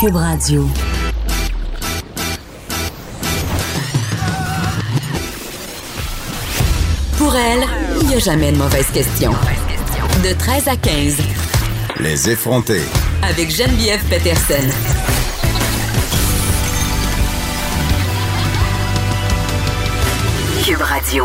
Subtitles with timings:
[0.00, 0.64] Cube Radio.
[7.16, 7.64] Pour elle,
[8.00, 9.32] il n'y a jamais de mauvaise question.
[10.22, 11.16] De 13 à 15.
[11.98, 12.82] Les effronter.
[13.22, 14.68] Avec Geneviève Peterson.
[20.64, 21.24] Cube Radio.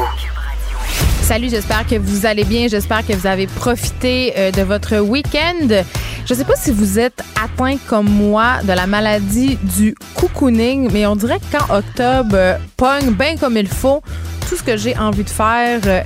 [1.22, 2.68] Salut, j'espère que vous allez bien.
[2.68, 5.84] J'espère que vous avez profité euh, de votre week-end.
[6.26, 10.90] Je ne sais pas si vous êtes atteint comme moi de la maladie du cocooning,
[10.92, 14.02] mais on dirait que quand octobre euh, pogne bien comme il faut,
[14.48, 16.02] tout ce que j'ai envie de faire, euh,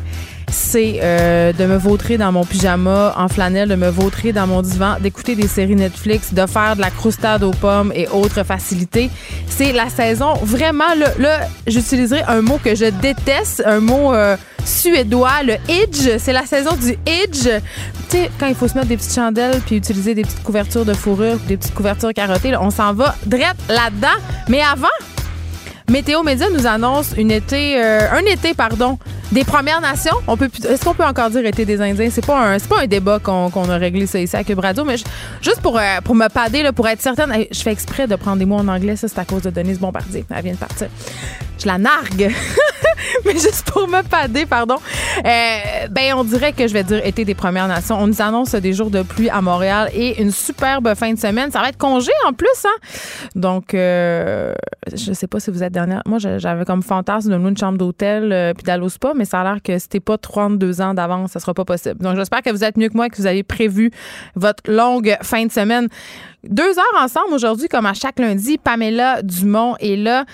[0.50, 4.62] c'est euh, de me vautrer dans mon pyjama en flanelle, de me vautrer dans mon
[4.62, 9.10] divan, d'écouter des séries Netflix, de faire de la croustade aux pommes et autres facilités.
[9.48, 15.44] C'est la saison vraiment là, j'utiliserai un mot que je déteste, un mot euh, suédois,
[15.44, 16.18] le idge.
[16.18, 17.50] C'est la saison du idge.
[18.10, 20.86] Tu sais, quand il faut se mettre des petites chandelles puis utiliser des petites couvertures
[20.86, 24.18] de fourrure, des petites couvertures carottées, on s'en va direct là-dedans.
[24.48, 24.88] Mais avant,
[25.90, 28.98] Météo Média nous annonce une été, euh, un été, pardon,
[29.32, 30.16] des Premières Nations.
[30.28, 32.10] On peut, est-ce qu'on peut encore dire été des Indiens?
[32.12, 34.60] C'est pas un, c'est pas un débat qu'on, qu'on a réglé ça ici à Cube
[34.60, 34.96] Radio, mais
[35.42, 38.38] juste pour euh, pour me pader là, pour être certaine, je fais exprès de prendre
[38.38, 38.96] des mots en anglais.
[38.96, 40.26] Ça c'est à cause de Denise Bombardier.
[40.30, 40.88] Elle vient de partir.
[41.58, 42.34] Je la nargue.
[43.26, 44.78] mais juste pour me pader, pardon.
[45.18, 47.98] Euh, ben, on dirait que je vais dire été des Premières Nations.
[48.00, 51.52] On nous annonce des jours de pluie à Montréal et une superbe fin de semaine.
[51.52, 53.30] Ça va être congé en plus, hein?
[53.36, 54.54] Donc, euh,
[54.94, 56.02] je sais pas si vous êtes dernière.
[56.06, 59.26] Moi, j'avais comme fantasme de louer une chambre d'hôtel euh, puis d'aller au spa, mais
[59.26, 61.98] ça a l'air que c'était pas 32 ans d'avance, ça sera pas possible.
[62.00, 63.92] Donc, j'espère que vous êtes mieux que moi et que vous avez prévu
[64.36, 65.88] votre longue fin de semaine.
[66.44, 68.58] Deux heures ensemble aujourd'hui, comme à chaque lundi.
[68.58, 70.26] Pamela Dumont est là.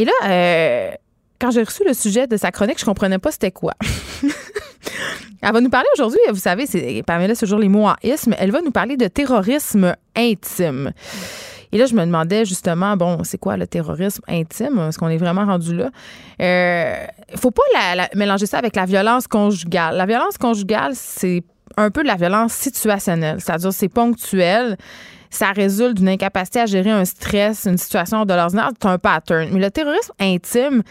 [0.00, 0.90] Et là, euh,
[1.38, 3.74] quand j'ai reçu le sujet de sa chronique, je comprenais pas c'était quoi.
[5.42, 8.34] Elle va nous parler aujourd'hui, vous savez, c'est Pamela, c'est toujours les mots en isme.
[8.38, 10.92] Elle va nous parler de terrorisme intime.
[11.72, 14.78] Et là, je me demandais justement, bon, c'est quoi le terrorisme intime?
[14.88, 15.90] Est-ce qu'on est vraiment rendu là?
[16.38, 17.62] Il faut pas
[17.94, 19.96] la- mélanger ça avec la violence conjugale.
[19.96, 21.42] La violence conjugale, c'est
[21.76, 24.76] un peu de la violence situationnelle, c'est-à-dire c'est ponctuel.
[25.30, 29.48] Ça résulte d'une incapacité à gérer un stress, une situation de l'ordinaire, c'est un pattern.
[29.52, 30.82] Mais le terrorisme intime,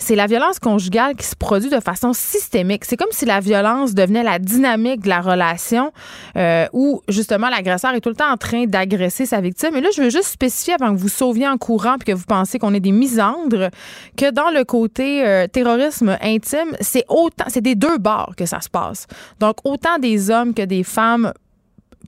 [0.00, 2.84] c'est la violence conjugale qui se produit de façon systémique.
[2.84, 5.92] C'est comme si la violence devenait la dynamique de la relation
[6.36, 9.76] euh, où justement l'agresseur est tout le temps en train d'agresser sa victime.
[9.76, 12.24] Et là, je veux juste spécifier avant que vous sauviez en courant puis que vous
[12.24, 13.68] pensez qu'on est des misandres
[14.16, 18.60] que dans le côté euh, terrorisme intime, c'est autant, c'est des deux bords que ça
[18.60, 19.06] se passe.
[19.38, 21.32] Donc autant des hommes que des femmes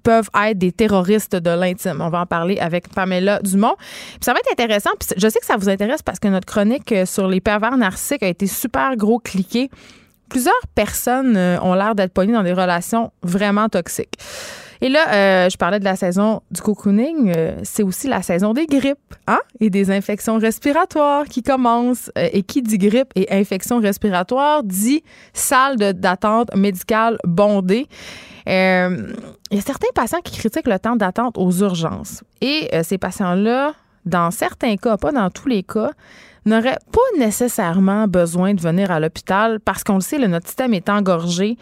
[0.02, 2.00] peuvent être des terroristes de l'intime.
[2.00, 3.74] On va en parler avec Pamela Dumont.
[3.78, 4.90] Puis ça va être intéressant.
[4.98, 7.76] Puis je sais que ça vous intéresse parce que notre chronique euh, sur les pervers
[7.76, 9.70] narcissiques a été super gros cliquée.
[10.28, 14.18] Plusieurs personnes euh, ont l'air d'être pognées dans des relations vraiment toxiques.
[14.80, 17.32] Et là, euh, je parlais de la saison du cocooning.
[17.62, 18.98] c'est aussi la saison des grippes
[19.28, 19.38] hein?
[19.60, 22.10] et des infections respiratoires qui commencent.
[22.16, 27.86] Et qui dit grippe et infection respiratoire dit salle d'attente médicale bondée.
[28.48, 29.12] Euh,
[29.50, 32.22] il y a certains patients qui critiquent le temps d'attente aux urgences.
[32.40, 35.90] Et euh, ces patients-là, dans certains cas, pas dans tous les cas,
[36.44, 40.74] n'auraient pas nécessairement besoin de venir à l'hôpital parce qu'on le sait, là, notre système
[40.74, 41.56] est engorgé.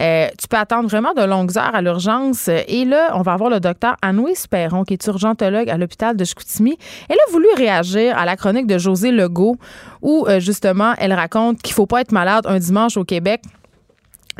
[0.00, 2.48] Euh, tu peux attendre vraiment de longues heures à l'urgence.
[2.48, 6.24] Et là, on va avoir le docteur Anouise Perron, qui est urgentologue à l'hôpital de
[6.24, 6.78] Chicoutimi.
[7.08, 9.56] Elle a voulu réagir à la chronique de José Legault,
[10.00, 13.42] où justement, elle raconte qu'il faut pas être malade un dimanche au Québec.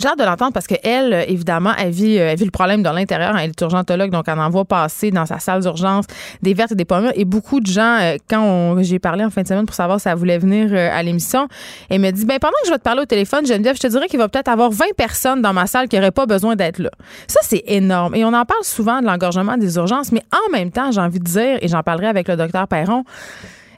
[0.01, 3.37] J'ai hâte de l'entendre parce qu'elle, euh, évidemment, euh, elle vit le problème dans l'intérieur.
[3.37, 6.07] Elle est urgentologue, donc elle en voit passer dans sa salle d'urgence
[6.41, 7.13] des vertes et des pommes.
[7.15, 10.09] Et beaucoup de gens, euh, quand j'ai parlé en fin de semaine pour savoir si
[10.09, 11.49] elle voulait venir à l'émission,
[11.91, 13.87] elle me dit, ben pendant que je vais te parler au téléphone, Geneviève, je te
[13.89, 16.79] dirais qu'il va peut-être avoir 20 personnes dans ma salle qui n'auraient pas besoin d'être
[16.79, 16.91] là.
[17.27, 18.15] Ça, c'est énorme.
[18.15, 21.19] Et on en parle souvent de l'engorgement des urgences, mais en même temps, j'ai envie
[21.19, 23.05] de dire, et j'en parlerai avec le docteur Perron,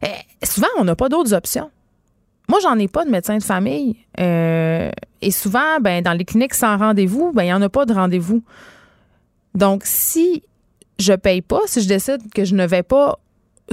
[0.05, 0.09] euh,
[0.45, 1.71] souvent, on n'a pas d'autres options.
[2.49, 3.97] Moi, j'en ai pas de médecin de famille.
[4.21, 7.87] Euh, et souvent, ben, dans les cliniques sans rendez-vous, ben, il n'y en a pas
[7.87, 8.43] de rendez-vous.
[9.55, 10.43] Donc, si
[10.99, 13.19] je paye pas, si je décide que je ne vais pas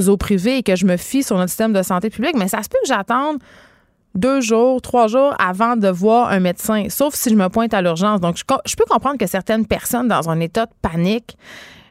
[0.07, 2.63] au privé et que je me fie sur notre système de santé publique, mais ça
[2.63, 3.39] se peut que j'attende
[4.15, 7.81] deux jours, trois jours avant de voir un médecin, sauf si je me pointe à
[7.81, 8.21] l'urgence.
[8.21, 11.37] Donc, je peux comprendre que certaines personnes dans un état de panique,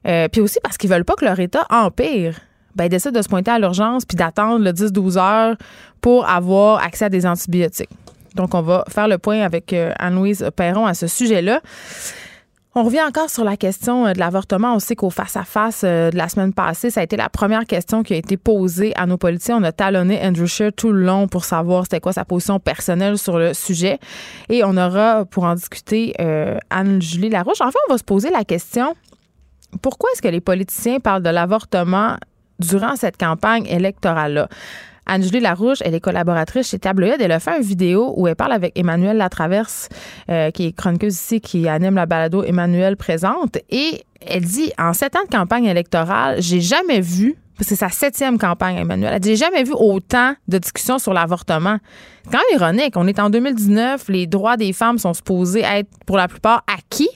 [0.07, 2.39] euh, puis aussi parce qu'ils veulent pas que leur état empire,
[2.79, 5.57] ben, de se pointer à l'urgence puis d'attendre le 10-12 heures
[6.01, 7.91] pour avoir accès à des antibiotiques.
[8.37, 11.61] Donc, on va faire le point avec euh, Anne-Louise Perron à ce sujet-là.
[12.77, 14.77] On revient encore sur la question euh, de l'avortement.
[14.77, 18.05] On sait qu'au face-à-face euh, de la semaine passée, ça a été la première question
[18.05, 19.57] qui a été posée à nos politiciens.
[19.57, 23.19] On a talonné Andrew Scheer tout le long pour savoir c'était quoi sa position personnelle
[23.19, 23.99] sur le sujet.
[24.51, 26.15] Et on aura, pour en discuter,
[26.71, 27.61] Anne-Julie Larouche.
[27.61, 28.95] Enfin, on va se poser la question
[29.83, 32.17] pourquoi est-ce que les politiciens parlent de l'avortement
[32.59, 34.49] durant cette campagne électorale-là?
[35.07, 37.17] Anne-Julie Larouche, elle est collaboratrice chez Tabloïd.
[37.19, 39.89] Elle a fait une vidéo où elle parle avec Emmanuel Latraverse,
[40.31, 43.57] euh, qui est chroniqueuse ici, qui anime la balado Emmanuel présente.
[43.71, 48.39] Et elle dit, en sept ans de campagne électorale, j'ai jamais vu c'est sa septième
[48.39, 49.13] campagne, Emmanuel.
[49.15, 51.79] Elle dit, j'ai jamais vu autant de discussions sur l'avortement.
[52.25, 52.95] C'est quand même ironique.
[52.97, 57.11] On est en 2019, les droits des femmes sont supposés être pour la plupart acquis.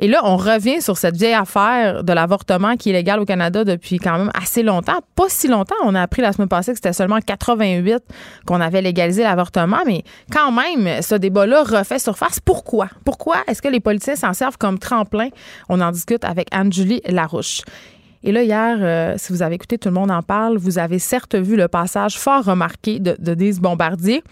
[0.00, 3.64] Et là, on revient sur cette vieille affaire de l'avortement qui est légal au Canada
[3.64, 5.00] depuis quand même assez longtemps.
[5.16, 5.74] Pas si longtemps.
[5.84, 8.02] On a appris la semaine passée que c'était seulement en 88
[8.46, 9.80] qu'on avait légalisé l'avortement.
[9.86, 12.38] Mais quand même, ce débat-là refait surface.
[12.38, 12.88] Pourquoi?
[13.04, 15.28] Pourquoi est-ce que les politiciens s'en servent comme tremplin?
[15.68, 17.62] On en discute avec Anne-Julie Larouche.
[18.22, 20.98] Et là, hier, euh, si vous avez écouté Tout le monde en parle, vous avez
[20.98, 24.22] certes vu le passage fort remarqué de, de Bombardier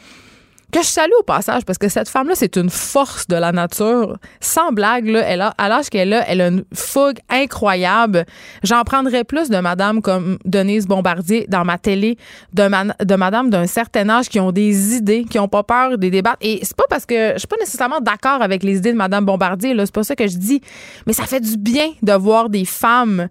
[0.72, 4.18] que je salue au passage parce que cette femme-là, c'est une force de la nature.
[4.40, 8.24] Sans blague, là, elle a, à l'âge qu'elle a, elle a une fougue incroyable.
[8.62, 12.18] J'en prendrais plus de madame comme Denise Bombardier dans ma télé,
[12.52, 16.10] de, de madame d'un certain âge qui ont des idées, qui ont pas peur des
[16.10, 16.36] débats.
[16.40, 19.24] Et c'est pas parce que je suis pas nécessairement d'accord avec les idées de madame
[19.24, 20.60] Bombardier, là, c'est pas ça que je dis.
[21.06, 23.28] Mais ça fait du bien de voir des femmes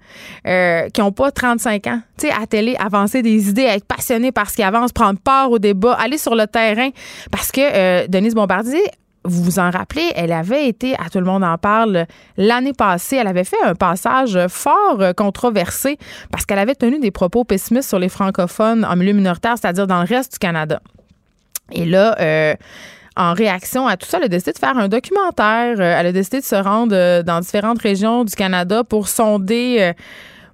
[0.48, 4.32] euh, qui ont pas 35 ans, tu sais, à télé, avancer des idées, être passionnées
[4.32, 6.90] par ce qui avance, prendre part au débat, aller sur le terrain.
[7.32, 8.84] Parce que euh, Denise Bombardier,
[9.24, 12.06] vous vous en rappelez, elle avait été, à tout le monde en parle,
[12.38, 15.98] l'année passée, elle avait fait un passage fort euh, controversé
[16.32, 20.00] parce qu'elle avait tenu des propos pessimistes sur les francophones en milieu minoritaire, c'est-à-dire dans
[20.02, 20.80] le reste du Canada.
[21.72, 22.54] Et là, euh,
[23.18, 25.80] en réaction à tout ça, elle a décidé de faire un documentaire.
[25.80, 29.94] Elle a décidé de se rendre dans différentes régions du Canada pour sonder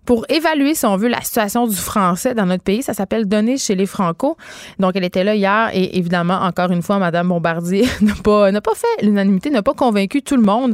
[0.06, 2.82] pour évaluer, si on veut, la situation du français dans notre pays.
[2.82, 4.38] Ça s'appelle Donner chez les Franco.
[4.80, 8.62] Donc, elle était là hier et évidemment, encore une fois, Mme Bombardier n'a pas, n'a
[8.62, 10.74] pas fait l'unanimité, n'a pas convaincu tout le monde.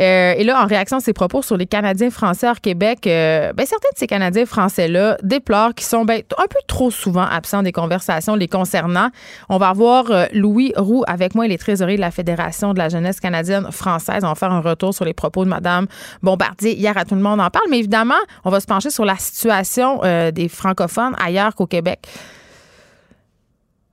[0.00, 3.52] Euh, et là, en réaction à ses propos sur les Canadiens français hors Québec, euh,
[3.52, 7.62] ben, certains de ces Canadiens français-là déplorent qu'ils sont ben, un peu trop souvent absents
[7.62, 9.10] des conversations les concernant.
[9.48, 12.78] On va voir euh, Louis Roux avec moi, il est trésorier de la Fédération de
[12.78, 14.24] la jeunesse canadienne française.
[14.24, 15.86] On va faire un retour sur les propos de Mme
[16.22, 16.74] Bombardier.
[16.74, 18.14] Hier, à tout le monde en parle, mais évidemment,
[18.44, 20.00] on va se pencher sur la situation
[20.32, 22.06] des francophones ailleurs qu'au Québec.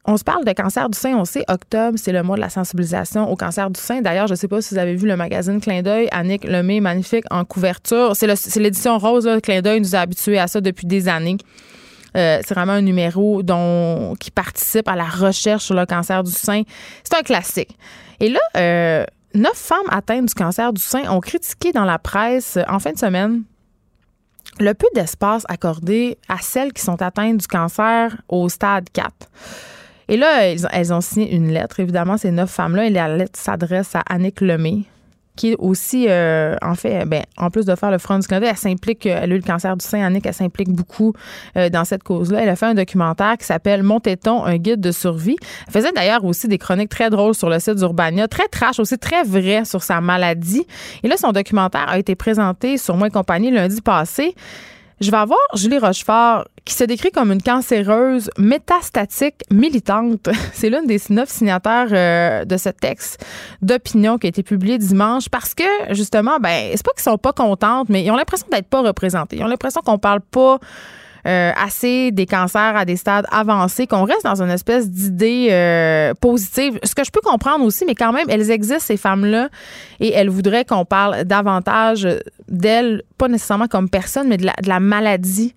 [0.10, 2.50] On se parle de cancer du sein, on sait, octobre, c'est le mois de la
[2.50, 4.02] sensibilisation au cancer du sein.
[4.02, 6.80] D'ailleurs, je ne sais pas si vous avez vu le magazine Clin d'œil, Annick Lemay,
[6.80, 8.16] magnifique en couverture.
[8.16, 11.36] C'est l'édition rose, là, Clin d'œil nous a habitués à ça depuis des années.
[12.16, 13.44] Euh, c'est vraiment un numéro
[14.18, 16.64] qui participe à la recherche sur le cancer du sein.
[17.04, 17.78] C'est un classique.
[18.22, 19.06] Et là, euh,
[19.36, 22.98] neuf femmes atteintes du cancer du sein ont critiqué dans la presse en fin de
[22.98, 23.44] semaine
[24.60, 29.12] le peu d'espace accordé à celles qui sont atteintes du cancer au stade 4.
[30.10, 31.80] Et là, elles, ont signé une lettre.
[31.80, 34.84] Évidemment, ces neuf femmes-là, et la lettre s'adresse à Annick Lemay,
[35.36, 38.48] qui est aussi, euh, en fait, ben, en plus de faire le Front du Canada,
[38.50, 41.14] elle s'implique, elle a eu le cancer du sein, Annick, elle s'implique beaucoup
[41.56, 42.42] euh, dans cette cause-là.
[42.42, 45.38] Elle a fait un documentaire qui s'appelle Mon téton, un guide de survie?
[45.68, 48.98] Elle faisait d'ailleurs aussi des chroniques très drôles sur le site d'Urbania, très trash, aussi
[48.98, 50.66] très vrai sur sa maladie.
[51.04, 54.36] Et là, son documentaire a été présenté sur Moi compagnie lundi passé.
[55.00, 60.28] Je vais avoir Julie Rochefort qui se décrit comme une cancéreuse métastatique militante.
[60.54, 63.24] C'est l'une des neuf signataires euh, de ce texte
[63.62, 67.32] d'opinion qui a été publié dimanche parce que, justement, ben, c'est pas qu'ils sont pas
[67.32, 69.38] contentes, mais ils ont l'impression d'être pas représentés.
[69.38, 70.60] Ils ont l'impression qu'on parle pas
[71.28, 76.14] euh, assez des cancers à des stades avancés, qu'on reste dans une espèce d'idée euh,
[76.14, 76.80] positive.
[76.84, 79.50] Ce que je peux comprendre aussi, mais quand même, elles existent, ces femmes-là,
[80.00, 82.08] et elles voudraient qu'on parle davantage
[82.48, 85.54] d'elles, pas nécessairement comme personne, mais de la, maladie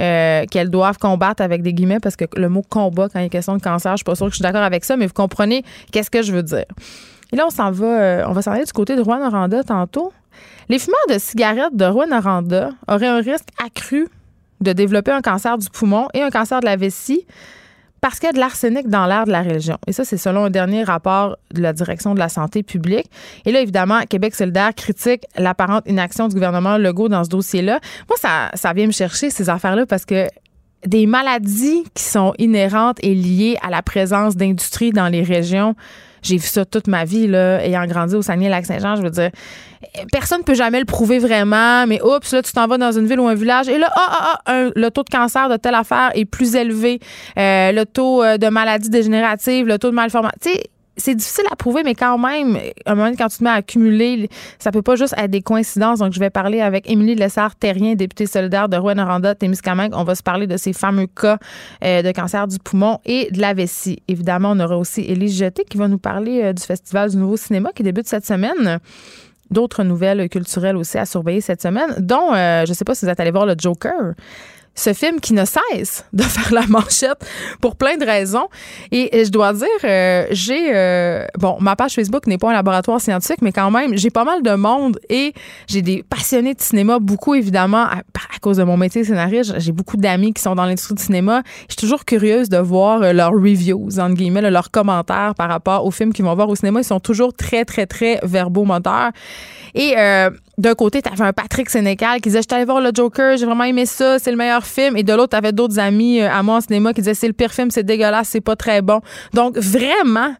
[0.00, 3.28] euh, qu'elles doivent combattre avec des guillemets, parce que le mot combat, quand il est
[3.28, 5.12] question de cancer, je suis pas sûre que je suis d'accord avec ça, mais vous
[5.12, 5.62] comprenez
[5.92, 6.64] qu'est-ce que je veux dire.
[7.32, 10.12] Et là, on s'en va, on va s'en aller du côté de Rouen Noranda tantôt.
[10.68, 14.08] Les fumeurs de cigarettes de Rouen Noranda auraient un risque accru
[14.62, 17.26] de développer un cancer du poumon et un cancer de la vessie
[18.02, 19.78] parce qu'il y a de l'arsenic dans l'air de la région.
[19.86, 23.08] Et ça, c'est selon un dernier rapport de la direction de la santé publique.
[23.46, 27.78] Et là, évidemment, Québec solidaire critique l'apparente inaction du gouvernement Legault dans ce dossier-là.
[28.08, 30.26] Moi, ça, ça vient me chercher, ces affaires-là, parce que
[30.84, 35.76] des maladies qui sont inhérentes et liées à la présence d'industries dans les régions,
[36.22, 38.96] j'ai vu ça toute ma vie, là, ayant grandi au Saguenay-Lac-Saint-Jean.
[38.96, 39.30] Je veux dire,
[40.12, 43.06] personne ne peut jamais le prouver vraiment, mais oups, là, tu t'en vas dans une
[43.06, 45.74] ville ou un village et là, ah, ah, ah le taux de cancer de telle
[45.74, 47.00] affaire est plus élevé,
[47.38, 50.38] euh, le taux euh, de maladie dégénérative, le taux de malformation.
[50.40, 50.62] Tu sais,
[51.02, 54.28] c'est difficile à prouver, mais quand même, un moment quand tu te mets à accumuler,
[54.58, 55.98] ça peut pas juste être des coïncidences.
[55.98, 59.92] Donc, je vais parler avec Émilie Lessard-Terrien, députée solidaire de Rouen-Noranda, Témiscamingue.
[59.94, 61.38] On va se parler de ces fameux cas
[61.84, 64.00] euh, de cancer du poumon et de la vessie.
[64.06, 67.36] Évidemment, on aura aussi Élise Jeté qui va nous parler euh, du Festival du Nouveau
[67.36, 68.78] Cinéma qui débute cette semaine.
[69.50, 73.10] d'autres nouvelles culturelles aussi à surveiller cette semaine, dont, je ne sais pas si vous
[73.10, 74.14] êtes allé voir le Joker
[74.74, 77.24] ce film qui ne cesse de faire la manchette
[77.60, 78.48] pour plein de raisons.
[78.90, 83.00] Et, je dois dire, euh, j'ai euh, bon, ma page Facebook n'est pas un laboratoire
[83.00, 85.32] scientifique, mais quand même, j'ai pas mal de monde et
[85.68, 88.02] j'ai des passionnés de cinéma, beaucoup évidemment à,
[88.40, 89.54] cause de mon métier scénariste.
[89.58, 91.42] J'ai beaucoup d'amis qui sont dans l'industrie du cinéma.
[91.68, 95.84] Je suis toujours curieuse de voir euh, leurs reviews, entre guillemets, leurs commentaires par rapport
[95.84, 96.80] aux films qu'ils vont voir au cinéma.
[96.80, 99.10] Ils sont toujours très, très, très verbomoteurs.
[99.74, 99.96] Et
[100.58, 103.46] d'un côté, tu avais un Patrick Sénécal qui disait Je allé voir le Joker, j'ai
[103.46, 104.96] vraiment aimé ça, c'est le meilleur film.
[104.96, 107.26] Et de l'autre, tu avais d'autres amis euh, à moi en cinéma qui disaient C'est
[107.26, 109.00] le pire film, c'est dégueulasse, c'est pas très bon.
[109.32, 110.34] Donc, vraiment,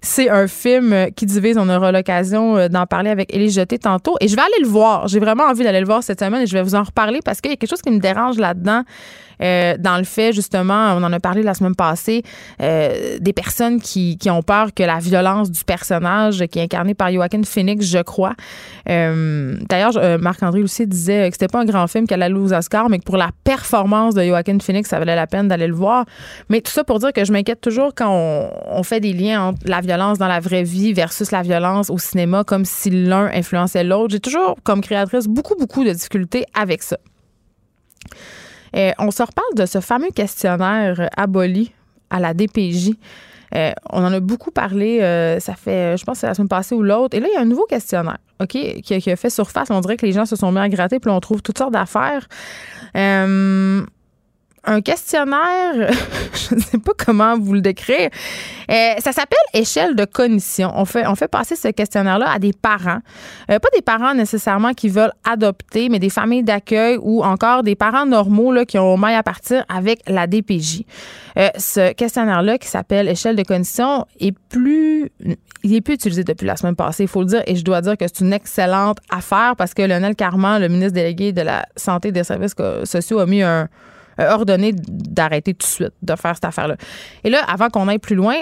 [0.00, 1.58] c'est un film euh, qui divise.
[1.58, 4.16] On aura l'occasion euh, d'en parler avec Élie Jeté tantôt.
[4.20, 5.06] Et je vais aller le voir.
[5.06, 7.40] J'ai vraiment envie d'aller le voir cette semaine et je vais vous en reparler parce
[7.40, 8.82] qu'il y a quelque chose qui me dérange là-dedans.
[9.42, 12.22] Euh, dans le fait, justement, on en a parlé la semaine passée,
[12.60, 17.10] euh, des personnes qui, ont peur que la violence du personnage qui est incarné par
[17.10, 18.34] Joaquin Phoenix, je crois.
[18.88, 22.90] Euh, d'ailleurs, Marc-André aussi disait que c'était pas un grand film qu'elle allait aux Oscars,
[22.90, 26.04] mais que pour la performance de Joaquin Phoenix, ça valait la peine d'aller le voir.
[26.50, 29.42] Mais tout ça pour dire que je m'inquiète toujours quand on, on fait des liens
[29.42, 33.30] entre la violence dans la vraie vie versus la violence au cinéma, comme si l'un
[33.32, 34.10] influençait l'autre.
[34.10, 36.98] J'ai toujours, comme créatrice, beaucoup, beaucoup de difficultés avec ça.
[38.76, 41.72] Euh, on se reparle de ce fameux questionnaire aboli
[42.10, 42.92] à la DPJ.
[43.54, 46.82] Euh, on en a beaucoup parlé, euh, ça fait, je pense, la semaine passée ou
[46.82, 47.16] l'autre.
[47.16, 49.70] Et là, il y a un nouveau questionnaire, OK, qui, a fait surface.
[49.70, 51.72] On dirait que les gens se sont mis à gratter, puis on trouve toutes sortes
[51.72, 52.28] d'affaires
[54.64, 55.74] un questionnaire,
[56.34, 58.10] je ne sais pas comment vous le décrire.
[58.70, 60.72] Euh, ça s'appelle échelle de cognition.
[60.74, 63.00] On fait, on fait passer ce questionnaire-là à des parents.
[63.50, 67.76] Euh, pas des parents nécessairement qui veulent adopter, mais des familles d'accueil ou encore des
[67.76, 70.82] parents normaux là, qui ont maille à partir avec la DPJ.
[71.38, 75.10] Euh, ce questionnaire-là qui s'appelle échelle de cognition est plus
[75.64, 77.80] il est plus utilisé depuis la semaine passée, il faut le dire, et je dois
[77.80, 81.66] dire que c'est une excellente affaire parce que Lionel Carman, le ministre délégué de la
[81.76, 83.68] Santé et des Services sociaux, a mis un,
[84.18, 86.76] ordonné d'arrêter tout de suite de faire cette affaire-là.
[87.24, 88.34] Et là, avant qu'on aille plus loin,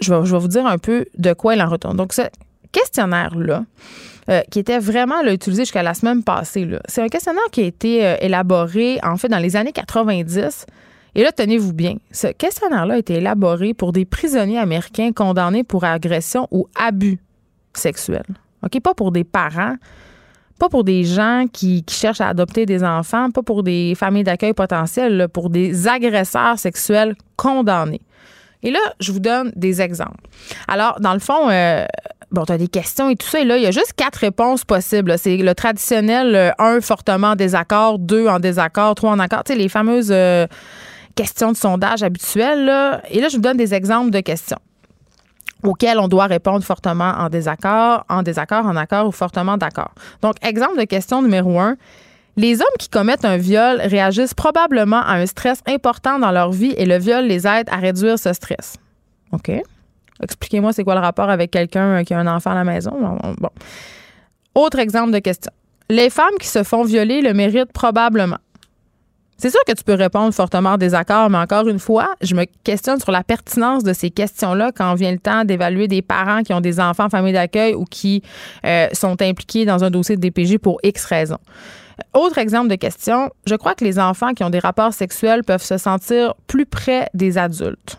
[0.00, 1.96] je vais, vous dire un peu de quoi il en retourne.
[1.96, 2.22] Donc, ce
[2.72, 3.64] questionnaire-là,
[4.28, 8.06] euh, qui était vraiment utilisé jusqu'à la semaine passée, c'est un questionnaire qui a été
[8.06, 10.66] euh, élaboré, en fait, dans les années 90.
[11.14, 15.84] Et là, tenez-vous bien, ce questionnaire-là a été élaboré pour des prisonniers américains condamnés pour
[15.84, 17.18] agression ou abus
[17.74, 18.22] sexuels.
[18.62, 18.80] OK?
[18.80, 19.74] Pas pour des parents,
[20.60, 24.52] pas pour des gens qui, cherchent à adopter des enfants, pas pour des familles d'accueil
[24.52, 28.02] potentielles, pour des agresseurs sexuels condamnés.
[28.62, 30.22] Et là, je vous donne des exemples.
[30.68, 31.86] Alors, dans le fond, euh,
[32.30, 33.40] bon, tu as des questions et tout ça.
[33.40, 35.16] Et là, il y a juste quatre réponses possibles.
[35.16, 39.44] C'est le traditionnel euh, un, fortement en désaccord, deux, en désaccord, trois, en accord.
[39.44, 40.46] Tu les fameuses euh,
[41.14, 43.00] questions de sondage habituelles.
[43.10, 44.58] Et là, je vous donne des exemples de questions
[45.62, 49.92] auxquels on doit répondre fortement en désaccord, en désaccord, en accord ou fortement d'accord.
[50.22, 51.76] Donc, exemple de question numéro un.
[52.36, 56.74] Les hommes qui commettent un viol réagissent probablement à un stress important dans leur vie
[56.76, 58.76] et le viol les aide à réduire ce stress.
[59.32, 59.50] OK.
[60.22, 63.18] Expliquez-moi c'est quoi le rapport avec quelqu'un qui a un enfant à la maison?
[64.54, 65.52] Autre exemple de question.
[65.88, 68.38] Les femmes qui se font violer le méritent probablement.
[69.40, 72.44] C'est sûr que tu peux répondre fortement en désaccord, mais encore une fois, je me
[72.62, 76.52] questionne sur la pertinence de ces questions-là quand vient le temps d'évaluer des parents qui
[76.52, 78.22] ont des enfants en famille d'accueil ou qui
[78.66, 81.38] euh, sont impliqués dans un dossier de DPJ pour X raisons.
[82.12, 85.64] Autre exemple de question, je crois que les enfants qui ont des rapports sexuels peuvent
[85.64, 87.98] se sentir plus près des adultes.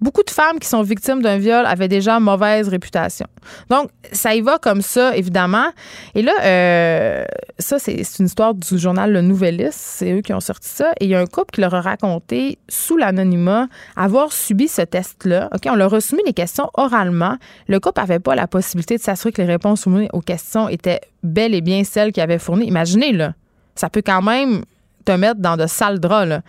[0.00, 3.26] Beaucoup de femmes qui sont victimes d'un viol avaient déjà mauvaise réputation.
[3.70, 5.66] Donc, ça y va comme ça, évidemment.
[6.14, 7.24] Et là, euh,
[7.58, 9.78] ça, c'est une histoire du journal Le Nouvelliste.
[9.78, 10.92] C'est eux qui ont sorti ça.
[11.00, 14.82] Et il y a un couple qui leur a raconté, sous l'anonymat, avoir subi ce
[14.82, 15.48] test-là.
[15.54, 17.36] OK, on leur a soumis les questions oralement.
[17.68, 21.00] Le couple n'avait pas la possibilité de s'assurer que les réponses soumises aux questions étaient
[21.22, 22.66] bel et bien celles qu'ils avaient fournies.
[22.66, 23.34] Imaginez, là,
[23.74, 24.64] ça peut quand même
[25.04, 26.40] te mettre dans de sales draps, là.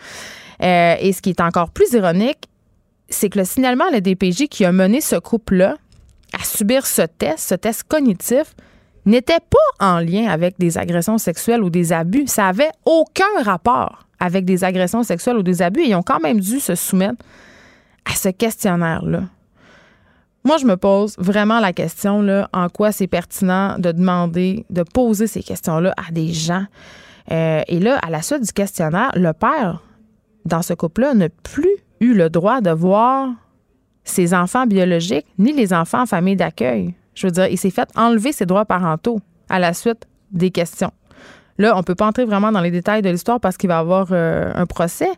[0.64, 2.48] Euh, et ce qui est encore plus ironique,
[3.10, 5.78] c'est que le signalement à la DPJ qui a mené ce couple-là
[6.34, 8.56] à subir ce test, ce test cognitif,
[9.06, 12.28] n'était pas en lien avec des agressions sexuelles ou des abus.
[12.28, 16.20] Ça avait aucun rapport avec des agressions sexuelles ou des abus et ils ont quand
[16.20, 17.24] même dû se soumettre
[18.06, 19.24] à ce questionnaire-là.
[20.44, 24.84] Moi, je me pose vraiment la question là, en quoi c'est pertinent de demander, de
[24.84, 26.66] poser ces questions-là à des gens.
[27.32, 29.82] Euh, et là, à la suite du questionnaire, le père,
[30.46, 33.30] dans ce couple-là, n'a plus eu le droit de voir
[34.04, 36.94] ses enfants biologiques ni les enfants en famille d'accueil.
[37.16, 40.92] Je veux dire, il s'est fait enlever ses droits parentaux à la suite des questions.
[41.58, 43.78] Là, on ne peut pas entrer vraiment dans les détails de l'histoire parce qu'il va
[43.78, 45.10] y avoir euh, un procès.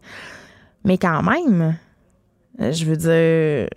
[0.86, 1.75] Mais quand même,
[2.60, 3.67] je veux dire,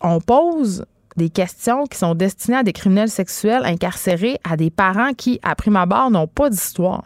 [0.00, 0.84] on pose
[1.16, 5.54] des questions qui sont destinées à des criminels sexuels incarcérés, à des parents qui, à
[5.54, 7.04] prime abord, n'ont pas d'histoire.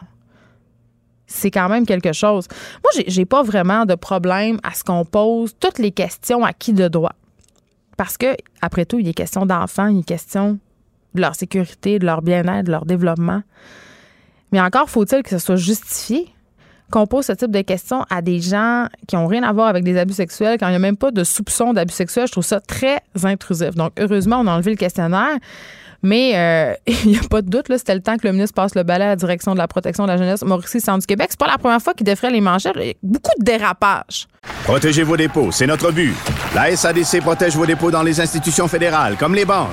[1.27, 2.47] C'est quand même quelque chose.
[2.83, 6.73] Moi, j'ai pas vraiment de problème à ce qu'on pose toutes les questions à qui
[6.73, 7.13] de droit.
[7.97, 10.59] Parce que, après tout, il est question d'enfants, il est question
[11.13, 13.41] de leur sécurité, de leur bien-être, de leur développement.
[14.51, 16.29] Mais encore faut-il que ce soit justifié
[16.91, 19.83] qu'on pose ce type de questions à des gens qui n'ont rien à voir avec
[19.83, 22.27] des abus sexuels, quand il n'y a même pas de soupçon d'abus sexuels.
[22.27, 23.71] Je trouve ça très intrusif.
[23.71, 25.37] Donc, heureusement, on a enlevé le questionnaire.
[26.05, 28.53] Mais euh, il n'y a pas de doute, là, c'était le temps que le ministre
[28.53, 31.07] passe le balai à la direction de la protection de la jeunesse Mauricie Centre du
[31.07, 31.27] Québec.
[31.31, 32.77] C'est pas la première fois qu'il défrait les manchettes.
[33.01, 34.27] Beaucoup de dérapages.
[34.65, 36.13] Protégez vos dépôts, c'est notre but.
[36.53, 39.69] La SADC protège vos dépôts dans les institutions fédérales, comme les banques.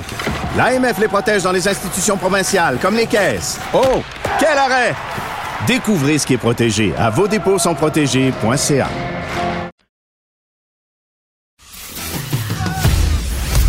[0.57, 3.59] L'AMF les protège dans les institutions provinciales, comme les caisses.
[3.71, 4.01] Oh,
[4.39, 4.95] quel arrêt!
[5.67, 8.87] Découvrez ce qui est protégé à vos dépôts sont protégés.ca.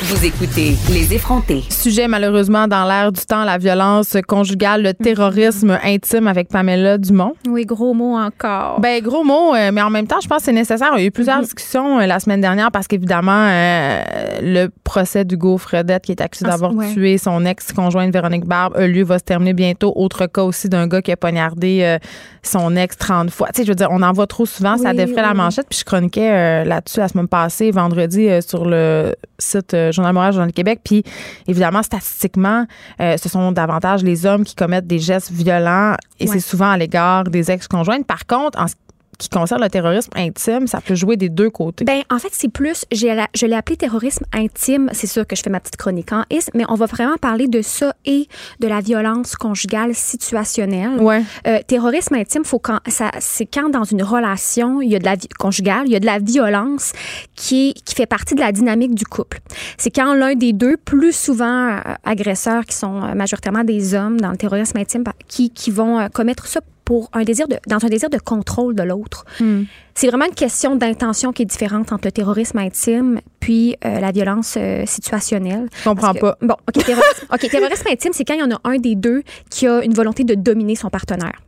[0.00, 1.64] vous écoutez Les effrontés.
[1.70, 7.34] Sujet malheureusement dans l'air du temps, la violence conjugale, le terrorisme intime avec Pamela Dumont.
[7.48, 8.78] Oui, gros mot encore.
[8.80, 10.90] Ben gros mot, euh, mais en même temps, je pense que c'est nécessaire.
[10.96, 11.42] Il y a eu plusieurs mm-hmm.
[11.42, 14.02] discussions euh, la semaine dernière parce qu'évidemment, euh,
[14.40, 18.86] le procès d'Hugo Fredette qui est accusé ah, d'avoir tué son ex-conjointe Véronique Barbe a
[18.86, 19.92] lieu, va se terminer bientôt.
[19.96, 21.98] Autre cas aussi d'un gars qui a poignardé
[22.44, 23.48] son ex 30 fois.
[23.48, 25.66] Tu sais, je veux dire, on en voit trop souvent, ça défrait la manchette.
[25.68, 30.80] Puis je chroniquais là-dessus la semaine passée, vendredi, sur le site Journal Montréal, Journal Québec.
[30.84, 31.02] Puis
[31.46, 32.66] évidemment, statistiquement,
[33.00, 36.76] euh, ce sont davantage les hommes qui commettent des gestes violents et c'est souvent à
[36.76, 38.06] l'égard des ex-conjointes.
[38.06, 38.74] Par contre, en ce
[39.18, 41.84] qui concerne le terrorisme intime, ça peut jouer des deux côtés.
[41.84, 44.90] Ben en fait, c'est plus, je l'ai appelé terrorisme intime.
[44.92, 47.48] C'est sûr que je fais ma petite chronique en is, mais on va vraiment parler
[47.48, 48.28] de ça et
[48.60, 51.00] de la violence conjugale situationnelle.
[51.00, 51.22] Ouais.
[51.48, 55.04] Euh, terrorisme intime, faut quand ça, c'est quand dans une relation, il y a de
[55.04, 56.92] la conjugale, il y a de la violence
[57.34, 59.40] qui qui fait partie de la dynamique du couple.
[59.78, 64.20] C'est quand l'un des deux, plus souvent euh, agresseurs qui sont euh, majoritairement des hommes
[64.20, 67.88] dans le terrorisme intime, qui qui vont commettre ça pour un désir de, dans un
[67.88, 69.26] désir de contrôle de l'autre.
[69.40, 69.64] Hmm.
[69.94, 74.10] C'est vraiment une question d'intention qui est différente entre le terrorisme intime puis euh, la
[74.10, 75.68] violence euh, situationnelle.
[75.80, 76.38] Je comprends pas.
[76.40, 79.66] Bon, OK, terrorisme, terrorisme intime, c'est quand il y en a un des deux qui
[79.66, 81.42] a une volonté de dominer son partenaire.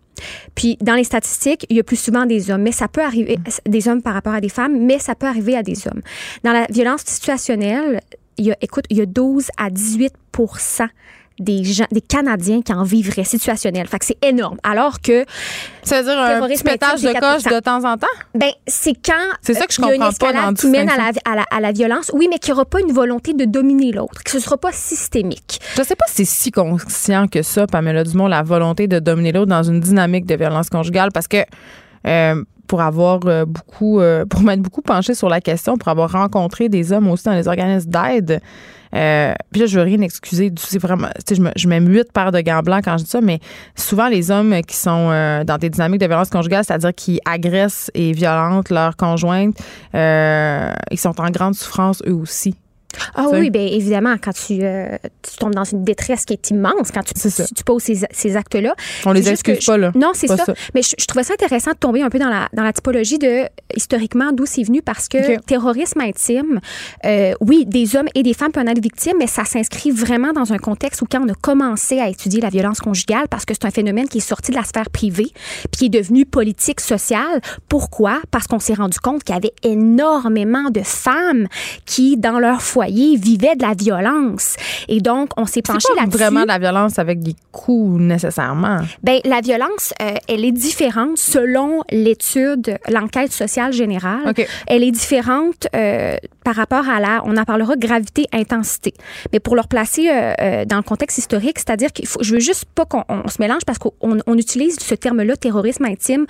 [0.55, 3.39] Puis dans les statistiques, il y a plus souvent des hommes, mais ça peut arriver
[3.65, 6.03] des hommes par rapport à des femmes, mais ça peut arriver à des hommes.
[6.45, 8.03] Dans la violence situationnelle,
[8.37, 10.13] il y a écoute, il y a 12 à 18
[11.41, 13.87] des gens, des Canadiens qui en vivraient situationnel.
[13.89, 14.59] Fait que c'est énorme.
[14.63, 15.25] Alors que.
[15.83, 18.07] Ça veut dire un petit pétage de coche de temps en temps?
[18.35, 19.15] Ben, c'est quand.
[19.43, 21.73] C'est ça que je comprends pas dans qui mène à la, à, la, à la,
[21.73, 22.11] violence.
[22.15, 24.59] Oui, mais qu'il n'y aura pas une volonté de dominer l'autre, que ce ne sera
[24.59, 25.61] pas systémique.
[25.77, 29.33] Je sais pas si c'est si conscient que ça, Pamela Dumont, la volonté de dominer
[29.33, 31.39] l'autre dans une dynamique de violence conjugale, parce que.
[32.07, 36.13] Euh, pour avoir euh, beaucoup, euh, pour m'être beaucoup penché sur la question, pour avoir
[36.13, 38.41] rencontré des hommes aussi dans les organismes d'aide.
[38.95, 40.53] Euh, puis là, je veux rien excuser.
[40.59, 43.21] C'est vraiment, je, me, je mets huit paires de gants blancs quand je dis ça,
[43.21, 43.41] mais
[43.77, 45.09] souvent les hommes qui sont
[45.45, 49.57] dans des dynamiques de violence conjugale, c'est-à-dire qui agressent et violentent leur conjointe,
[49.95, 52.55] ils sont en grande souffrance eux aussi.
[53.15, 56.91] Ah oui, bien évidemment, quand tu, euh, tu, tombes dans une détresse qui est immense,
[56.93, 58.75] quand tu, tu, poses ces, ces actes-là.
[59.07, 59.93] On les excuse pas, là.
[59.95, 60.45] Non, c'est ça.
[60.75, 63.45] Mais je, trouvais ça intéressant de tomber un peu dans la, dans la typologie de,
[63.75, 66.61] historiquement, d'où c'est venu, parce que terrorisme intime,
[67.05, 70.33] euh, oui, des hommes et des femmes peuvent en être victimes, mais ça s'inscrit vraiment
[70.33, 73.55] dans un contexte où quand on a commencé à étudier la violence conjugale, parce que
[73.55, 75.33] c'est un phénomène qui est sorti de la sphère privée,
[75.71, 77.41] puis qui est devenu politique, sociale.
[77.69, 78.21] Pourquoi?
[78.31, 81.47] Parce qu'on s'est rendu compte qu'il y avait énormément de femmes
[81.87, 84.57] qui, dans leur foyer, vivaient de la violence.
[84.89, 86.19] Et donc, on s'est penché là-dessus.
[86.19, 88.79] vraiment de la violence avec des coups nécessairement.
[89.03, 94.33] Ben, la violence, euh, elle est différente selon l'étude, l'enquête sociale générale.
[94.67, 98.95] Elle est différente euh, par rapport à la, on en parlera, gravité, intensité.
[99.33, 102.65] Mais pour le replacer euh, dans le contexte historique, c'est-à-dire qu'il faut, je veux juste
[102.75, 106.27] pas qu'on se mélange parce qu'on on utilise ce terme-là, terrorisme intime,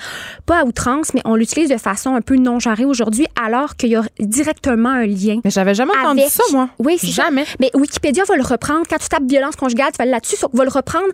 [0.47, 3.91] pas à outrance, mais on l'utilise de façon un peu non genrée aujourd'hui, alors qu'il
[3.91, 5.41] y a directement un lien.
[5.45, 7.45] Mais j'avais jamais entendu ça oui, c'est Jamais.
[7.59, 8.87] Mais Wikipédia va le reprendre.
[8.89, 11.09] Quand tu tapes violence conjugale, tu vas là-dessus, va le reprendre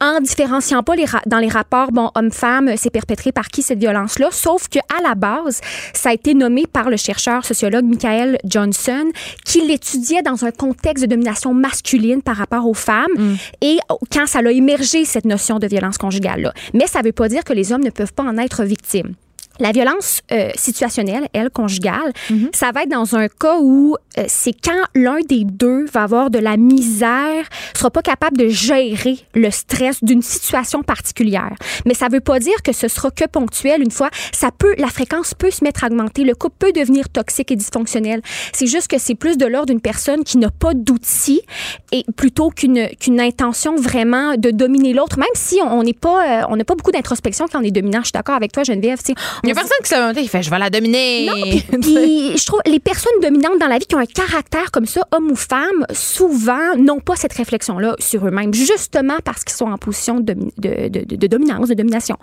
[0.00, 4.28] en différenciant pas les dans les rapports, bon, homme-femme, c'est perpétré par qui cette violence-là.
[4.30, 5.60] Sauf que à la base,
[5.92, 9.10] ça a été nommé par le chercheur sociologue Michael Johnson,
[9.44, 13.12] qui l'étudiait dans un contexte de domination masculine par rapport aux femmes.
[13.16, 13.34] Mm.
[13.60, 13.78] Et
[14.12, 16.52] quand ça a émergé, cette notion de violence conjugale-là.
[16.74, 19.14] Mais ça veut pas dire que les hommes ne peuvent pas en être victimes.
[19.58, 22.54] La violence euh, situationnelle, elle, conjugale, mm-hmm.
[22.54, 26.30] ça va être dans un cas où euh, c'est quand l'un des deux va avoir
[26.30, 31.52] de la misère, sera pas capable de gérer le stress d'une situation particulière.
[31.86, 34.10] Mais ça veut pas dire que ce sera que ponctuel une fois.
[34.32, 36.24] Ça peut, la fréquence peut se mettre à augmenter.
[36.24, 38.22] Le couple peut devenir toxique et dysfonctionnel.
[38.52, 41.42] C'est juste que c'est plus de l'ordre d'une personne qui n'a pas d'outils
[41.90, 46.46] et plutôt qu'une qu'une intention vraiment de dominer l'autre, même si on n'est pas, euh,
[46.48, 48.00] on n'a pas beaucoup d'introspection quand on est dominant.
[48.00, 48.98] Je suis d'accord avec toi, Geneviève.
[49.44, 51.26] Il y a personne qui se qui fait je vais la dominer.
[51.26, 51.34] Non,
[51.82, 55.30] je trouve les personnes dominantes dans la vie qui ont un caractère comme ça, homme
[55.32, 60.20] ou femme, souvent n'ont pas cette réflexion-là sur eux-mêmes, justement parce qu'ils sont en position
[60.20, 62.16] de, de, de, dominance, de domination.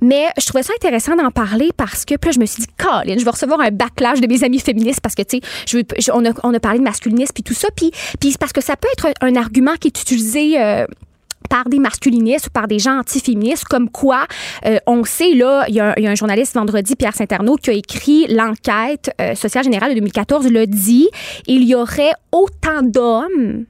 [0.00, 2.68] Mais je trouvais ça intéressant d'en parler parce que puis là, je me suis dit,
[2.76, 6.24] Colin, je vais recevoir un backlash de mes amis féministes parce que, tu sais, on,
[6.24, 7.68] a, on a parlé de masculinisme puis tout ça.
[7.76, 10.60] Puis, puis parce que ça peut être un argument qui est utilisé.
[10.60, 10.86] Euh,
[11.48, 14.26] par des masculinistes ou par des gens anti-féministes, comme quoi
[14.66, 18.26] euh, on sait, là, il y, a, un journaliste vendredi, Pierre Saint-Arnaud, qui a écrit
[18.28, 21.08] l'enquête euh, sociale générale de 2014, le dit,
[21.46, 23.64] il y aurait autant d'hommes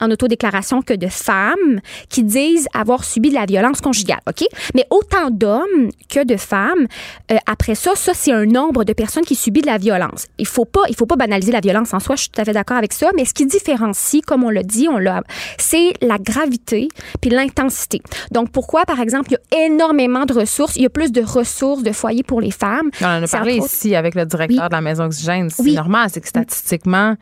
[0.00, 4.46] en autodéclaration que de femmes qui disent avoir subi de la violence conjugale, OK?
[4.74, 6.86] Mais autant d'hommes que de femmes.
[7.30, 10.26] Euh, après ça, ça, c'est un nombre de personnes qui subissent de la violence.
[10.38, 12.44] Il faut pas, il faut pas banaliser la violence en soi, je suis tout à
[12.44, 15.22] fait d'accord avec ça, mais ce qui différencie, comme on l'a dit, on l'a,
[15.58, 16.88] c'est la gravité
[17.20, 18.02] puis l'intensité.
[18.30, 21.22] Donc, pourquoi, par exemple, il y a énormément de ressources, il y a plus de
[21.22, 22.90] ressources de foyers pour les femmes?
[23.00, 25.50] On en a parlé ici avec le directeur de la Maison Oxygène.
[25.50, 27.16] C'est normal, c'est que statistiquement,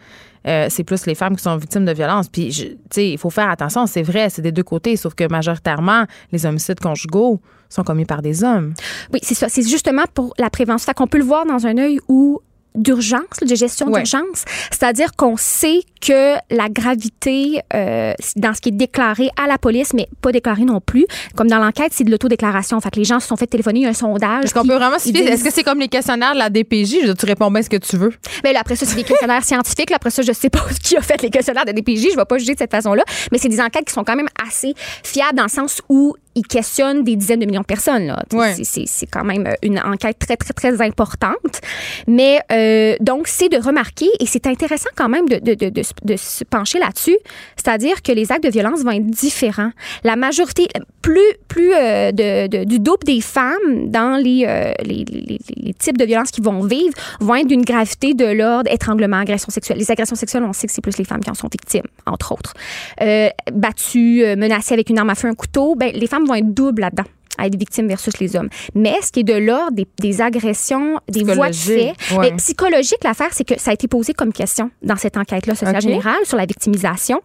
[0.47, 2.29] euh, c'est plus les femmes qui sont victimes de violences.
[2.29, 5.29] Puis, tu sais, il faut faire attention, c'est vrai, c'est des deux côtés, sauf que
[5.29, 8.75] majoritairement, les homicides conjugaux sont commis par des hommes.
[9.13, 9.49] Oui, c'est ça.
[9.49, 10.85] C'est justement pour la prévention.
[10.87, 12.41] Fait qu'on peut le voir dans un œil où
[12.75, 14.45] d'urgence, de gestion d'urgence.
[14.71, 19.95] C'est-à-dire qu'on sait que la gravité euh, dans ce qui est déclaré à la police,
[19.95, 21.07] mais pas déclaré non plus,
[21.37, 22.77] comme dans l'enquête, c'est de l'autodéclaration.
[22.77, 24.45] En fait, les gens se sont fait téléphoner, il y a un sondage.
[24.45, 27.15] Est-ce qu'on peut vraiment se Est-ce que c'est comme les questionnaires de la DPJ?
[27.19, 28.13] tu réponds bien ce que tu veux.
[28.43, 29.91] Mais là, après ça, c'est des questionnaires scientifiques.
[29.91, 32.09] Là, après ça, je sais pas qui a fait les questionnaires de la DPJ.
[32.13, 33.05] Je vais pas juger de cette façon-là.
[33.31, 36.47] Mais c'est des enquêtes qui sont quand même assez fiables dans le sens où ils
[36.47, 38.07] questionnent des dizaines de millions de personnes.
[38.07, 38.23] Là.
[38.63, 41.61] C'est, quand même une enquête très, très, très importante.
[42.07, 46.17] Mais euh, donc, c'est de remarquer, et c'est intéressant quand même de, de, de, de
[46.17, 47.17] se pencher là-dessus,
[47.57, 49.71] c'est-à-dire que les actes de violence vont être différents.
[50.05, 50.69] La majorité,
[51.03, 55.99] plus, plus euh, de, du double des femmes dans les, euh, les, les, les, types
[55.99, 59.79] de violences qu'ils vont vivre vont être d'une gravité de l'ordre étranglement, agression sexuelle.
[59.79, 62.33] Les agressions sexuelles, on sait que c'est plus les femmes qui en sont victimes, entre
[62.33, 62.55] autres.
[63.01, 66.53] Euh, battues, menacées avec une arme à feu, un couteau, ben, les femmes vont être
[66.53, 67.05] doubles là-dedans
[67.39, 68.49] à être victimes versus les hommes.
[68.75, 73.31] Mais ce qui est de l'ordre des, agressions, des voies de fait, mais psychologique, l'affaire,
[73.33, 76.47] c'est que ça a été posé comme question dans cette enquête-là sociale générale sur la
[76.47, 77.21] victimisation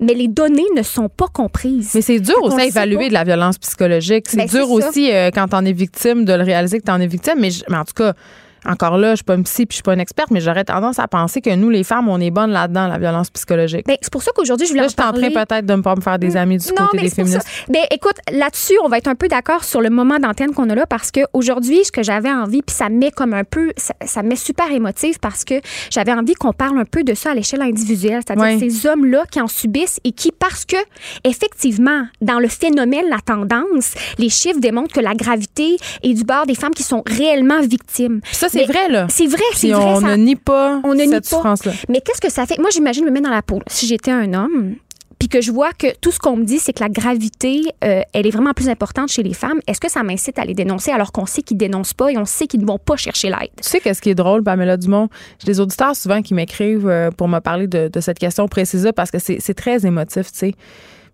[0.00, 1.90] mais les données ne sont pas comprises.
[1.94, 4.26] Mais c'est dur aussi à évaluer de la violence psychologique.
[4.28, 7.00] C'est ben, dur aussi euh, quand on est victime de le réaliser que tu en
[7.00, 7.34] es victime.
[7.38, 8.14] Mais, mais en tout cas,
[8.64, 10.64] encore là, je suis pas une psy puis je suis pas une experte, mais j'aurais
[10.64, 13.86] tendance à penser que nous, les femmes, on est bonnes là-dedans, la violence psychologique.
[13.86, 15.94] Ben, c'est pour ça qu'aujourd'hui, je voulais là, je en train peut-être de ne pas
[15.94, 17.46] me faire des amis du côté des féministes.
[17.68, 20.74] Ben, écoute, là-dessus, on va être un peu d'accord sur le moment d'antenne qu'on a
[20.74, 24.36] là parce qu'aujourd'hui, ce que j'avais envie, puis ça met comme un peu, ça, met
[24.36, 25.54] super émotif parce que
[25.90, 29.40] j'avais envie qu'on parle un peu de ça à l'échelle individuelle, c'est-à-dire ces hommes-là qui
[29.40, 30.76] en subissent et qui, parce que,
[31.24, 36.46] effectivement, dans le phénomène, la tendance, les chiffres démontrent que la gravité est du bord
[36.46, 38.20] des femmes qui sont réellement victimes.
[38.32, 39.06] ça, c'est vrai, là.
[39.08, 39.84] C'est vrai, c'est vrai.
[39.84, 41.72] On ne nie pas on ne cette souffrance-là.
[41.88, 42.58] Mais qu'est-ce que ça fait?
[42.58, 43.60] Moi, j'imagine me mettre dans la peau.
[43.66, 44.76] Si j'étais un homme,
[45.18, 48.02] puis que je vois que tout ce qu'on me dit, c'est que la gravité, euh,
[48.12, 50.92] elle est vraiment plus importante chez les femmes, est-ce que ça m'incite à les dénoncer
[50.92, 53.50] alors qu'on sait qu'ils dénoncent pas et on sait qu'ils ne vont pas chercher l'aide?
[53.60, 55.08] Tu sais qu'est-ce qui est drôle, Pamela Dumont?
[55.40, 59.10] J'ai des auditeurs souvent qui m'écrivent euh, pour me parler de, cette question précise parce
[59.10, 60.54] que c'est très émotif, tu sais.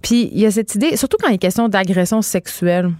[0.02, 2.90] Puis il y a cette idée, surtout quand il est question d'agression sexuelle.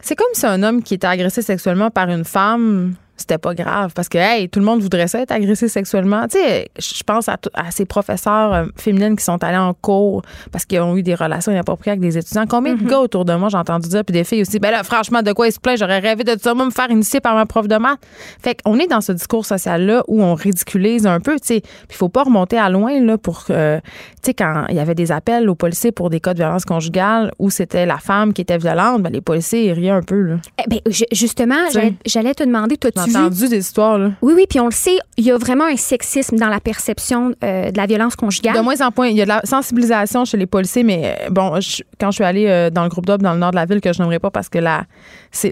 [0.00, 3.92] C'est comme si un homme qui était agressé sexuellement par une femme c'était pas grave
[3.94, 6.26] parce que hey, tout le monde voudrait ça être agressé sexuellement.
[6.28, 10.22] Tu sais, je pense à, à, ces professeurs euh, féminines qui sont allées en cours
[10.52, 12.46] parce qu'ils ont eu des relations inappropriées avec des étudiants.
[12.48, 12.88] Combien de mm-hmm.
[12.88, 14.58] gars autour de moi j'ai entendu dire puis des filles aussi.
[14.58, 16.90] Ben là, franchement, de quoi ils se plaint J'aurais rêvé de ça, moi me faire
[16.90, 17.98] initier par ma prof de maths.
[18.42, 21.34] Fait qu'on est dans ce discours social là où on ridiculise un peu.
[21.40, 23.80] Tu sais, il faut pas remonter à loin là pour euh,
[24.22, 26.64] tu sais quand il y avait des appels aux policiers pour des cas de violence
[26.64, 30.20] conjugale où c'était la femme qui était violente, ben les policiers ils riaient un peu
[30.20, 30.36] là.
[30.58, 30.80] Eh ben,
[31.12, 31.68] justement,
[32.06, 34.10] j'allais te demander, toi, tu entendu des histoires, là.
[34.22, 37.32] Oui, oui, puis on le sait, il y a vraiment un sexisme dans la perception
[37.42, 38.56] euh, de la violence conjugale.
[38.56, 41.30] De moins en moins, il y a de la sensibilisation chez les policiers, mais euh,
[41.30, 41.58] bon,
[42.00, 43.80] quand je suis allée euh, dans le groupe d'hommes dans le nord de la ville,
[43.80, 44.58] que je n'aimerais pas parce que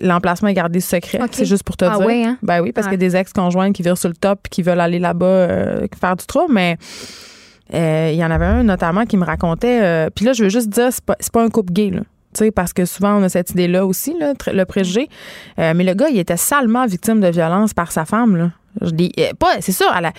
[0.02, 1.20] l'emplacement est gardé secret.
[1.30, 2.06] C'est juste pour te ah, dire.
[2.06, 2.38] Oui, hein?
[2.42, 4.62] Ben oui, parce qu'il y a des ex-conjoints qui virent sur le top et qui
[4.62, 5.48] veulent aller là-bas
[5.98, 6.76] faire du trouble, mais.
[7.72, 10.08] il y en avait un notamment qui me racontait.
[10.14, 11.90] puis là, je veux juste dire, c'est pas, pas un couple gay.
[11.90, 12.02] Là
[12.54, 15.08] parce que souvent, on a cette idée-là aussi, là, le préjugé.
[15.58, 18.50] Euh, mais le gars, il était salement victime de violence par sa femme, là.
[18.82, 20.12] Je dis, euh, pas, c'est sûr, elle a,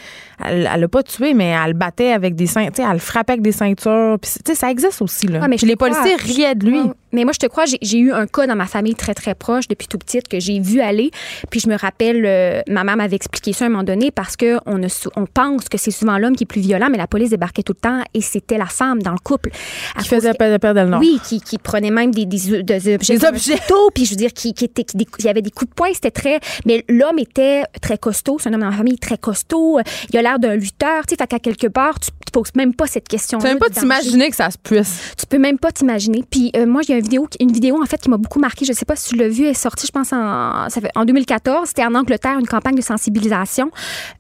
[0.44, 3.44] elle, l'a pas tué, mais elle le battait avec des ceintures, elle le frappait avec
[3.44, 4.18] des ceintures.
[4.20, 5.48] Puis, ça existe aussi, là.
[5.48, 6.82] mais les policiers riaient de lui.
[7.12, 9.68] Mais moi, je te crois, j'ai eu un cas dans ma famille très, très proche
[9.68, 11.12] depuis tout petite que j'ai vu aller.
[11.50, 14.36] Puis je me rappelle, euh, ma mère m'avait expliqué ça à un moment donné parce
[14.36, 14.82] qu'on
[15.16, 17.74] on pense que c'est souvent l'homme qui est plus violent, mais la police débarquait tout
[17.74, 19.52] le temps et c'était la femme dans le couple.
[20.00, 21.00] Qui faisait appel de le nom.
[21.00, 23.18] Oui, qui, qui, prenait même des, des, des objets.
[23.18, 23.58] Des objets.
[23.94, 26.12] puis je veux dire, qui, qui était, il y avait des coups de poing, c'était
[26.12, 26.40] très.
[26.66, 28.38] Mais l'homme était très costaud.
[28.40, 29.80] C'est un homme dans ma famille très costaud.
[30.12, 31.06] Il a l'air d'un lutteur.
[31.06, 33.40] Tu sais, fait qu'à quelque part, tu, tu poses même pas cette question.
[33.40, 35.14] Tu peux même pas t'imaginer que ça se puisse.
[35.18, 36.24] Tu peux même pas t'imaginer.
[36.30, 38.66] Puis euh, moi, une vidéo, une vidéo en fait qui m'a beaucoup marqué.
[38.66, 40.92] Je sais pas si tu l'as vu, elle est sortie, je pense en, ça fait,
[40.96, 41.68] en 2014.
[41.70, 43.72] C'était en Angleterre, une campagne de sensibilisation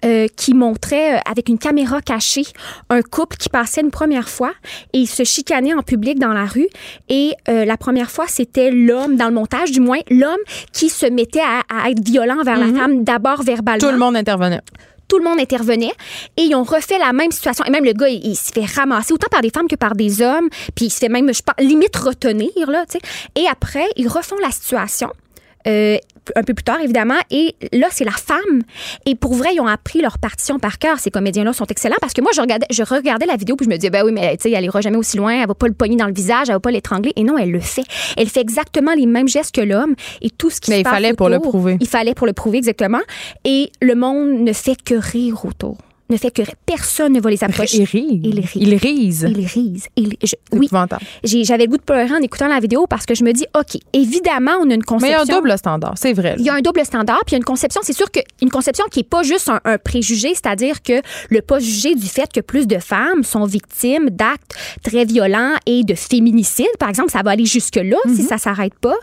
[0.05, 2.45] euh, qui montrait euh, avec une caméra cachée
[2.89, 4.51] un couple qui passait une première fois
[4.93, 6.67] et se chicanait en public dans la rue.
[7.09, 10.37] Et la première fois, c'était l'homme dans le montage, du moins l'homme
[10.71, 12.77] qui se mettait à, être violent envers la mm-hmm.
[12.77, 13.79] femme, d'abord verbalement.
[13.79, 14.61] Tout le monde intervenait
[15.07, 15.93] tout le monde intervenait
[16.35, 17.65] et ils ont refait la même situation.
[17.65, 20.21] Et même le gars, il, se fait ramasser autant par des femmes que par des
[20.21, 22.97] hommes, puis il se fait même, je limite retenir, là, tu.
[23.35, 25.11] Et après, ils refont la situation.
[25.67, 25.97] Euh,
[26.35, 27.19] un peu plus tard, évidemment.
[27.31, 28.61] Et là, c'est la femme.
[29.05, 30.99] Et pour vrai, ils ont appris leur partition par cœur.
[30.99, 33.69] Ces comédiens-là sont excellents parce que moi, je regardais, je regardais la vidéo puis je
[33.69, 35.41] me disais, ben oui, mais tu sais, elle ira jamais aussi loin.
[35.41, 37.13] Elle va pas le pogner dans le visage, elle va pas l'étrangler.
[37.15, 37.83] Et non, elle le fait.
[38.17, 41.13] Elle fait exactement les mêmes gestes que l'homme et tout ce qui mais il fallait
[41.13, 41.77] pour le prouver.
[41.79, 43.01] Il fallait pour le prouver, exactement.
[43.45, 45.77] Et le monde ne fait que rire autour
[46.09, 47.77] ne fait que personne ne va les approcher.
[47.79, 48.21] Il rit.
[48.23, 48.59] Il rit.
[48.59, 49.27] Il rise.
[49.29, 49.87] Il rise.
[49.95, 50.69] Il, je, oui.
[51.23, 53.79] J'avais le goût de pleurer en écoutant la vidéo parce que je me dis, OK,
[53.93, 55.17] évidemment, on a une conception.
[55.17, 56.35] Mais il y a un double standard, c'est vrai.
[56.39, 57.81] Il y a un double standard, puis il y a une conception.
[57.83, 61.95] C'est sûr qu'une conception qui n'est pas juste un, préjugé, c'est-à-dire que le pas jugé
[61.95, 66.89] du fait que plus de femmes sont victimes d'actes très violents et de féminicide, par
[66.89, 68.27] exemple, ça va aller jusque-là si mhm.
[68.27, 68.95] ça s'arrête pas.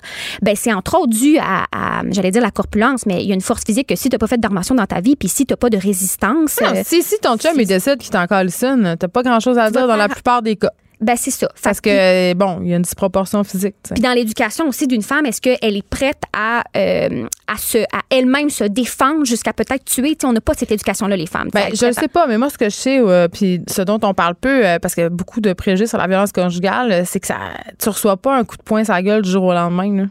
[0.43, 1.67] Ben, c'est entre autres dû à,
[2.11, 4.19] j'allais dire la corpulence, mais il y a une force physique que si tu n'as
[4.19, 6.59] pas fait d'armation dans ta vie, puis si tu n'as pas de résistance.
[6.62, 9.96] Euh, si, ton chum il décide qu'il t'en tu t'as pas grand-chose à dire dans
[9.96, 10.70] la plupart des cas.
[11.00, 11.48] Ben, c'est ça.
[11.62, 13.74] Parce que, bon, il y a une disproportion physique.
[13.92, 18.00] Puis dans l'éducation aussi d'une femme, est-ce qu'elle est prête à, euh, à, se, à
[18.11, 20.16] elle-même se défendre jusqu'à peut-être tuer?
[20.24, 21.50] on n'a pas cette éducation-là, les femmes.
[21.52, 23.98] Ben, je ne sais pas, mais moi, ce que je sais, euh, puis ce dont
[24.02, 27.04] on parle peu, euh, parce qu'il y a beaucoup de préjugés sur la violence conjugale,
[27.04, 27.37] c'est que ça,
[27.78, 30.07] tu reçois pas un coup de poing sur la gueule du jour au lendemain.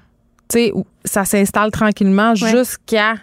[0.50, 0.74] Tu sais,
[1.06, 3.16] ça s'installe tranquillement jusqu'à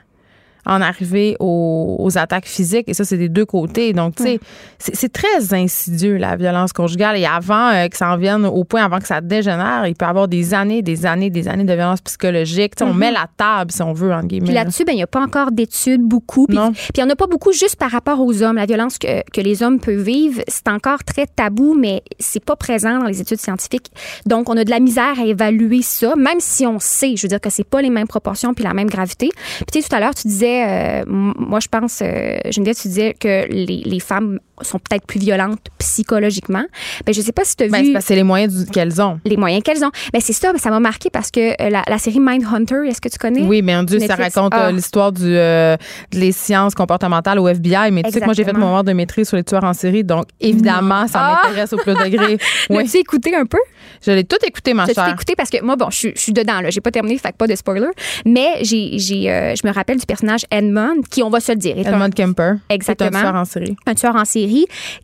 [0.67, 2.89] en arriver aux, attaques physiques.
[2.89, 3.93] Et ça, c'est des deux côtés.
[3.93, 4.41] Donc, tu sais,
[4.79, 7.17] c'est très insidieux, la violence conjugale.
[7.17, 10.07] Et avant euh, que ça en vienne au point, avant que ça dégénère, il peut
[10.07, 12.73] y avoir des années, des années, des années de violence psychologique.
[12.81, 12.97] On mm-hmm.
[12.97, 14.47] met la table, si on veut, en guillemets.
[14.47, 16.47] Puis là-dessus, ben, il n'y a pas encore d'études, beaucoup.
[16.47, 18.57] Puis il n'y en a pas beaucoup juste par rapport aux hommes.
[18.57, 22.57] La violence que, que les hommes peuvent vivre, c'est encore très tabou, mais c'est pas
[22.57, 23.91] présent dans les études scientifiques.
[24.27, 27.29] Donc, on a de la misère à évaluer ça, même si on sait, je veux
[27.29, 29.31] dire que c'est pas les mêmes proportions puis la même gravité.
[29.31, 32.89] Puis tu sais, tout à l'heure, tu disais euh, moi, je pense, euh, Geneviève, tu
[32.89, 36.65] disais que les femmes sont peut-être plus violentes psychologiquement.
[37.07, 37.97] Ben, je sais pas si tu as ben, vu.
[38.01, 39.19] C'est les moyens qu'elles ont.
[39.25, 39.91] Les moyens qu'elles ont.
[40.13, 43.01] Ben, c'est ça, mais ça m'a marqué parce que euh, la, la, série Mindhunter, est-ce
[43.01, 43.43] que tu connais?
[43.43, 44.73] Oui, mais en Dieu, ça raconte euh, ah.
[44.73, 45.77] l'histoire du, euh,
[46.11, 47.91] des sciences comportementales au FBI.
[47.93, 49.73] Mais tu sais que moi, j'ai fait mon moment de maîtrise sur les tueurs en
[49.73, 50.05] série.
[50.05, 51.41] Donc, évidemment, ça ah!
[51.45, 52.39] m'intéresse au plus degré.
[52.69, 52.85] Oui.
[52.85, 53.59] L'as-tu écouté un peu?
[54.05, 55.07] Je l'ai tout écouté, ma chère.
[55.07, 56.71] J'ai écouté parce que moi, bon, je, suis dedans, là.
[56.71, 57.89] J'ai pas terminé, fait que pas de spoiler.
[58.25, 61.79] Mais j'ai, j'ai, je me rappelle du personnage Edmund, qui, on va se le dire,
[61.79, 62.55] Edmund Kemper.
[62.69, 63.19] Exactement.
[63.19, 63.77] un tueur en série.
[63.87, 64.50] Un tueur en série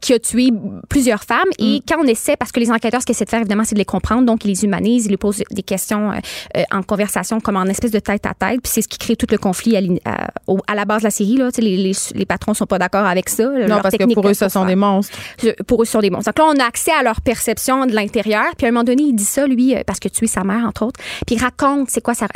[0.00, 0.50] qui a tué
[0.88, 1.48] plusieurs femmes.
[1.58, 1.80] Et mm.
[1.88, 3.80] quand on essaie, parce que les enquêteurs, ce qu'ils essaient de faire, évidemment, c'est de
[3.80, 4.24] les comprendre.
[4.24, 6.16] Donc, ils les humanisent, ils lui posent des questions euh,
[6.56, 8.60] euh, en conversation, comme en espèce de tête à tête.
[8.62, 10.28] Puis c'est ce qui crée tout le conflit à,
[10.66, 11.36] à, la base de la série.
[11.36, 11.48] Là.
[11.58, 13.44] Les, les, les patrons sont pas d'accord avec ça.
[13.44, 15.16] Non, parce que pour eux, ce sont des monstres.
[15.66, 16.32] Pour eux, ce sont des monstres.
[16.32, 18.46] Donc là, on a accès à leur perception de l'intérieur.
[18.56, 20.64] Puis à un moment donné, il dit ça, lui, euh, parce que tuer sa mère,
[20.66, 21.00] entre autres.
[21.26, 22.26] Puis il raconte, c'est quoi ça.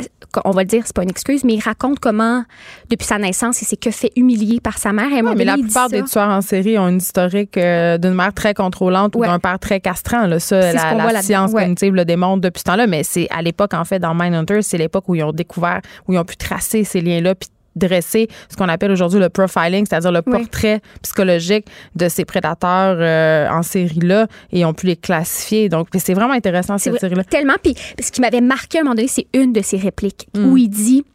[0.45, 2.43] On va le dire, c'est pas une excuse, mais il raconte comment,
[2.89, 5.11] depuis sa naissance, il s'est que fait humilier par sa mère.
[5.11, 9.15] Et mais la plupart des tueurs en série ont une historique d'une mère très contrôlante
[9.15, 10.25] ou d'un père très castrant.
[10.27, 10.39] Là.
[10.39, 12.87] Ça, la, science cognitive le démontre depuis ce temps-là.
[12.87, 16.13] Mais c'est à l'époque, en fait, dans Mindhunter, c'est l'époque où ils ont découvert, où
[16.13, 20.11] ils ont pu tracer ces liens-là, puis dresser ce qu'on appelle aujourd'hui le profiling, c'est-à-dire
[20.11, 25.69] le portrait psychologique de ces prédateurs euh, en série-là et ont pu les classifier.
[25.69, 27.23] Donc, c'est vraiment intéressant cette série-là.
[27.23, 27.55] Tellement.
[27.61, 30.45] Puis, ce qui m'avait marqué à un moment donné, c'est une de ses répliques mm.
[30.45, 31.05] où il dit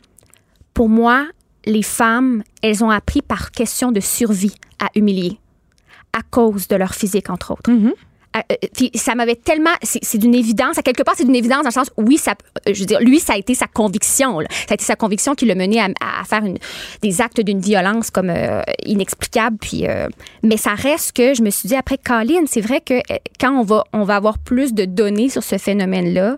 [0.72, 1.26] Pour moi,
[1.66, 5.38] les femmes, elles ont appris par question de survie à humilier
[6.16, 7.70] à cause de leur physique, entre autres.
[7.70, 7.92] Mm-hmm.
[8.36, 9.70] Euh, euh, ça m'avait tellement.
[9.82, 10.78] C'est d'une évidence.
[10.78, 12.32] À quelque part, c'est d'une évidence dans le sens, oui, ça,
[12.68, 14.40] euh, je veux dire, lui, ça a été sa conviction.
[14.40, 16.58] Ça a été sa conviction qui l'a mené à, faire une,
[17.02, 18.32] des actes d'une violence comme
[18.84, 19.56] inexplicable.
[19.58, 19.84] Puis,
[20.42, 23.00] mais ça reste que je me suis dit après, Colin, c'est vrai que
[23.40, 26.36] quand on va, on va avoir plus de données sur ce phénomène-là,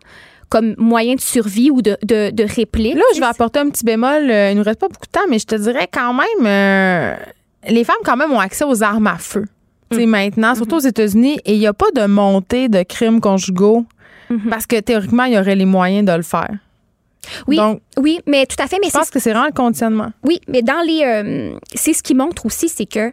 [0.49, 2.95] comme moyen de survie ou de, de, réplique.
[2.95, 4.31] Là, je vais apporter un petit bémol.
[4.31, 7.17] Il nous reste pas beaucoup de temps, mais je te dirais quand même, euh,
[7.69, 9.45] les femmes quand même ont accès aux armes à feu.
[9.93, 10.05] Mm.
[10.07, 13.85] Maintenant, surtout aux États-Unis, et il n'y a pas de montée de crimes conjugaux
[14.31, 14.49] mm-hmm.
[14.49, 16.51] parce que théoriquement, il y aurait les moyens de le faire.
[17.47, 17.59] Oui,
[17.99, 18.79] oui, mais tout à fait.
[18.81, 20.13] Mais je pense que c'est vraiment le conditionnement.
[20.25, 23.13] Oui, mais dans les, euh, c'est ce qui montre aussi, c'est que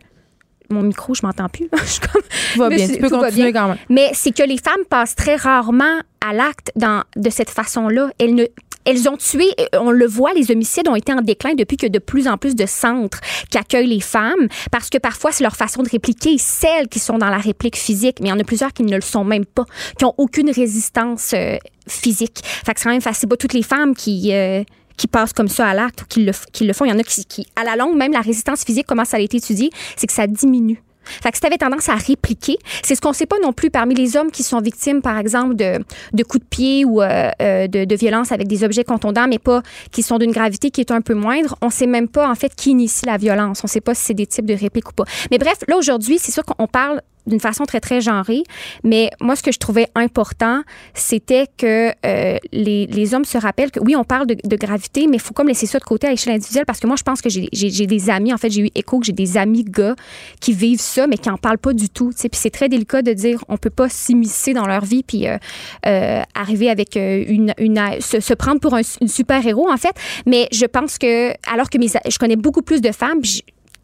[0.69, 1.69] mon micro, je m'entends plus.
[1.77, 2.21] je suis comme,
[2.53, 3.77] tout va bien, tu peux continuer quand même.
[3.89, 6.71] Mais c'est que les femmes passent très rarement à l'acte
[7.15, 8.09] de cette façon-là.
[8.19, 8.45] Elles ne,
[8.85, 11.99] elles ont tué, on le voit, les homicides ont été en déclin depuis que de
[11.99, 13.19] plus en plus de centres
[13.49, 17.17] qui accueillent les femmes, parce que parfois c'est leur façon de répliquer celles qui sont
[17.17, 19.45] dans la réplique physique, mais il y en a plusieurs qui ne le sont même
[19.45, 19.65] pas,
[19.97, 22.41] qui ont aucune résistance euh, physique.
[22.43, 23.29] Fait que c'est quand même facile.
[23.29, 24.63] Pas toutes les femmes qui euh,
[24.97, 26.85] qui passent comme ça à l'acte ou qui le, qui le font.
[26.85, 29.17] Il y en a qui, qui, à la longue, même la résistance physique, comment ça
[29.17, 30.81] a été étudié, c'est que ça diminue.
[31.05, 33.69] Fait que si tu avais tendance à répliquer, c'est ce qu'on sait pas non plus
[33.69, 35.79] parmi les hommes qui sont victimes, par exemple, de,
[36.13, 39.39] de coups de pied ou euh, euh, de, de violence avec des objets contondants, mais
[39.39, 41.55] pas qui sont d'une gravité qui est un peu moindre.
[41.61, 43.61] On sait même pas, en fait, qui initie la violence.
[43.63, 45.05] On sait pas si c'est des types de répliques ou pas.
[45.31, 48.43] Mais bref, là, aujourd'hui, c'est sûr qu'on parle d'une façon très, très genrée.
[48.83, 50.61] Mais moi, ce que je trouvais important,
[50.93, 55.17] c'était que euh, les, les, hommes se rappellent que oui, on parle de, gravité, mais
[55.17, 57.21] il faut comme laisser ça de côté à l'échelle individuelle parce que moi, je pense
[57.21, 59.95] que j'ai des amis, en fait, j'ai eu écho que j'ai des amis gars
[60.39, 62.11] qui vivent ça, mais qui n'en parlent pas du tout.
[62.15, 65.37] Puis c'est très délicat de dire on peut pas s'immiscer dans leur vie puis euh,
[65.85, 67.53] euh, arriver avec une.
[67.57, 69.95] une se, prendre pour un super-héros, en fait.
[70.25, 73.21] Mais je pense que, alors que je connais beaucoup plus de femmes,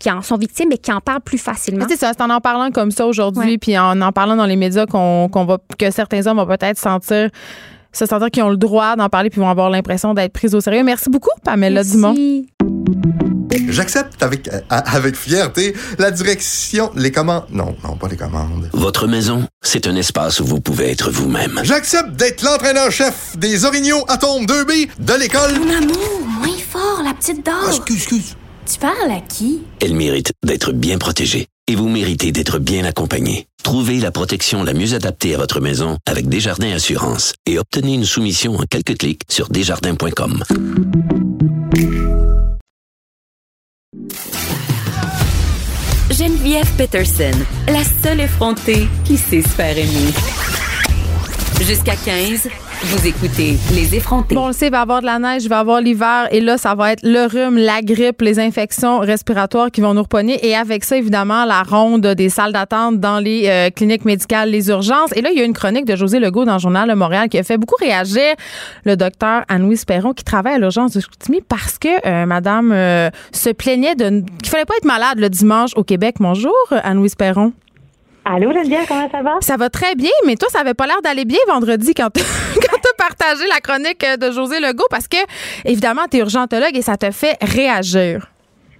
[0.02, 1.86] qui en sont victimes et qui en parlent plus facilement.
[1.88, 4.56] C'est ça, c'est en en parlant comme ça aujourd'hui, puis en en parlant dans les
[4.56, 7.30] médias qu'on va que certains hommes vont peut-être sentir
[7.94, 10.62] se sentir qu'ils ont le droit d'en parler puis vont avoir l'impression d'être pris au
[10.62, 10.84] sérieux.
[10.84, 11.92] Merci beaucoup, Pamela Merci.
[11.92, 12.16] Dumont.
[13.68, 17.44] J'accepte avec, euh, avec fierté la direction, les commandes.
[17.52, 18.70] Non, non, pas les commandes.
[18.72, 21.60] Votre maison, c'est un espace où vous pouvez être vous-même.
[21.64, 25.60] J'accepte d'être l'entraîneur-chef des Orignaux Atomes 2B de l'école.
[25.60, 27.56] Mon amour, moins fort, la petite dame.
[27.66, 28.36] Ah, excuse, excuse.
[28.65, 29.62] Tu parles à qui?
[29.82, 33.47] Elle mérite d'être bien protégée et vous méritez d'être bien accompagné.
[33.63, 38.06] Trouvez la protection la mieux adaptée à votre maison avec Desjardins Assurance et obtenez une
[38.06, 40.43] soumission en quelques clics sur desjardins.com.
[46.12, 47.32] Geneviève Peterson,
[47.67, 50.12] la seule effrontée qui sait se faire aimer.
[51.62, 52.47] Jusqu'à 15.
[52.84, 54.34] Vous écoutez Les effrontés.
[54.34, 56.28] Bon, on le sait, il va y avoir de la neige, il va avoir l'hiver,
[56.32, 60.02] et là, ça va être le rhume, la grippe, les infections respiratoires qui vont nous
[60.02, 60.44] repogner.
[60.48, 64.70] Et avec ça, évidemment, la ronde des salles d'attente dans les euh, cliniques médicales, les
[64.70, 65.12] urgences.
[65.15, 67.30] Et là, il y a une chronique de José Legault dans le Journal de Montréal
[67.30, 68.34] qui a fait beaucoup réagir
[68.84, 73.12] le docteur Anne-Louise Perron qui travaille à l'urgence de Chicoutimi parce que euh, madame euh,
[73.32, 76.15] se plaignait de qu'il fallait pas être malade le dimanche au Québec.
[76.20, 77.54] Bonjour, Anne-Louise Perron.
[78.23, 79.38] Allô, Geneviève, comment ça va?
[79.41, 82.21] Ça va très bien, mais toi, ça avait pas l'air d'aller bien vendredi quand tu
[82.21, 85.17] as partagé la chronique de José Legault parce que,
[85.65, 88.27] évidemment, tu es urgentologue et ça te fait réagir.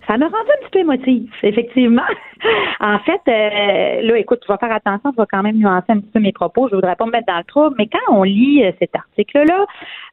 [0.08, 2.04] Ça m'a rendu un petit peu émotive, effectivement.
[2.80, 6.00] en fait, euh, là, écoute, tu vas faire attention, tu vas quand même nuancer un
[6.00, 6.68] petit peu mes propos.
[6.70, 9.66] Je voudrais pas me mettre dans le trouble, mais quand on lit euh, cet article-là,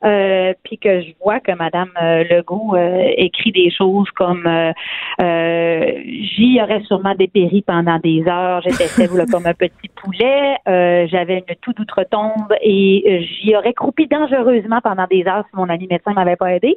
[0.04, 2.76] euh, puis que je vois que Madame Legault
[3.16, 4.44] écrit des choses comme
[5.18, 11.56] j'y aurais sûrement dépéri pendant des heures, j'étais faible comme un petit poulet, j'avais une
[11.60, 16.36] toute outre-tombe et j'y aurais croupi dangereusement pendant des heures si mon ami médecin m'avait
[16.36, 16.76] pas aidé.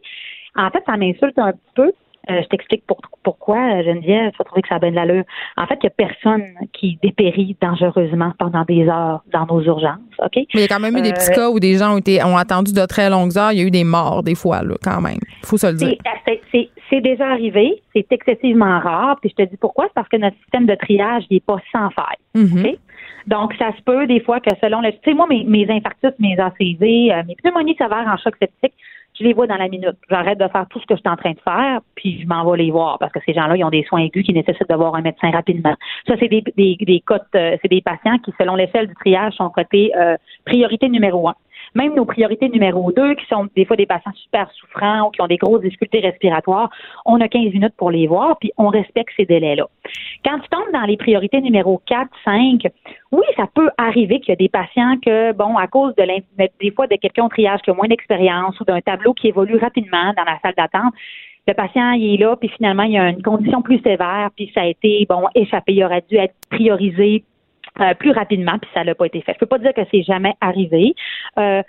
[0.55, 1.91] En fait, ça m'insulte un petit peu
[2.29, 2.84] euh, je t'explique
[3.23, 5.23] pourquoi, Geneviève, tu vas trouver que ça a bien de l'allure.
[5.57, 9.97] En fait, il n'y a personne qui dépérit dangereusement pendant des heures dans nos urgences,
[10.19, 10.36] OK?
[10.36, 11.97] Mais il y a quand même eu des petits euh, cas où des gens ont,
[11.97, 13.51] été, ont attendu de très longues heures.
[13.53, 15.19] Il y a eu des morts, des fois, là, quand même.
[15.41, 15.95] Il faut se le dire.
[16.53, 17.81] C'est déjà arrivé.
[17.95, 19.17] C'est excessivement rare.
[19.21, 19.86] Puis je te dis pourquoi?
[19.88, 22.17] C'est parce que notre système de triage n'est pas sans faille.
[22.36, 22.77] Mm-hmm.
[23.27, 24.91] Donc, ça se peut des fois que selon le...
[24.91, 28.73] Tu sais, moi, mes, mes infarctus, mes ACV, euh, mes pneumonies sévères en choc septique,
[29.21, 29.95] je les vois dans la minute.
[30.10, 32.49] J'arrête de faire tout ce que je suis en train de faire, puis je m'en
[32.49, 34.75] vais les voir parce que ces gens-là, ils ont des soins aigus qui nécessitent de
[34.75, 35.75] voir un médecin rapidement.
[36.07, 39.49] Ça, c'est des, des, cotes, euh, c'est des patients qui, selon l'échelle du triage, sont
[39.49, 41.36] cotés euh, priorité numéro un
[41.75, 45.21] même nos priorités numéro deux, qui sont des fois des patients super souffrants ou qui
[45.21, 46.69] ont des grosses difficultés respiratoires,
[47.05, 49.67] on a 15 minutes pour les voir, puis on respecte ces délais-là.
[50.25, 52.67] Quand tu tombes dans les priorités numéro 4, 5,
[53.12, 56.03] oui, ça peut arriver qu'il y a des patients que, bon, à cause de
[56.60, 59.57] des fois de quelqu'un au triage qui a moins d'expérience ou d'un tableau qui évolue
[59.57, 60.93] rapidement dans la salle d'attente,
[61.48, 64.52] le patient il est là, puis finalement, il y a une condition plus sévère, puis
[64.54, 65.73] ça a été, bon, échappé.
[65.73, 67.23] Il aurait dû être priorisé
[67.80, 69.34] euh, plus rapidement, puis ça n'a pas été fait.
[69.34, 70.94] Je peux pas dire que c'est jamais arrivé.
[71.38, 71.63] Euh,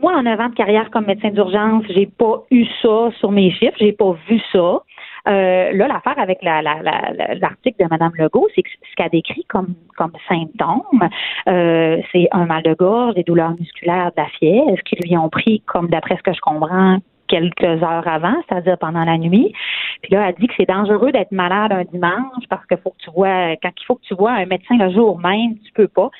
[0.00, 3.76] moi, en avant de carrière comme médecin d'urgence, j'ai pas eu ça sur mes chiffres,
[3.78, 4.82] j'ai pas vu ça.
[5.28, 10.12] Euh, là, l'affaire avec l'article de Mme Legault, c'est que ce qu'elle décrit comme, comme
[10.28, 11.08] symptômes,
[11.48, 15.28] euh, c'est un mal de gorge, des douleurs musculaires, de la fièvre, qui lui ont
[15.28, 16.98] pris, comme d'après ce que je comprends,
[17.32, 19.54] quelques heures avant, c'est-à-dire pendant la nuit.
[20.02, 23.02] Puis là, elle dit que c'est dangereux d'être malade un dimanche parce que faut que
[23.02, 25.88] tu vois, quand il faut que tu vois un médecin le jour même, tu peux
[25.88, 26.10] pas.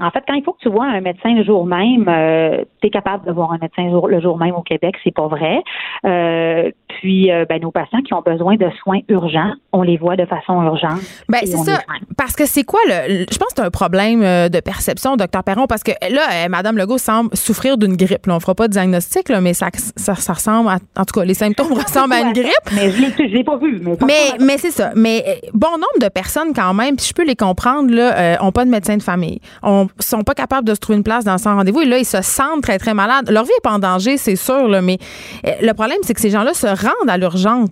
[0.00, 2.86] En fait, quand il faut que tu vois un médecin le jour même, euh, tu
[2.86, 5.60] es capable de voir un médecin le jour même au Québec, c'est pas vrai.
[6.04, 6.70] Euh,
[7.00, 10.24] puis, euh, ben, nos patients qui ont besoin de soins urgents, on les voit de
[10.24, 11.00] façon urgente.
[11.28, 11.80] Ben, c'est ça.
[12.16, 13.26] Parce que c'est quoi le.
[13.30, 16.98] Je pense que c'est un problème de perception, docteur Perron, parce que là, Mme Legault
[16.98, 18.26] semble souffrir d'une grippe.
[18.26, 20.78] Là, on fera pas de diagnostic, là, mais ça, ça, ressemble à.
[20.96, 22.52] En tout cas, les symptômes ressemblent à une grippe.
[22.74, 23.80] Mais je l'ai pas vu.
[24.06, 24.92] Mais, mais, c'est ça.
[24.94, 28.64] Mais bon nombre de personnes, quand même, puis je peux les comprendre, là, ont pas
[28.64, 29.40] de médecin de famille.
[29.62, 31.80] On sont pas capables de se trouver une place dans son rendez-vous.
[31.80, 33.30] Et là, ils se sentent très, très malades.
[33.30, 34.98] Leur vie n'est pas en danger, c'est sûr, là, mais
[35.46, 37.68] euh, le problème, c'est que ces gens-là se rendent à l'urgence.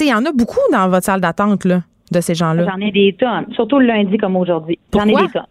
[0.00, 2.66] Il y en a beaucoup dans votre salle d'attente là, de ces gens-là.
[2.66, 4.78] J'en ai des tonnes, surtout le lundi comme aujourd'hui.
[4.92, 5.42] J'en ai des tonnes.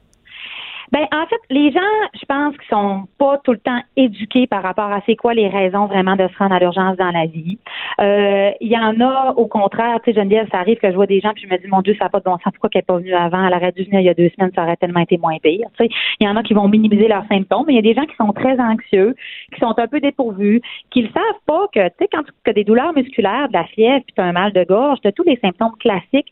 [0.92, 1.80] Ben, en fait, les gens,
[2.14, 5.48] je pense qu'ils sont pas tout le temps éduqués par rapport à c'est quoi les
[5.48, 7.58] raisons vraiment de se rendre à l'urgence dans la vie.
[8.00, 11.08] Euh, il y en a, au contraire, tu sais, Geneviève, ça arrive que je vois
[11.08, 12.54] des gens puis je me dis, mon Dieu, ça n'a pas de bon sens.
[12.54, 13.46] Pourquoi qu'elle n'est pas venue avant?
[13.48, 15.68] Elle aurait dû venir il y a deux semaines, ça aurait tellement été moins pire.
[15.78, 17.94] Tu sais, il y en a qui vont minimiser leurs symptômes, mais il y a
[17.94, 19.16] des gens qui sont très anxieux,
[19.54, 20.62] qui sont un peu dépourvus,
[20.92, 23.66] qui ne savent pas que, tu sais, quand tu as des douleurs musculaires, de la
[23.66, 26.32] fièvre, puis tu as un mal de gorge, tu as tous les symptômes classiques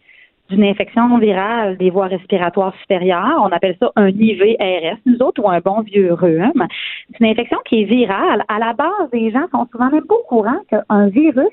[0.54, 3.40] d'une infection virale des voies respiratoires supérieures.
[3.42, 6.66] On appelle ça un IVRS, nous autres, ou un bon vieux rhume.
[7.12, 8.44] C'est une infection qui est virale.
[8.48, 11.52] À la base, les gens sont souvent même pas au courant qu'un virus,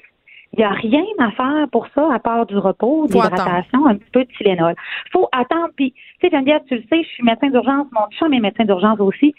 [0.52, 4.10] il n'y a rien à faire pour ça à part du repos, d'hydratation, un petit
[4.12, 4.74] peu de Tylenol.
[5.12, 5.70] faut attendre.
[5.76, 8.64] Puis, tu sais, Geneviève, tu le sais, je suis médecin d'urgence, mon chum est médecin
[8.64, 9.34] d'urgence aussi.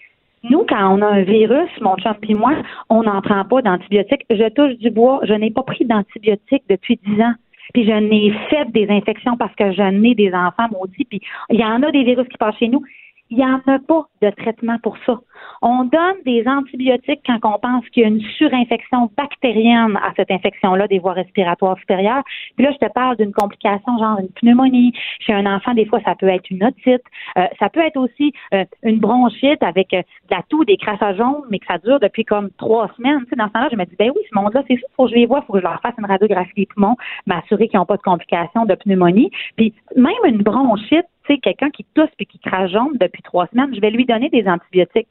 [0.50, 2.54] Nous, quand on a un virus, mon chum et moi,
[2.90, 4.26] on n'en prend pas d'antibiotiques.
[4.30, 5.20] Je touche du bois.
[5.24, 7.34] Je n'ai pas pris d'antibiotiques depuis dix ans.
[7.74, 11.06] Puis je n'ai fait des infections parce que je n'ai des enfants maudits.
[11.06, 12.84] Puis il y en a des virus qui passent chez nous.
[13.32, 15.18] Il n'y en a pas de traitement pour ça.
[15.62, 20.30] On donne des antibiotiques quand on pense qu'il y a une surinfection bactérienne à cette
[20.30, 22.24] infection-là des voies respiratoires supérieures.
[22.58, 24.92] Puis là, je te parle d'une complication genre une pneumonie.
[25.22, 27.04] Chez un enfant, des fois, ça peut être une otite.
[27.38, 31.16] Euh, ça peut être aussi euh, une bronchite avec euh, de la toux, des crassages
[31.16, 33.20] jaunes, mais que ça dure depuis comme trois semaines.
[33.24, 35.06] Tu sais, dans ce temps-là, je me dis, ben oui, ce monde-là, c'est ça, faut
[35.06, 37.80] que je les vois, faut que je leur fasse une radiographie des poumons, m'assurer qu'ils
[37.80, 39.32] n'ont pas de complications de pneumonie.
[39.56, 41.06] Puis même une bronchite,
[41.40, 44.48] quelqu'un qui tousse puis qui crache jaune depuis trois semaines, je vais lui donner des
[44.48, 45.08] antibiotiques.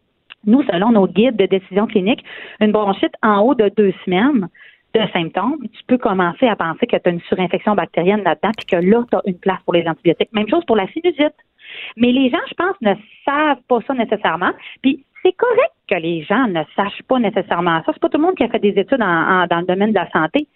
[0.46, 2.24] Nous, selon nos guides de décision clinique,
[2.60, 4.48] une bronchite en haut de deux semaines
[4.94, 8.66] de symptômes, tu peux commencer à penser que tu as une surinfection bactérienne là-dedans, puis
[8.66, 10.32] que là, tu as une place pour les antibiotiques.
[10.32, 11.34] Même chose pour la sinusite.
[11.96, 12.94] Mais les gens, je pense, ne
[13.24, 14.50] savent pas ça nécessairement.
[14.82, 17.92] Puis c'est correct que les gens ne sachent pas nécessairement ça.
[17.92, 20.10] C'est pas tout le monde qui a fait des études dans le domaine de la
[20.10, 20.48] santé.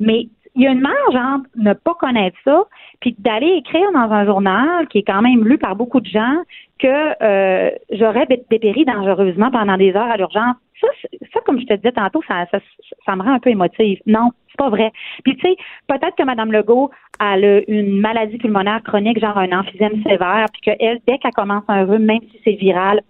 [0.00, 2.64] Mais il y a une marge entre ne pas connaître ça,
[3.00, 6.42] puis d'aller écrire dans un journal qui est quand même lu par beaucoup de gens
[6.78, 10.56] que euh, j'aurais dépéri dangereusement pendant des heures à l'urgence.
[10.80, 10.88] Ça,
[11.32, 12.58] ça, comme je te disais tantôt, ça, ça,
[13.06, 14.00] ça me rend un peu émotive.
[14.06, 14.92] Non, c'est pas vrai.
[15.24, 20.02] Puis tu sais, peut-être que Mme Legault a une maladie pulmonaire chronique, genre un emphysème
[20.02, 23.00] sévère, puis qu'elle, dès qu'elle commence un rhume, même si c'est viral,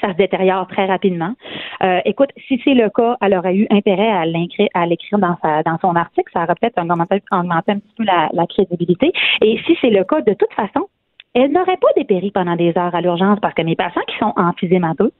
[0.00, 1.34] ça se détériore très rapidement.
[1.82, 5.36] Euh, écoute, si c'est le cas, elle aurait eu intérêt à l'écrire, à l'écrire dans,
[5.42, 6.30] sa, dans son article.
[6.32, 9.12] Ça aurait peut-être augmenté, un petit peu la, crédibilité.
[9.42, 10.88] Et si c'est le cas, de toute façon,
[11.34, 14.32] elle n'aurait pas dépéri pendant des heures à l'urgence parce que mes patients qui sont
[14.36, 15.12] emphysémateux,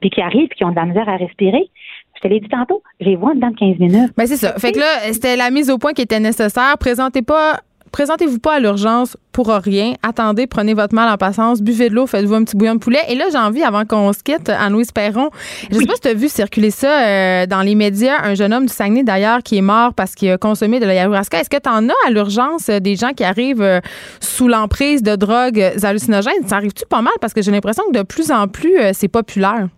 [0.00, 1.70] puis qui arrivent, qui ont de la misère à respirer,
[2.16, 4.12] je te l'ai dit tantôt, j'ai vois dans 15 minutes.
[4.16, 4.54] Ben c'est ça.
[4.58, 6.76] Fait que là, c'était la mise au point qui était nécessaire.
[6.78, 7.58] Présentez pas
[7.90, 9.94] présentez-vous pas à l'urgence pour rien.
[10.02, 13.00] Attendez, prenez votre mal en patience, buvez de l'eau, faites-vous un petit bouillon de poulet.
[13.08, 15.30] Et là, j'ai envie, avant qu'on se quitte, Anne-Louise Perron,
[15.70, 18.52] je sais pas si tu as vu circuler ça euh, dans les médias, un jeune
[18.52, 21.40] homme du Saguenay d'ailleurs qui est mort parce qu'il a consommé de l'ayahuasca.
[21.40, 23.80] Est-ce que tu en as à l'urgence euh, des gens qui arrivent euh,
[24.20, 26.46] sous l'emprise de drogues hallucinogènes?
[26.46, 27.14] Ça arrive-tu pas mal?
[27.20, 29.68] Parce que j'ai l'impression que de plus en plus, c'est populaire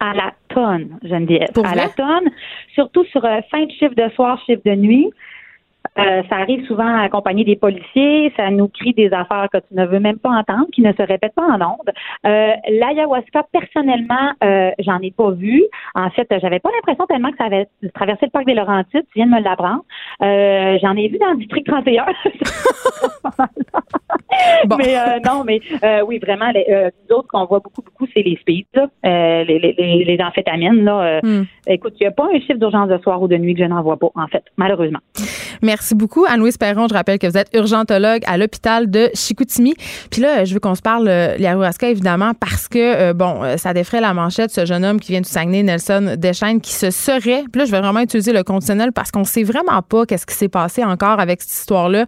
[0.00, 1.52] à la tonne, Geneviève.
[1.54, 2.28] Pour à la tonne,
[2.74, 5.10] surtout sur fin de chiffre de soir, chiffre de nuit.
[5.98, 9.84] Euh, ça arrive souvent accompagné des policiers, ça nous crie des affaires que tu ne
[9.84, 11.92] veux même pas entendre, qui ne se répètent pas en ondes.
[12.26, 15.62] Euh, L'ayahuasca, personnellement, euh, j'en ai pas vu.
[15.94, 19.04] En fait, j'avais pas l'impression tellement que ça avait traversé le parc des Laurentides.
[19.12, 19.84] Tu viens de me l'apprendre.
[20.22, 22.06] Euh, j'en ai vu dans le district 31.
[24.78, 25.60] Mais euh, non, mais
[26.06, 28.64] oui, vraiment, les, autres qu'on voit beaucoup, beaucoup, c'est les speeds,
[29.04, 30.84] les, les, les, amphétamines.
[30.84, 31.44] Là, hmm.
[31.66, 33.66] Écoute, il n'y a pas un chiffre d'urgence de soir ou de nuit que je
[33.66, 35.00] n'en vois pas, en fait, malheureusement.
[35.62, 36.24] Merci Merci beaucoup.
[36.28, 39.74] Anne-Louise Perron, je rappelle que vous êtes urgentologue à l'hôpital de Chicoutimi.
[40.12, 43.56] Puis là, je veux qu'on se parle, euh, Liarousaka, évidemment, parce que, euh, bon, euh,
[43.56, 46.92] ça défrait la manchette, ce jeune homme qui vient du Saguenay, Nelson Deschaines, qui se
[46.92, 50.24] serait, puis là, je vais vraiment utiliser le conditionnel parce qu'on sait vraiment pas qu'est-ce
[50.24, 52.06] qui s'est passé encore avec cette histoire-là.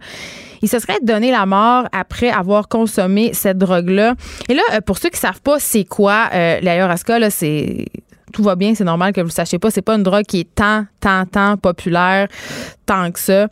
[0.61, 4.15] Il se serait donné la mort après avoir consommé cette drogue-là.
[4.49, 7.85] Et là, pour ceux qui savent pas c'est quoi euh, l'ayahuasca, là, c'est
[8.35, 9.71] tout va bien, c'est normal que vous ne sachiez pas.
[9.71, 12.27] C'est pas une drogue qui est tant, tant, tant populaire,
[12.85, 13.43] tant que ça.
[13.43, 13.47] Euh,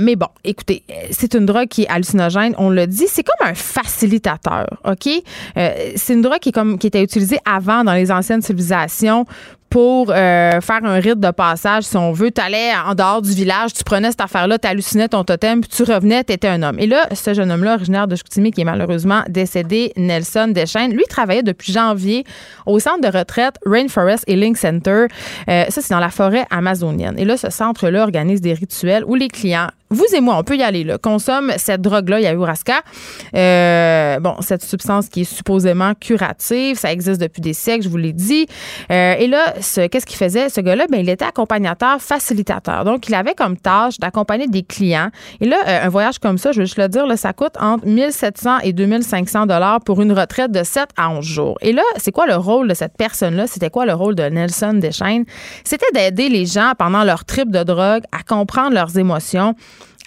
[0.00, 2.54] mais bon, écoutez, c'est une drogue qui est hallucinogène.
[2.58, 5.08] On l'a dit, c'est comme un facilitateur, ok?
[5.56, 9.26] Euh, C'est une drogue qui est comme qui était utilisée avant dans les anciennes civilisations
[9.70, 12.30] pour euh, faire un rite de passage, si on veut.
[12.30, 15.70] Tu allais en dehors du village, tu prenais cette affaire-là, tu hallucinais ton totem, puis
[15.70, 16.78] tu revenais, tu un homme.
[16.78, 21.04] Et là, ce jeune homme-là, originaire de Chicoutimi, qui est malheureusement décédé, Nelson Deschaines, lui
[21.08, 22.24] travaillait depuis janvier
[22.66, 25.06] au centre de retraite Rainforest Healing Center.
[25.48, 27.18] Euh, ça, c'est dans la forêt amazonienne.
[27.18, 30.56] Et là, ce centre-là organise des rituels où les clients vous et moi, on peut
[30.56, 32.82] y aller, là, consomme cette drogue-là, ayahuasca.
[33.34, 37.96] Euh, bon, cette substance qui est supposément curative, ça existe depuis des siècles, je vous
[37.96, 38.46] l'ai dit.
[38.90, 40.50] Euh, et là, qu'est-ce qu'il faisait?
[40.50, 42.84] Ce gars-là, ben, il était accompagnateur, facilitateur.
[42.84, 45.08] Donc, il avait comme tâche d'accompagner des clients.
[45.40, 47.54] Et là, euh, un voyage comme ça, je veux juste le dire, là, ça coûte
[47.58, 51.58] entre 1700 et 2500 dollars pour une retraite de 7 à 11 jours.
[51.62, 53.46] Et là, c'est quoi le rôle de cette personne-là?
[53.46, 55.24] C'était quoi le rôle de Nelson Deschaines?
[55.64, 59.54] C'était d'aider les gens pendant leur trip de drogue à comprendre leurs émotions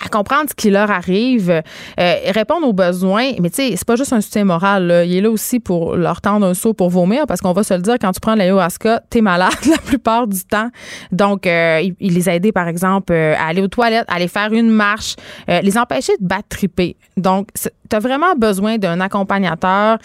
[0.03, 3.31] à comprendre ce qui leur arrive, euh, répondre aux besoins.
[3.39, 5.03] Mais tu sais, c'est pas juste un soutien moral.
[5.05, 7.73] Il est là aussi pour leur tendre un saut pour vomir, parce qu'on va se
[7.73, 10.69] le dire, quand tu prends l'ayahuasca, t'es malade la plupart du temps.
[11.11, 14.51] Donc, euh, il, les a par exemple, euh, à aller aux toilettes, à aller faire
[14.51, 15.15] une marche,
[15.47, 16.95] les empêcher de battre triper.
[17.17, 19.97] Donc, tu as vraiment besoin d'un accompagnateur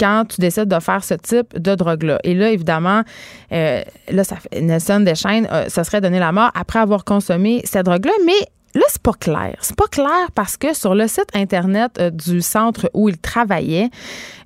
[0.00, 2.18] quand tu décides de faire ce type de drogue-là.
[2.24, 3.02] Et là, évidemment,
[3.52, 4.22] euh, là,
[4.58, 8.82] Nelson Deschaines, euh, ça serait donné la mort après avoir consommé cette drogue-là, mais Là,
[8.86, 9.56] c'est pas clair.
[9.62, 13.90] C'est pas clair parce que sur le site Internet euh, du centre où il travaillait,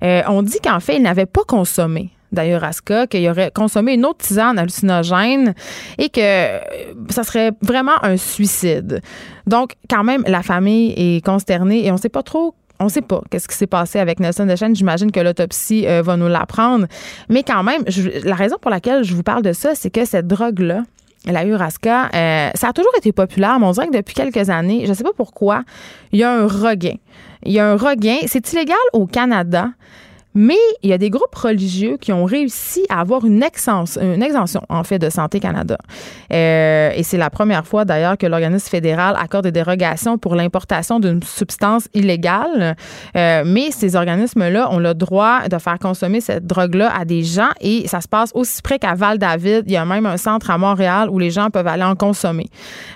[0.01, 4.57] on dit qu'en fait, il n'avait pas consommé d'ayahuasca, qu'il aurait consommé une autre tisane
[4.57, 5.53] hallucinogène
[5.99, 6.59] et que
[7.11, 9.01] ça serait vraiment un suicide.
[9.45, 13.01] Donc, quand même, la famille est consternée et on sait pas trop on ne sait
[13.01, 14.75] pas qu'est-ce qui s'est passé avec Nelson Deschênes.
[14.75, 16.87] J'imagine que l'autopsie euh, va nous l'apprendre.
[17.29, 17.83] Mais quand même,
[18.23, 20.83] la raison pour laquelle je vous parle de ça, c'est que cette drogue-là,
[21.25, 24.83] la Urasca, euh, ça a toujours été populaire, mais on dirait que depuis quelques années,
[24.85, 25.63] je ne sais pas pourquoi,
[26.11, 26.95] il y a un regain.
[27.43, 28.17] Il y a un regain.
[28.27, 29.69] C'est illégal au Canada.
[30.35, 33.41] Mais il y a des groupes religieux qui ont réussi à avoir une,
[34.01, 35.77] une exemption, en fait, de Santé Canada.
[36.31, 40.99] Euh, et c'est la première fois, d'ailleurs, que l'organisme fédéral accorde des dérogations pour l'importation
[40.99, 42.75] d'une substance illégale.
[43.15, 47.49] Euh, mais ces organismes-là ont le droit de faire consommer cette drogue-là à des gens
[47.61, 49.63] et ça se passe aussi près qu'à Val-David.
[49.67, 52.47] Il y a même un centre à Montréal où les gens peuvent aller en consommer.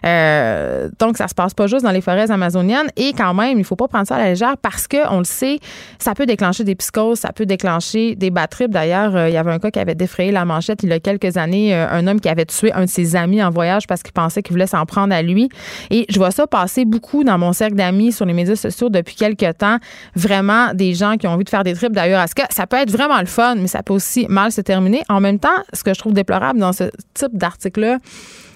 [0.05, 2.89] Euh, donc, ça se passe pas juste dans les forêts amazoniennes.
[2.97, 5.23] Et quand même, il faut pas prendre ça à la légère parce que, on le
[5.23, 5.59] sait,
[5.99, 8.71] ça peut déclencher des psychoses, ça peut déclencher des bad trips.
[8.71, 10.99] D'ailleurs, euh, il y avait un cas qui avait défrayé la manchette il y a
[10.99, 14.01] quelques années, euh, un homme qui avait tué un de ses amis en voyage parce
[14.01, 15.47] qu'il pensait qu'il voulait s'en prendre à lui.
[15.91, 19.13] Et je vois ça passer beaucoup dans mon cercle d'amis sur les médias sociaux depuis
[19.13, 19.77] quelques temps.
[20.15, 22.27] Vraiment, des gens qui ont envie de faire des trips d'ailleurs.
[22.27, 25.03] ce que ça peut être vraiment le fun, mais ça peut aussi mal se terminer.
[25.07, 27.99] En même temps, ce que je trouve déplorable dans ce type d'article-là,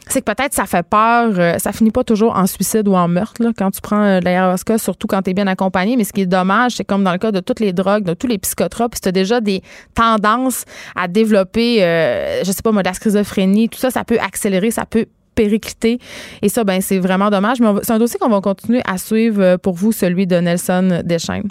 [0.08, 1.34] c'est que peut-être ça fait peur.
[1.38, 4.78] Euh, ça finit pas toujours en suicide ou en meurtre quand tu prends euh, l'ayahuasca,
[4.78, 5.96] surtout quand tu es bien accompagné.
[5.98, 8.14] Mais ce qui est dommage, c'est comme dans le cas de toutes les drogues, de
[8.14, 9.62] tous les psychotropes, si tu as déjà des
[9.96, 14.20] tendances à développer, euh, je sais pas moi, de la schizophrénie, tout ça, ça peut
[14.20, 16.00] accélérer, ça peut péricliter.
[16.42, 17.60] Et ça, ben, c'est vraiment dommage.
[17.60, 21.50] Mais c'est un dossier qu'on va continuer à suivre pour vous, celui de Nelson Deschaines.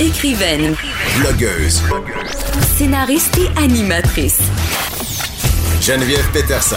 [0.00, 0.74] Écrivaine.
[1.20, 1.82] Blogueuse.
[2.76, 4.40] Scénariste et animatrice.
[5.80, 6.76] Geneviève Peterson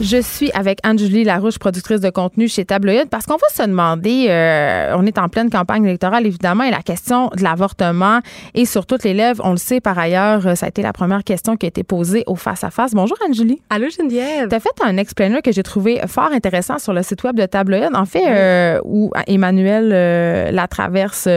[0.00, 4.26] Je suis avec Anne-Julie Larouche, productrice de contenu chez Tabloïd, parce qu'on va se demander,
[4.28, 8.18] euh, on est en pleine campagne électorale évidemment, et la question de l'avortement
[8.54, 9.40] est sur toutes les lèvres.
[9.46, 11.84] On le sait par ailleurs, euh, ça a été la première question qui a été
[11.84, 12.92] posée au face-à-face.
[12.92, 13.62] Bonjour Anne-Julie.
[13.70, 14.48] Allô Geneviève.
[14.48, 17.46] Tu as fait un explainer que j'ai trouvé fort intéressant sur le site web de
[17.46, 21.28] Tabloïd, en fait, euh, où Emmanuel Latraverse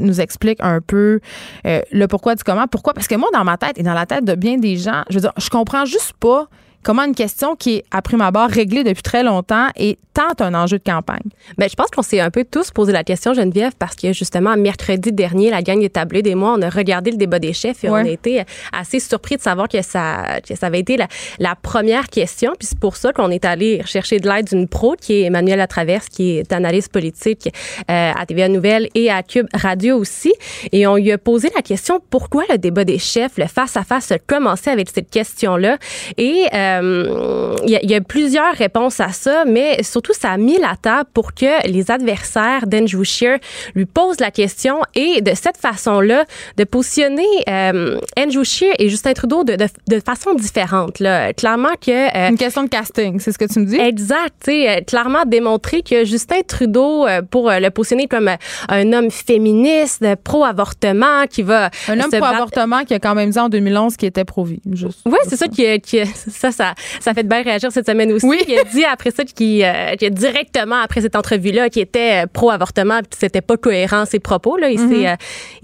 [0.00, 1.20] nous explique un peu
[1.64, 2.66] le pourquoi du comment.
[2.66, 2.92] Pourquoi?
[2.92, 5.14] Parce que moi, dans ma tête et dans la tête de bien des gens, je
[5.14, 6.46] veux dire, je comprends juste pas
[6.86, 10.54] comment une question qui est, à prime abord, réglée depuis très longtemps est tant un
[10.54, 11.28] enjeu de campagne?
[11.58, 14.56] Bien, je pense qu'on s'est un peu tous posé la question, Geneviève, parce que justement,
[14.56, 17.82] mercredi dernier, la gang des tablés des mois, on a regardé le débat des chefs
[17.82, 21.08] et on a été assez surpris de savoir que ça, que ça avait été la,
[21.40, 22.52] la première question.
[22.56, 25.58] Puis c'est pour ça qu'on est allé chercher de l'aide d'une pro qui est Emmanuel
[25.58, 27.48] Latraverse, qui est analyste politique
[27.90, 30.32] euh, à TVA Nouvelle et à Cube Radio aussi.
[30.70, 34.20] Et on lui a posé la question pourquoi le débat des chefs, le face-à-face, a
[34.20, 35.78] commencé avec cette question-là?
[36.16, 40.58] Et euh, il y, y, a plusieurs réponses à ça, mais surtout, ça a mis
[40.58, 43.38] la table pour que les adversaires d'Andrew Scheer
[43.74, 46.24] lui posent la question et de cette façon-là,
[46.56, 51.00] de positionner euh, Andrew Scheer et Justin Trudeau de, de, de façon différente.
[51.00, 51.32] Là.
[51.32, 51.90] Clairement que...
[51.90, 53.76] Euh, Une question de casting, c'est ce que tu me dis?
[53.76, 54.48] Exact.
[54.48, 58.30] Euh, clairement démontrer que Justin Trudeau, euh, pour le positionner comme
[58.68, 61.70] un homme féministe, pro-avortement, qui va...
[61.88, 64.60] Un homme pro-avortement qui a quand même dit en 2011 qu'il était pro-vie.
[64.66, 68.26] Oui, c'est ça qui, qui ça, ça, ça fait de bien réagir cette semaine aussi.
[68.26, 68.38] Oui.
[68.48, 73.18] Il a dit après ça qu'il a directement après cette entrevue-là qu'il était pro-avortement, puis
[73.18, 74.56] c'était pas cohérent ses propos.
[74.56, 74.70] Là.
[74.70, 75.16] Il mm-hmm.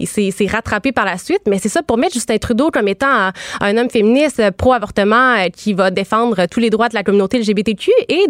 [0.05, 1.41] s'est il s'est rattrapé par la suite.
[1.47, 5.73] Mais c'est ça, pour mettre Justin Trudeau comme étant un, un homme féministe pro-avortement qui
[5.73, 8.25] va défendre tous les droits de la communauté LGBTQ et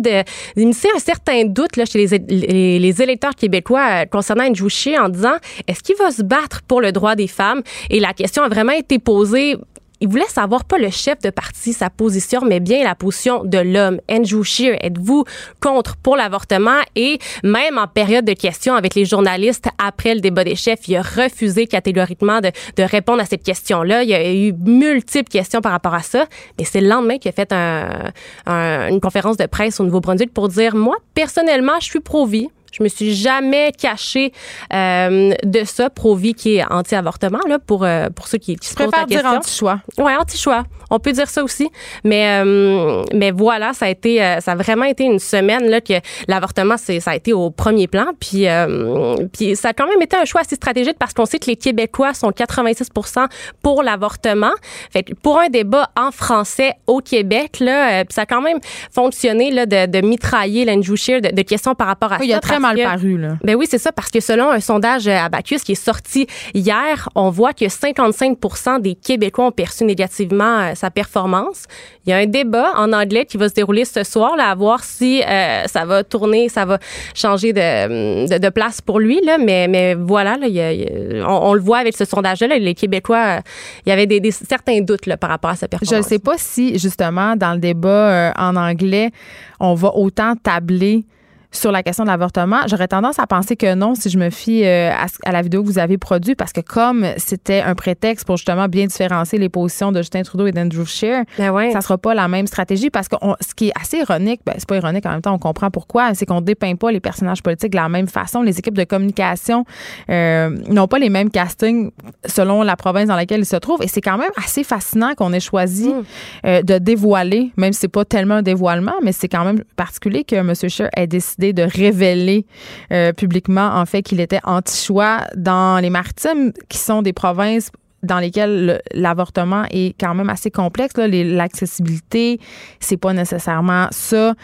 [0.56, 5.10] d'initier un certain doute là, chez les, les, les électeurs québécois concernant Andrew Scheer en
[5.10, 5.36] disant
[5.68, 7.62] est-ce qu'il va se battre pour le droit des femmes?
[7.90, 9.58] Et la question a vraiment été posée
[10.04, 13.58] il voulait savoir pas le chef de parti, sa position, mais bien la position de
[13.58, 14.02] l'homme.
[14.12, 15.24] Andrew Scheer, êtes-vous
[15.62, 16.82] contre pour l'avortement?
[16.98, 20.98] Et même en période de questions avec les journalistes après le débat des chefs, il
[20.98, 24.04] a refusé catégoriquement de, répondre à cette question-là.
[24.04, 26.26] Il y a eu multiples questions par rapport à ça.
[26.60, 28.12] Mais c'est le lendemain qu'il a fait un,
[28.46, 32.50] un, une conférence de presse au Nouveau-Brunswick pour dire, moi, personnellement, je suis pro-vie.
[32.74, 34.34] Je me suis jamais cachée
[34.74, 38.76] euh, de ça, Provi qui est anti-avortement là pour euh, pour ceux qui, qui se
[38.76, 39.30] posent la question.
[39.30, 39.80] dire anti-choix.
[39.98, 40.64] Ouais, anti-choix.
[40.90, 41.70] On peut dire ça aussi,
[42.04, 45.82] mais euh, mais voilà, ça a été euh, ça a vraiment été une semaine là
[45.82, 45.94] que
[46.28, 50.02] l'avortement c'est ça a été au premier plan, puis euh, puis ça a quand même
[50.02, 53.26] été un choix assez stratégique parce qu'on sait que les Québécois sont 86%
[53.62, 54.52] pour l'avortement.
[54.92, 58.60] Fait pour un débat en français au Québec là, ça a quand même
[58.92, 62.34] fonctionné là de, de mitrailler l'Andrew Scheer de, de, questions par rapport à oui, ça.
[62.34, 63.38] Il a très mal que, paru là.
[63.44, 67.30] Ben oui, c'est ça parce que selon un sondage Abacus qui est sorti hier, on
[67.30, 71.66] voit que 55% des Québécois ont perçu négativement sa performance.
[72.06, 74.56] Il y a un débat en anglais qui va se dérouler ce soir, là, à
[74.56, 76.80] voir si euh, ça va tourner, ça va
[77.14, 79.22] changer de, de, de place pour lui.
[79.24, 81.78] Là, mais, mais voilà, là, il y a, il y a, on, on, le voit
[81.78, 83.40] avec ce sondage-là, les Québécois,
[83.86, 85.94] il y avait des, des, certains doutes là, par rapport à sa performance.
[85.94, 89.12] Je ne sais pas si, justement, dans le débat euh, en anglais,
[89.60, 91.06] on va autant tabler
[91.54, 92.62] sur la question de l'avortement.
[92.68, 95.62] J'aurais tendance à penser que non si je me fie euh, à, à, la vidéo
[95.62, 99.50] que vous avez produite parce que comme c'était un prétexte pour justement bien différencier les
[99.50, 101.72] positions de Justin Trudeau et d'Andrew Scheer, ben ouais.
[101.72, 104.54] ça sera pas la même stratégie parce que on, ce qui est assez ironique, ben
[104.58, 107.44] c'est pas ironique en même temps, on comprend pourquoi, c'est qu'on dépeint pas les personnages
[107.44, 108.42] politiques de la même façon.
[108.42, 109.66] Les équipes de communication
[110.10, 111.92] euh, n'ont pas les mêmes castings
[112.26, 115.32] selon la province dans laquelle ils se trouvent et c'est quand même assez fascinant qu'on
[115.34, 116.04] ait choisi mm.
[116.46, 120.24] euh, de dévoiler, même si c'est pas tellement un dévoilement, mais c'est quand même particulier
[120.24, 120.54] que M.
[120.56, 122.46] Scheer ait décidé de révéler
[122.92, 127.72] euh, publiquement en fait qu'il était anti-choix dans les maritimes qui sont des provinces
[128.04, 130.94] dans lesquelles l'avortement est quand même assez complexe.
[130.98, 132.40] L'accessibilité,
[132.80, 134.36] c'est pas nécessairement ça.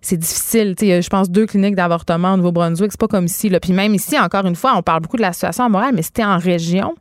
[0.00, 0.74] C'est difficile.
[0.78, 2.92] je pense deux cliniques d'avortement au Nouveau-Brunswick.
[2.92, 3.50] C'est pas comme ici.
[3.60, 6.24] Puis même ici, encore une fois, on parle beaucoup de la situation Montréal, mais c'était
[6.24, 6.94] en région.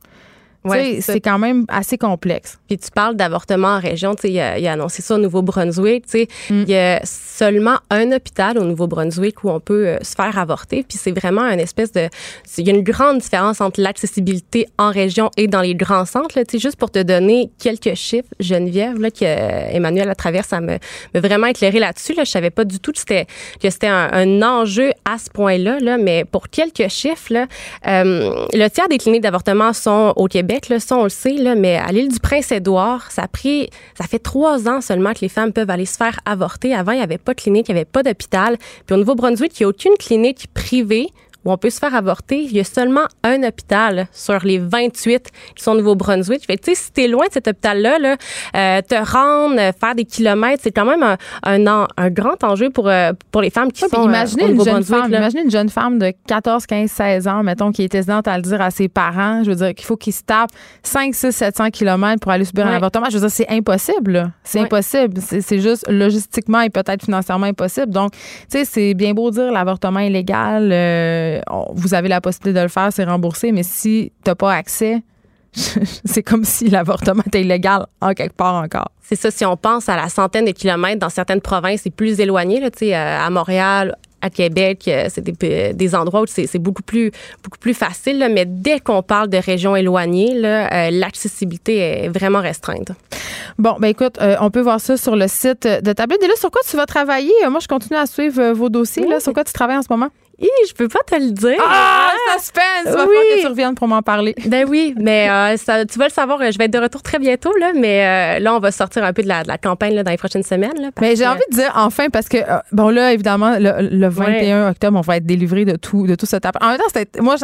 [0.63, 2.59] Ouais, c'est quand même assez complexe.
[2.67, 5.17] Puis tu parles d'avortement en région, tu sais, il, a, il a annoncé ça au
[5.17, 6.61] Nouveau-Brunswick, tu sais, mm.
[6.63, 10.83] il y a seulement un hôpital au Nouveau-Brunswick où on peut euh, se faire avorter,
[10.87, 12.09] puis c'est vraiment une espèce de
[12.57, 16.33] il y a une grande différence entre l'accessibilité en région et dans les grands centres,
[16.33, 20.45] tu sais, juste pour te donner quelques chiffres, Geneviève là que euh, Emmanuel à travers
[20.45, 20.77] ça me,
[21.13, 23.27] me vraiment éclairé là-dessus là, je savais pas du tout que c'était
[23.61, 27.47] que c'était un, un, enjeu à ce point-là là, mais pour quelques chiffres là,
[27.87, 31.75] euh, le tiers des cliniques d'avortement sont au Québec Là, ça, on le sait, mais
[31.75, 33.27] à l'île du Prince-Édouard, ça
[33.97, 36.73] ça fait trois ans seulement que les femmes peuvent aller se faire avorter.
[36.73, 38.57] Avant, il n'y avait pas de clinique, il n'y avait pas d'hôpital.
[38.85, 41.09] Puis au Nouveau-Brunswick, il n'y a aucune clinique privée
[41.47, 42.41] où on peut se faire avorter.
[42.41, 46.45] Il y a seulement un hôpital sur les 28 qui sont au Nouveau-Brunswick.
[46.45, 48.17] Fait tu sais, si t'es loin de cet hôpital-là, là,
[48.55, 52.89] euh, te rendre, faire des kilomètres, c'est quand même un, un, un, grand enjeu pour,
[52.89, 55.19] euh, pour les femmes qui oui, sont imaginez euh, au une jeune femme, là.
[55.19, 58.41] Imaginez une jeune femme de 14, 15, 16 ans, mettons, qui est hésitante à le
[58.41, 59.43] dire à ses parents.
[59.45, 60.51] Je veux dire qu'il faut qu'ils se tapent
[60.83, 63.07] 5, 6, 700 kilomètres pour aller subir un avortement.
[63.09, 64.33] Je veux dire, c'est impossible.
[64.43, 65.21] C'est impossible.
[65.21, 67.91] C'est juste logistiquement et peut-être financièrement impossible.
[67.91, 68.19] Donc, tu
[68.49, 70.71] sais, c'est bien beau dire l'avortement illégal.
[70.73, 71.36] Euh,
[71.73, 75.01] vous avez la possibilité de le faire, c'est remboursé, mais si tu n'as pas accès,
[76.05, 78.91] c'est comme si l'avortement était illégal en quelque part encore.
[79.01, 82.19] C'est ça, si on pense à la centaine de kilomètres dans certaines provinces, c'est plus
[82.19, 87.11] éloigné, là, euh, à Montréal, à Québec, euh, c'est des, endroits où c'est beaucoup plus,
[87.43, 88.27] beaucoup plus facile.
[88.33, 92.91] mais dès qu'on parle de régions éloignées, euh, l'accessibilité est vraiment restreinte.
[93.57, 96.17] Bon, ben écoute, on peut voir ça sur le site de Tableau.
[96.21, 97.31] Et là, sur quoi tu vas travailler?
[97.49, 99.07] Moi, je continue à suivre vos dossiers.
[99.07, 100.09] Là, sur quoi tu travailles en ce moment?
[100.39, 101.57] Je peux pas te le dire.
[101.59, 102.63] Ah, suspense!
[102.85, 104.35] Il va falloir que tu reviennes pour m'en parler.
[104.47, 107.19] Ben oui, mais euh, ça, tu vas le savoir, je vais être de retour très
[107.19, 109.93] bientôt, là, mais euh, là, on va sortir un peu de la, de la campagne
[109.93, 110.79] là, dans les prochaines semaines.
[110.79, 114.69] Là, mais j'ai envie de dire enfin, parce que, euh, bon, là, évidemment, le, 21
[114.69, 116.61] octobre, on va être délivré de tout, de tout ce tapage.
[116.63, 117.35] En même temps, moi,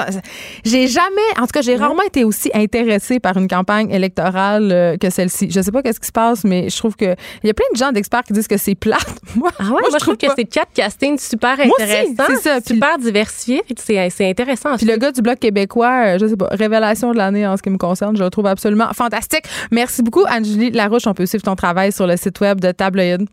[0.63, 5.09] j'ai jamais, en tout cas, j'ai rarement été aussi intéressée par une campagne électorale que
[5.09, 5.51] celle-ci.
[5.51, 7.65] Je sais pas qu'est-ce qui se passe, mais je trouve que il y a plein
[7.73, 9.01] de gens d'experts qui disent que c'est plate.
[9.35, 12.23] moi, ah ouais, moi, je, trouve, que c'est quatre castings super intéressants.
[12.27, 13.63] c'est ça super diversifié.
[14.09, 14.75] C'est intéressant.
[14.75, 17.61] Puis le gars du Bloc québécois, euh, je sais pas, révélation de l'année en ce
[17.61, 19.45] qui me concerne, je le trouve absolument fantastique.
[19.71, 21.07] Merci beaucoup, Angélie Larouche.
[21.07, 23.27] On peut suivre ton travail sur le site web de Tabloïd.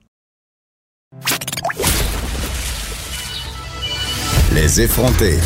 [4.54, 5.38] Les effrontés.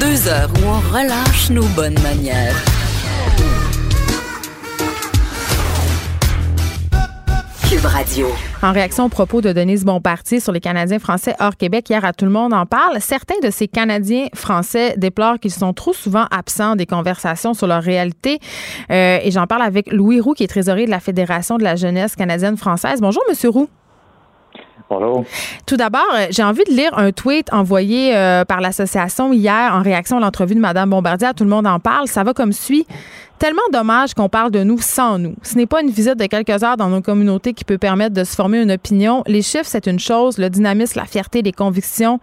[0.00, 2.54] Deux heures où on relâche nos bonnes manières.
[8.62, 12.12] En réaction aux propos de Denise Bompartier sur les Canadiens français hors Québec, hier à
[12.12, 16.26] Tout le monde en parle, certains de ces Canadiens français déplorent qu'ils sont trop souvent
[16.30, 18.38] absents des conversations sur leur réalité.
[18.92, 21.74] Euh, et j'en parle avec Louis Roux, qui est trésorier de la Fédération de la
[21.74, 23.00] jeunesse canadienne-française.
[23.00, 23.68] Bonjour, Monsieur Roux.
[24.88, 25.24] Bonjour.
[25.66, 29.82] Tout d'abord, euh, j'ai envie de lire un tweet envoyé euh, par l'association hier en
[29.82, 31.28] réaction à l'entrevue de Mme Bombardier.
[31.36, 32.06] Tout le monde en parle.
[32.06, 32.86] Ça va comme suit.
[33.40, 35.34] Tellement dommage qu'on parle de nous sans nous.
[35.42, 38.22] Ce n'est pas une visite de quelques heures dans nos communautés qui peut permettre de
[38.22, 39.24] se former une opinion.
[39.26, 40.38] Les chiffres, c'est une chose.
[40.38, 42.20] Le dynamisme, la fierté, les convictions,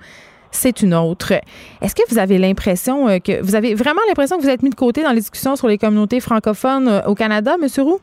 [0.50, 1.34] c'est une autre.
[1.82, 4.70] Est-ce que vous avez l'impression euh, que vous avez vraiment l'impression que vous êtes mis
[4.70, 7.68] de côté dans les discussions sur les communautés francophones au Canada, M.
[7.84, 8.00] Roux?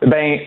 [0.00, 0.38] Ben,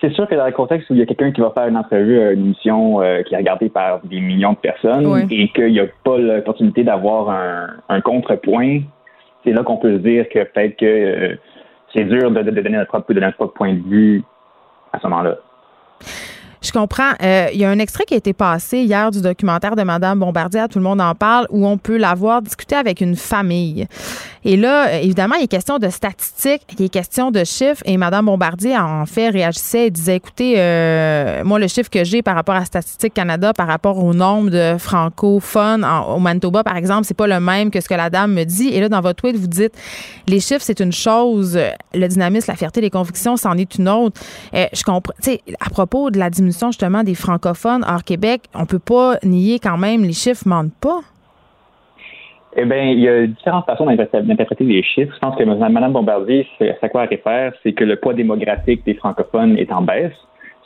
[0.00, 1.76] c'est sûr que dans le contexte où il y a quelqu'un qui va faire une
[1.76, 5.72] entrevue à une émission euh, qui est regardée par des millions de personnes et qu'il
[5.72, 7.30] n'y a pas l'opportunité d'avoir
[7.88, 8.80] un, contrepoint,
[9.44, 11.36] c'est là qu'on peut se dire que peut-être que euh,
[11.94, 14.22] c'est dur de, donner notre propre, de notre propre point de vue
[14.92, 15.36] à ce moment-là.
[16.62, 17.12] Je comprends.
[17.22, 20.18] Euh, il y a un extrait qui a été passé hier du documentaire de Madame
[20.18, 23.86] Bombardier, Tout le monde en parle, où on peut la voir discuter avec une famille.
[24.48, 27.82] Et là, évidemment, il est question de statistiques, il est question de chiffres.
[27.84, 32.22] Et Mme Bombardier, en fait, réagissait et disait, écoutez, euh, moi, le chiffre que j'ai
[32.22, 37.06] par rapport à Statistique Canada, par rapport au nombre de francophones au Manitoba, par exemple,
[37.06, 38.68] c'est pas le même que ce que la dame me dit.
[38.68, 39.74] Et là, dans votre tweet, vous dites,
[40.28, 41.58] les chiffres, c'est une chose,
[41.92, 44.20] le dynamisme, la fierté, les convictions, c'en est une autre.
[44.54, 48.42] Euh, je comprends, tu sais, à propos de la diminution, justement, des francophones hors Québec,
[48.54, 51.00] on peut pas nier quand même, les chiffres mentent pas.
[52.58, 55.14] Eh bien, il y a différentes façons d'interpréter les chiffres.
[55.14, 56.46] Je pense que Mme Bombardier,
[56.80, 60.14] à quoi elle réfère, c'est que le poids démographique des francophones est en baisse,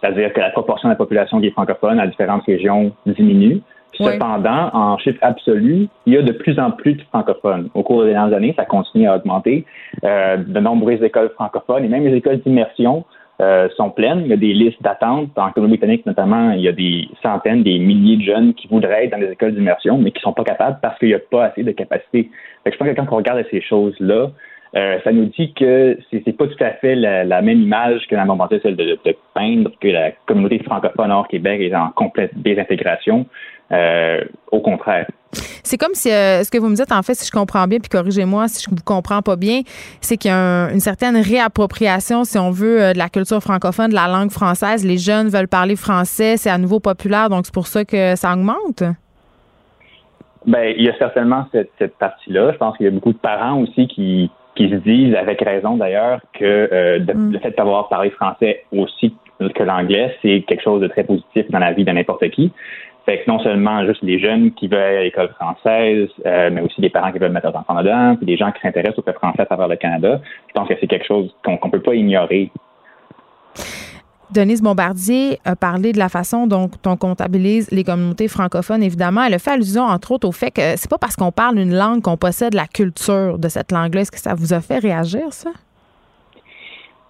[0.01, 3.61] c'est-à-dire que la proportion de la population qui est francophone à différentes régions diminue.
[3.93, 7.68] Cependant, en chiffre absolu, il y a de plus en plus de francophones.
[7.74, 9.66] Au cours des dernières années, ça continue à augmenter.
[10.05, 13.05] Euh, de nombreuses écoles francophones et même les écoles d'immersion
[13.41, 14.22] euh, sont pleines.
[14.24, 15.30] Il y a des listes d'attente.
[15.36, 19.12] En Colombie-Britannique, notamment, il y a des centaines, des milliers de jeunes qui voudraient être
[19.12, 21.62] dans des écoles d'immersion, mais qui sont pas capables parce qu'il n'y a pas assez
[21.62, 22.30] de capacité.
[22.66, 24.30] je pense que quand on regarde ces choses-là,
[24.76, 28.24] euh, ça nous dit que c'est pas tout à fait la, même image que la
[28.24, 33.26] momenté, celle de, de, peindre que la communauté francophone hors Québec est en complète désintégration.
[33.72, 35.07] Euh, au contraire.
[35.33, 37.78] C'est comme si euh, ce que vous me dites, en fait, si je comprends bien,
[37.78, 39.61] puis corrigez-moi si je vous comprends pas bien,
[40.01, 43.91] c'est qu'il y a une certaine réappropriation, si on veut, euh, de la culture francophone,
[43.91, 44.85] de la langue française.
[44.85, 48.33] Les jeunes veulent parler français, c'est à nouveau populaire, donc c'est pour ça que ça
[48.33, 48.83] augmente?
[50.47, 52.53] Ben, il y a certainement cette, partie-là.
[52.53, 55.76] Je pense qu'il y a beaucoup de parents aussi qui, qui se disent, avec raison
[55.76, 57.33] d'ailleurs, que mm.
[57.33, 59.14] le fait d'avoir parlé français aussi
[59.49, 62.53] que l'anglais, c'est quelque chose de très positif dans la vie de n'importe qui.
[63.11, 66.61] Fait que non seulement juste les jeunes qui veulent aller à l'école française, euh, mais
[66.61, 69.02] aussi des parents qui veulent mettre leurs enfants dedans, puis des gens qui s'intéressent au
[69.02, 70.20] fait français à travers le Canada.
[70.46, 72.52] Je pense que c'est quelque chose qu'on ne peut pas ignorer.
[74.32, 78.84] Denise Bombardier a parlé de la façon dont on comptabilise les communautés francophones.
[78.84, 81.58] Évidemment, elle a fait allusion, entre autres, au fait que c'est pas parce qu'on parle
[81.58, 84.02] une langue qu'on possède la culture de cette langue-là.
[84.02, 85.50] Est-ce que ça vous a fait réagir, ça?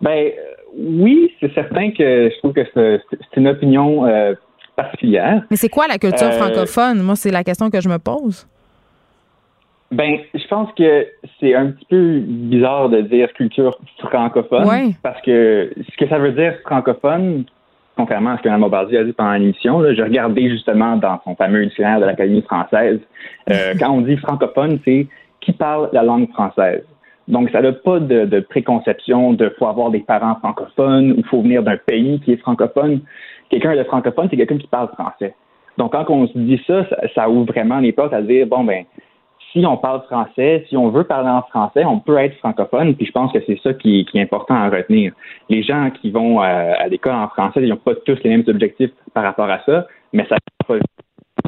[0.01, 0.31] Ben
[0.75, 4.33] oui, c'est certain que je trouve que c'est une opinion euh,
[5.51, 7.03] mais c'est quoi la culture euh, francophone?
[7.03, 8.47] Moi, c'est la question que je me pose.
[9.91, 11.07] Ben, je pense que
[11.41, 14.95] c'est un petit peu bizarre de dire culture francophone.
[15.03, 17.45] Parce que ce que ça veut dire francophone,
[17.97, 21.35] contrairement à ce que Mme Bombardier a dit pendant l'émission, j'ai regardé justement dans son
[21.35, 23.01] fameux dictionnaire de l'Académie française.
[23.51, 25.09] Euh, quand on dit francophone, c'est
[25.41, 26.85] qui parle la langue française.
[27.27, 31.63] Donc, ça n'a pas de, préconception de faut avoir des parents francophones ou faut venir
[31.63, 33.01] d'un pays qui est francophone.
[33.51, 35.35] Quelqu'un de francophone, c'est quelqu'un qui parle français.
[35.77, 38.85] Donc, quand on se dit ça, ça, ouvre vraiment les portes à dire, bon, ben,
[39.53, 42.95] si on parle français, si on veut parler en français, on peut être francophone.
[42.95, 45.13] Puis je pense que c'est ça qui, est important à retenir.
[45.49, 48.45] Les gens qui vont euh, à, l'école en français, ils n'ont pas tous les mêmes
[48.47, 50.37] objectifs par rapport à ça, mais ça
[50.67, 50.75] pas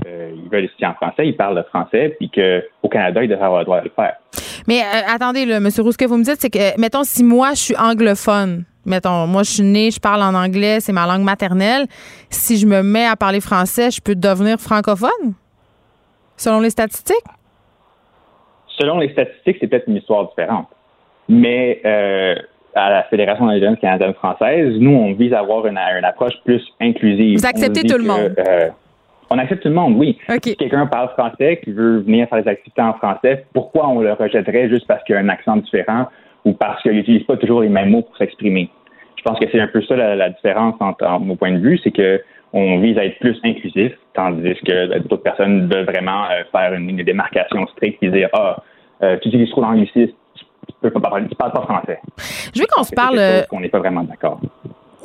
[0.06, 3.44] euh, ils veulent étudier en français, ils parlent le français, puis qu'au Canada, ils devraient
[3.44, 4.14] avoir le droit de le faire.
[4.66, 5.68] Mais euh, attendez, là, M.
[5.78, 9.26] Roux, ce que vous me dites, c'est que, mettons, si moi, je suis anglophone, mettons,
[9.26, 11.86] moi, je suis née, je parle en anglais, c'est ma langue maternelle,
[12.30, 15.34] si je me mets à parler français, je peux devenir francophone?
[16.36, 17.16] Selon les statistiques?
[18.78, 20.66] Selon les statistiques, c'est peut-être une histoire différente.
[21.28, 22.34] Mais euh,
[22.74, 26.62] à la Fédération des jeunes canadiennes françaises, nous, on vise à avoir une, approche plus
[26.80, 27.38] inclusive.
[27.38, 28.34] Vous acceptez tout le monde?
[29.30, 30.18] On accepte tout le monde, oui.
[30.44, 34.12] Si quelqu'un parle français, qui veut venir faire des activités en français, pourquoi on le
[34.12, 36.06] rejetterait juste parce qu'il a un accent différent?
[36.44, 38.70] Ou parce qu'il n'utilise pas toujours les mêmes mots pour s'exprimer?
[39.16, 41.92] Je pense que c'est un peu ça la, différence entre, mon point de vue, c'est
[41.92, 42.20] que
[42.52, 46.96] on vise à être plus inclusif, tandis que d'autres personnes veulent vraiment euh, faire une,
[47.02, 48.62] démarcation stricte et dire Ah,
[49.02, 50.12] euh, tu utilises trop l'anglicisme,
[50.66, 52.00] tu ne parles pas français.
[52.54, 53.18] Je veux qu'on se parle.
[53.18, 54.40] Euh, on n'est pas vraiment d'accord.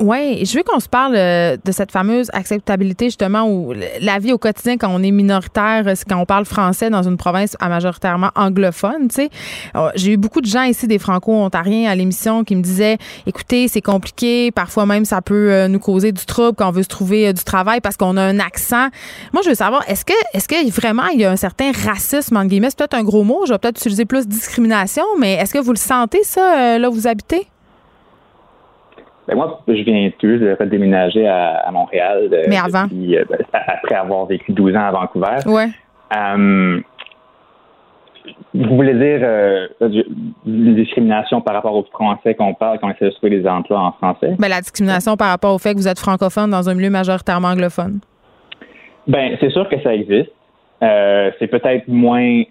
[0.00, 4.32] Oui, je veux qu'on se parle euh, de cette fameuse acceptabilité, justement, où la vie
[4.32, 7.68] au quotidien, quand on est minoritaire, c'est quand on parle français dans une province à
[7.68, 9.30] majoritairement anglophone, tu sais.
[9.74, 12.96] Euh, j'ai eu beaucoup de gens ici, des franco-ontariens à l'émission, qui me disaient,
[13.26, 16.84] écoutez, c'est compliqué, parfois même ça peut euh, nous causer du trouble quand on veut
[16.84, 18.88] se trouver du travail parce qu'on a un accent.
[19.32, 22.36] Moi, je veux savoir, est-ce que, est-ce que vraiment il y a un certain racisme,
[22.36, 25.52] entre guillemets, c'est peut-être un gros mot, je vais peut-être utiliser plus discrimination, mais est-ce
[25.52, 27.48] que vous le sentez, ça, là où vous habitez?
[29.28, 32.30] Ben moi, je viens tout juste de redéménager à, Montréal.
[32.48, 32.84] Mais avant?
[32.84, 35.36] Euh, ben, après avoir vécu 12 ans à Vancouver.
[35.44, 35.68] Ouais.
[36.16, 36.80] Euh,
[38.54, 39.68] vous voulez dire euh,
[40.46, 43.78] une discrimination par rapport aux Français qu'on parle quand on essaie de trouver des emplois
[43.78, 44.34] en français?
[44.38, 47.48] Ben, la discrimination par rapport au fait que vous êtes francophone dans un milieu majoritairement
[47.48, 48.00] anglophone.
[49.06, 50.32] Ben, c'est sûr que ça existe.
[50.80, 52.44] c'est peut-être moins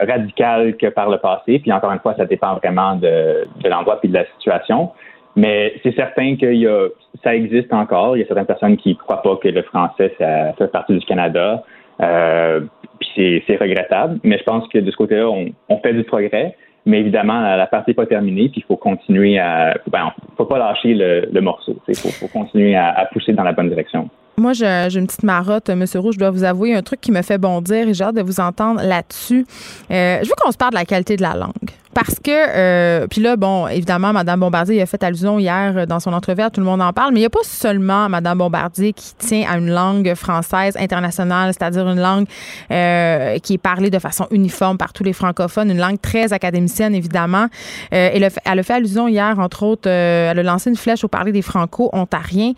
[0.00, 1.60] radical que par le passé.
[1.60, 4.90] Puis encore une fois, ça dépend vraiment de, de l'endroit et de la situation.
[5.36, 6.88] Mais c'est certain que y a,
[7.22, 8.16] ça existe encore.
[8.16, 10.98] Il y a certaines personnes qui ne croient pas que le français, ça fait partie
[10.98, 11.64] du Canada.
[12.00, 12.60] Euh,
[12.98, 14.18] puis c'est regrettable.
[14.24, 16.56] Mais je pense que de ce côté-là, on, on, fait du progrès.
[16.86, 19.76] Mais évidemment, la partie n'est pas terminée, puis il faut continuer à.
[19.90, 21.76] Ben, faut pas lâcher le, le morceau.
[21.88, 24.08] Il faut, faut, continuer à, à pousser dans la bonne direction.
[24.40, 25.84] Moi, j'ai une petite marotte, M.
[25.96, 28.22] Roux, je dois vous avouer, un truc qui me fait bondir et j'ai hâte de
[28.22, 29.44] vous entendre là-dessus.
[29.90, 31.52] Euh, je veux qu'on se parle de la qualité de la langue.
[31.92, 36.14] Parce que, euh, puis là, bon, évidemment, Mme Bombardier a fait allusion hier dans son
[36.14, 39.12] entrevue, tout le monde en parle, mais il n'y a pas seulement Mme Bombardier qui
[39.18, 42.26] tient à une langue française internationale, c'est-à-dire une langue
[42.70, 46.94] euh, qui est parlée de façon uniforme par tous les francophones, une langue très académicienne,
[46.94, 47.48] évidemment.
[47.90, 51.04] elle, a fait, elle a fait allusion hier, entre autres, elle a lancé une flèche
[51.04, 52.52] au parler des franco-ontariens.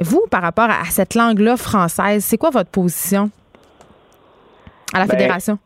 [0.00, 3.30] Vous, par rapport à cette langue-là française, c'est quoi votre position
[4.94, 5.58] à la ben, Fédération?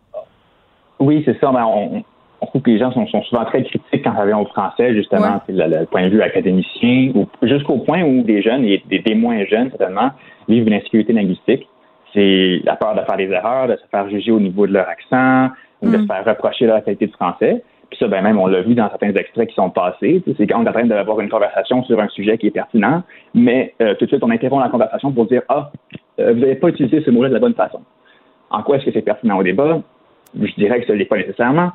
[0.99, 1.53] Oui, c'est ça.
[1.53, 2.03] Ben, on,
[2.47, 5.53] trouve que les gens sont, souvent très critiques quand ça vient au français, justement, c'est
[5.53, 7.13] le, point de vue académicien,
[7.43, 10.11] jusqu'au point où des jeunes, et des, moins jeunes, certainement,
[10.49, 11.69] vivent une insécurité linguistique.
[12.15, 14.89] C'est la peur de faire des erreurs, de se faire juger au niveau de leur
[14.89, 16.03] accent, ou de mm.
[16.03, 17.63] se faire reprocher leur qualité de français.
[17.93, 20.23] Puis ça, ben même, on l'a vu dans certains extraits qui sont passés.
[20.39, 23.03] C'est quand on est en train d'avoir une conversation sur un sujet qui est pertinent,
[23.35, 25.71] mais euh, tout de suite, on interrompt la conversation pour dire Ah,
[26.19, 27.83] euh, vous n'avez pas utilisé ce mot-là de la bonne façon.
[28.49, 29.83] En quoi est-ce que c'est pertinent au débat?
[30.41, 31.73] Je dirais que ce n'est pas nécessairement.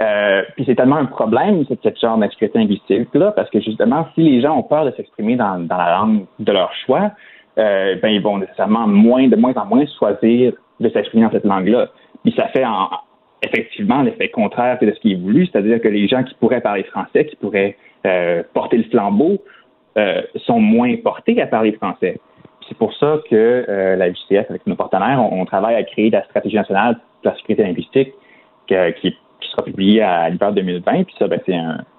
[0.00, 4.40] Euh, puis c'est tellement un problème, cette, cette genre linguistique-là, parce que justement, si les
[4.40, 7.12] gens ont peur de s'exprimer dans, dans, la langue de leur choix,
[7.56, 11.90] ben ils vont nécessairement moins, de moins en moins choisir de s'exprimer dans cette langue-là.
[12.24, 12.88] Puis ça fait en,
[13.42, 16.84] effectivement l'effet contraire de ce qui est voulu, c'est-à-dire que les gens qui pourraient parler
[16.84, 17.76] français, qui pourraient
[18.06, 19.42] euh, porter le flambeau,
[19.98, 22.18] euh, sont moins portés à parler français.
[22.68, 26.24] C'est pour ça que euh, la UCF, avec nos partenaires, on, travaille à créer la
[26.24, 28.12] stratégie nationale de la sécurité linguistique
[28.68, 29.16] qui,
[29.50, 31.04] sera publiée à l'hiver 2020.
[31.04, 31.54] Puis ça, ben, c'est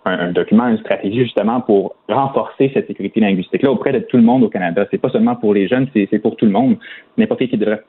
[0.06, 4.44] un, document, une stratégie justement pour renforcer cette sécurité linguistique-là auprès de tout le monde
[4.44, 4.88] au Canada.
[4.90, 6.78] C'est pas seulement pour les jeunes, c'est pour tout le monde.
[7.16, 7.84] N'importe qui devrait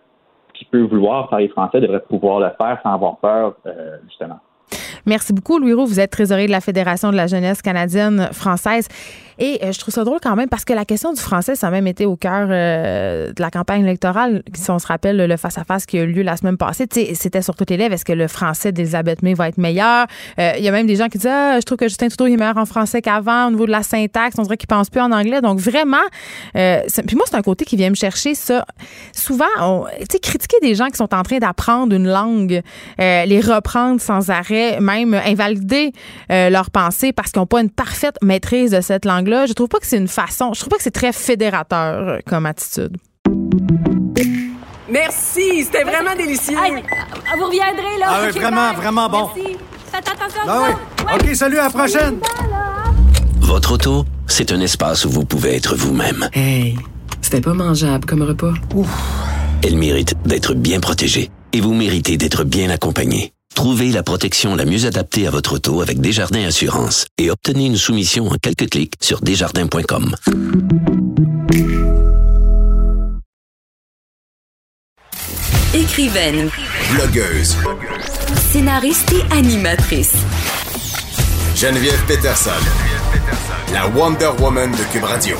[0.64, 4.38] qui peut vouloir parler français devrait pouvoir le faire sans avoir peur, euh, justement.
[5.06, 5.86] Merci beaucoup, Louis Roux.
[5.86, 8.88] Vous êtes trésorier de la Fédération de la jeunesse canadienne française.
[9.38, 11.68] Et euh, je trouve ça drôle quand même parce que la question du français, ça
[11.68, 14.42] a même été au cœur euh, de la campagne électorale.
[14.54, 17.54] Si on se rappelle le face-à-face qui a eu lieu la semaine passée, c'était sur
[17.54, 17.94] toutes les lèvres.
[17.94, 20.06] Est-ce que le français d'Elisabeth May va être meilleur?
[20.38, 22.26] Euh, il y a même des gens qui disent ah, je trouve que Justin Trudeau
[22.26, 24.36] est meilleur en français qu'avant au niveau de la syntaxe.
[24.38, 25.40] On dirait qu'il pense plus en anglais.
[25.40, 25.96] Donc vraiment,
[26.52, 28.64] puis moi, c'est un côté qui vient me chercher ça.
[29.12, 29.44] Souvent,
[30.10, 32.62] sais, critiquer des gens qui sont en train d'apprendre une langue,
[32.98, 35.92] les reprendre sans arrêt, même invalider
[36.28, 39.68] leurs pensées parce qu'ils n'ont pas une parfaite maîtrise de cette langue là Je trouve
[39.68, 42.96] pas que c'est une façon, je trouve pas que c'est très fédérateur euh, comme attitude.
[44.90, 46.56] Merci, c'était vraiment délicieux.
[46.56, 48.06] vous reviendrez là.
[48.08, 49.30] Ah oui, vraiment, vraiment bon.
[49.34, 49.56] Merci.
[49.90, 50.40] Faites attention.
[50.46, 52.18] Ah OK, salut, à la prochaine.
[53.40, 56.28] Votre auto, c'est un espace où vous pouvez être vous-même.
[56.32, 56.76] Hey,
[57.20, 58.52] c'était pas mangeable comme repas.
[58.74, 58.88] Ouf.
[59.62, 63.32] Elle mérite d'être bien protégée et vous méritez d'être bien accompagnée.
[63.54, 67.76] Trouvez la protection la mieux adaptée à votre auto avec Desjardins Assurance et obtenez une
[67.76, 70.14] soumission en quelques clics sur desjardins.com.
[75.72, 76.50] Écrivaine,
[76.92, 77.56] Blogueuse.
[78.52, 80.14] scénariste et animatrice.
[81.56, 82.50] Geneviève Peterson.
[83.72, 85.36] La Wonder Woman de Cube Radio.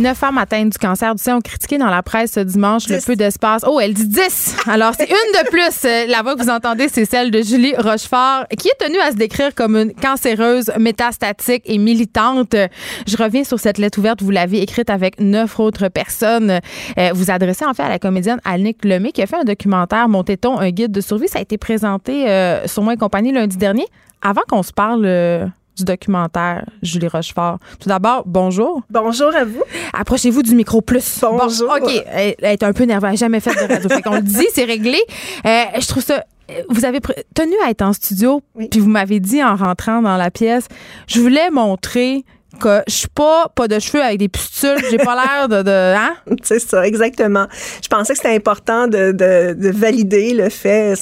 [0.00, 3.04] Neuf femmes atteintes du cancer du sein ont critiqué dans la presse ce dimanche le
[3.04, 3.64] peu d'espace.
[3.66, 4.56] Oh, elle dit 10.
[4.66, 5.84] Alors, c'est une de plus.
[5.84, 9.10] Euh, la voix que vous entendez, c'est celle de Julie Rochefort, qui est tenue à
[9.10, 12.56] se décrire comme une cancéreuse métastatique et militante.
[13.06, 14.22] Je reviens sur cette lettre ouverte.
[14.22, 16.60] Vous l'avez écrite avec neuf autres personnes.
[16.96, 20.08] Euh, vous adressez en fait à la comédienne Annick Lemay, qui a fait un documentaire
[20.08, 21.28] Montait-on un guide de survie.
[21.28, 23.84] Ça a été présenté euh, sur Moi et compagnie lundi dernier.
[24.22, 27.58] Avant qu'on se parle du documentaire Julie Rochefort.
[27.78, 28.82] Tout d'abord, bonjour.
[28.90, 29.62] Bonjour à vous.
[29.92, 31.20] Approchez-vous du micro plus.
[31.20, 31.70] Bonjour.
[31.70, 33.88] OK, elle, est un peu nerveuse, elle n'a jamais fait de radio.
[33.88, 34.98] fait qu'on le dit, c'est réglé.
[35.46, 36.24] Euh, je trouve ça
[36.68, 36.98] vous avez
[37.34, 40.66] tenu à être en studio, puis vous m'avez dit en rentrant dans la pièce,
[41.06, 42.24] je voulais montrer
[42.58, 45.94] que je suis pas pas de cheveux avec des pustules, j'ai pas l'air de, de
[45.94, 46.14] hein?
[46.42, 47.46] C'est ça, exactement.
[47.82, 50.94] Je pensais que c'était important de, de, de, valider le fait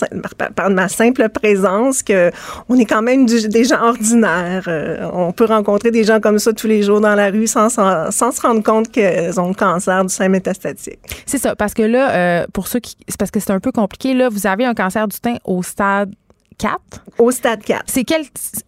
[0.55, 2.30] par, ma simple présence que
[2.68, 4.64] on est quand même des gens ordinaires.
[4.68, 7.68] Euh, on peut rencontrer des gens comme ça tous les jours dans la rue sans,
[7.70, 10.99] sans, se rendre compte qu'ils ont le cancer du sein métastatique.
[11.26, 13.72] C'est ça, parce que là, euh, pour ceux qui, c'est parce que c'est un peu
[13.72, 16.12] compliqué là, vous avez un cancer du sein au stade
[16.59, 16.80] 4.
[17.18, 17.84] Au stade 4.
[17.86, 18.22] C'est quel.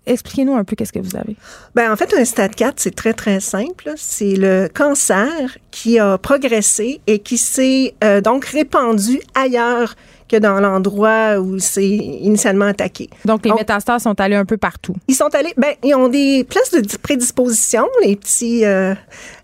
[0.07, 1.37] Expliquez-nous un peu qu'est-ce que vous avez.
[1.75, 3.93] Ben, en fait, un stade 4, c'est très, très simple.
[3.97, 9.95] C'est le cancer qui a progressé et qui s'est euh, donc répandu ailleurs
[10.31, 13.11] que dans l'endroit où c'est initialement attaqué.
[13.25, 14.95] Donc, les métastases sont allés un peu partout.
[15.09, 18.95] Ils sont allés, ben, ils ont des places de prédisposition, les petits, euh,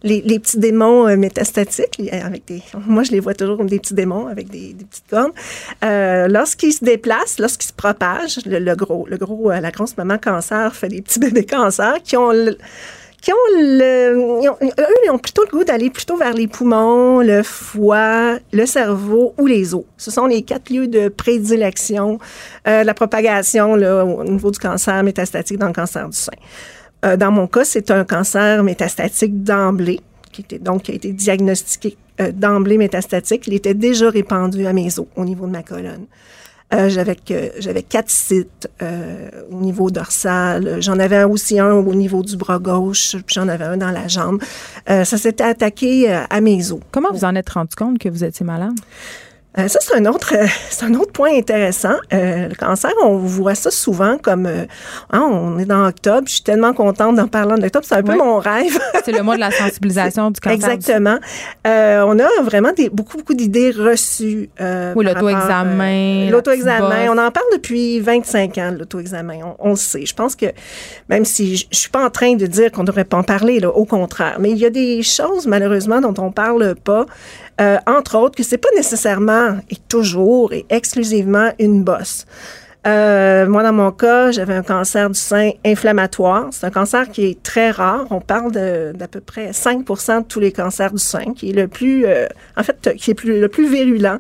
[0.04, 3.80] les, les, petits démons euh, métastatiques, avec des, moi, je les vois toujours comme des
[3.80, 5.32] petits démons avec des, des petites cornes.
[5.84, 9.96] Euh, lorsqu'ils se déplacent, lorsqu'ils se propagent, le, le, gros, le gros, euh, la grosse
[9.96, 12.56] maman cancer fait des petits bébés cancer qui ont le,
[13.20, 14.14] qui ont le.
[14.14, 19.34] eux, ils ont plutôt le goût d'aller plutôt vers les poumons, le foie, le cerveau
[19.38, 19.84] ou les os.
[19.96, 22.18] Ce sont les quatre lieux de prédilection
[22.68, 26.32] euh, de la propagation là, au niveau du cancer métastatique dans le cancer du sein.
[27.04, 30.00] Euh, dans mon cas, c'est un cancer métastatique d'emblée,
[30.32, 33.46] qui était donc qui a été diagnostiqué euh, d'emblée métastatique.
[33.46, 36.06] Il était déjà répandu à mes os au niveau de ma colonne.
[36.74, 37.16] Euh, j'avais
[37.58, 40.82] j'avais quatre sites euh, au niveau dorsal.
[40.82, 44.08] J'en avais aussi un au niveau du bras gauche, puis j'en avais un dans la
[44.08, 44.42] jambe.
[44.90, 46.80] Euh, ça s'était attaqué à mes os.
[46.90, 48.74] Comment vous en êtes rendu compte que vous étiez malade?
[49.58, 50.34] Euh, ça, c'est un autre,
[50.70, 51.94] c'est un autre point intéressant.
[52.12, 54.64] Euh, le cancer, on voit ça souvent comme, euh,
[55.10, 58.02] hein, on est dans octobre, je suis tellement contente d'en parler en octobre, c'est un
[58.02, 58.78] peu mon rêve.
[59.04, 60.70] c'est le mois de la sensibilisation du cancer.
[60.70, 61.18] Exactement.
[61.64, 64.50] on a vraiment des, beaucoup, beaucoup d'idées reçues.
[64.60, 66.30] oui, l'auto-examen.
[66.30, 67.08] l'auto-examen.
[67.08, 69.38] On en parle depuis 25 ans, l'auto-examen.
[69.42, 70.04] On, on, le sait.
[70.04, 70.46] Je pense que
[71.08, 73.60] même si je, je suis pas en train de dire qu'on devrait pas en parler,
[73.60, 77.06] là, au contraire, mais il y a des choses, malheureusement, dont on parle pas.
[77.60, 82.26] Euh, entre autres, que c'est pas nécessairement et toujours et exclusivement une bosse.
[82.86, 86.48] Euh, moi, dans mon cas, j'avais un cancer du sein inflammatoire.
[86.52, 88.06] C'est un cancer qui est très rare.
[88.10, 91.66] On parle d'à peu près 5% de tous les cancers du sein, qui est le
[91.66, 92.26] plus, euh,
[92.56, 94.18] en fait, qui est le plus virulent,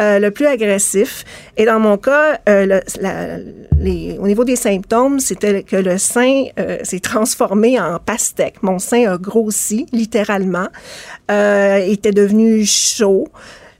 [0.00, 1.24] euh, le plus agressif.
[1.56, 6.44] Et dans mon cas, au niveau des symptômes, c'était que le sein
[6.82, 8.62] s'est transformé en pastèque.
[8.62, 10.68] Mon sein a grossi, littéralement,
[11.28, 13.28] était devenu chaud.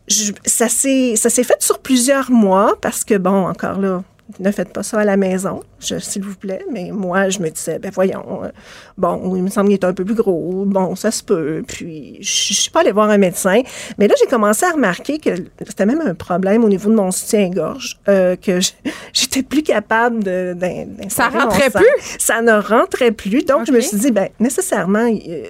[0.08, 4.02] Ça s'est fait sur plusieurs mois parce que bon encore là
[4.40, 6.64] ne faites pas ça à la maison, s'il vous plaît.
[6.72, 8.48] Mais moi, je me disais, ben voyons, euh,
[8.96, 11.62] bon, il me semble qu'il est un peu plus gros, bon, ça se peut.
[11.66, 13.60] Puis, je je suis pas allée voir un médecin.
[13.98, 15.30] Mais là, j'ai commencé à remarquer que
[15.66, 18.58] c'était même un problème au niveau de mon soutien-gorge, euh, que
[19.12, 20.54] j'étais plus capable de.
[20.54, 22.16] d'in- Ça d'insérer mon rentrait plus?
[22.18, 23.44] Ça ne rentrait plus.
[23.44, 25.44] Donc, je me suis dit, ben nécessairement, euh,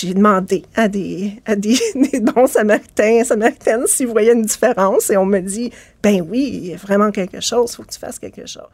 [0.00, 5.16] j'ai demandé à des, à des, des bons samaritains, samaritaines s'ils voyaient une différence et
[5.16, 5.70] on me dit,
[6.02, 8.68] ben oui, il y a vraiment quelque chose, il faut que tu fasses quelque chose.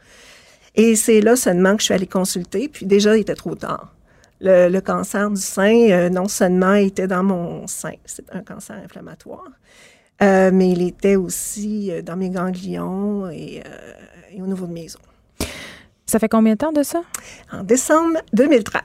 [0.74, 3.94] Et c'est là seulement que je suis allée consulter, puis déjà, il était trop tard.
[4.40, 8.76] Le, le cancer du sein, euh, non seulement était dans mon sein, c'est un cancer
[8.82, 9.50] inflammatoire,
[10.22, 13.92] euh, mais il était aussi euh, dans mes ganglions et, euh,
[14.32, 15.48] et au niveau de mes os.
[16.04, 17.02] Ça fait combien de temps de ça?
[17.52, 18.82] En décembre 2013.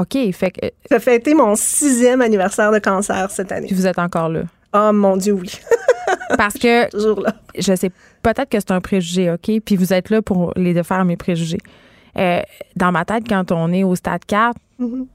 [0.00, 3.66] OK, fait que Ça fait été mon sixième anniversaire de cancer cette année.
[3.66, 4.42] puis vous êtes encore là.
[4.72, 5.50] Oh mon Dieu, oui.
[6.36, 7.34] Parce que Toujours là.
[7.58, 7.90] je sais
[8.22, 9.50] peut-être que c'est un préjugé, OK?
[9.64, 11.58] Puis vous êtes là pour les défaire mes préjugés.
[12.18, 12.40] Euh,
[12.76, 15.06] dans ma tête, quand on est au stade 4, Mhm.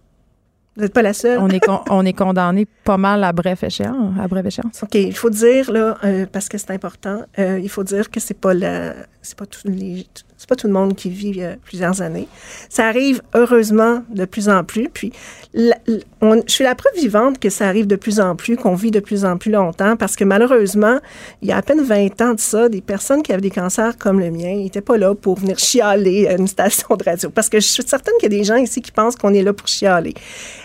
[0.78, 1.40] Vous n'êtes pas la seule.
[1.40, 4.14] on est, con- on est condamné pas mal à bref échéance.
[4.20, 4.84] À brève échéance.
[4.84, 8.20] OK, il faut dire, là, euh, parce que c'est important, euh, il faut dire que
[8.20, 10.06] c'est pas la, c'est pas tous les,
[10.46, 12.28] c'est pas tout le monde qui vit euh, plusieurs années.
[12.70, 14.90] Ça arrive heureusement de plus en plus.
[14.90, 15.12] Puis,
[15.56, 19.00] je suis la preuve vivante que ça arrive de plus en plus, qu'on vit de
[19.00, 21.00] plus en plus longtemps, parce que malheureusement,
[21.42, 23.98] il y a à peine 20 ans de ça, des personnes qui avaient des cancers
[23.98, 27.32] comme le mien n'étaient pas là pour venir chialer à une station de radio.
[27.32, 29.42] Parce que je suis certaine qu'il y a des gens ici qui pensent qu'on est
[29.42, 30.14] là pour chialer.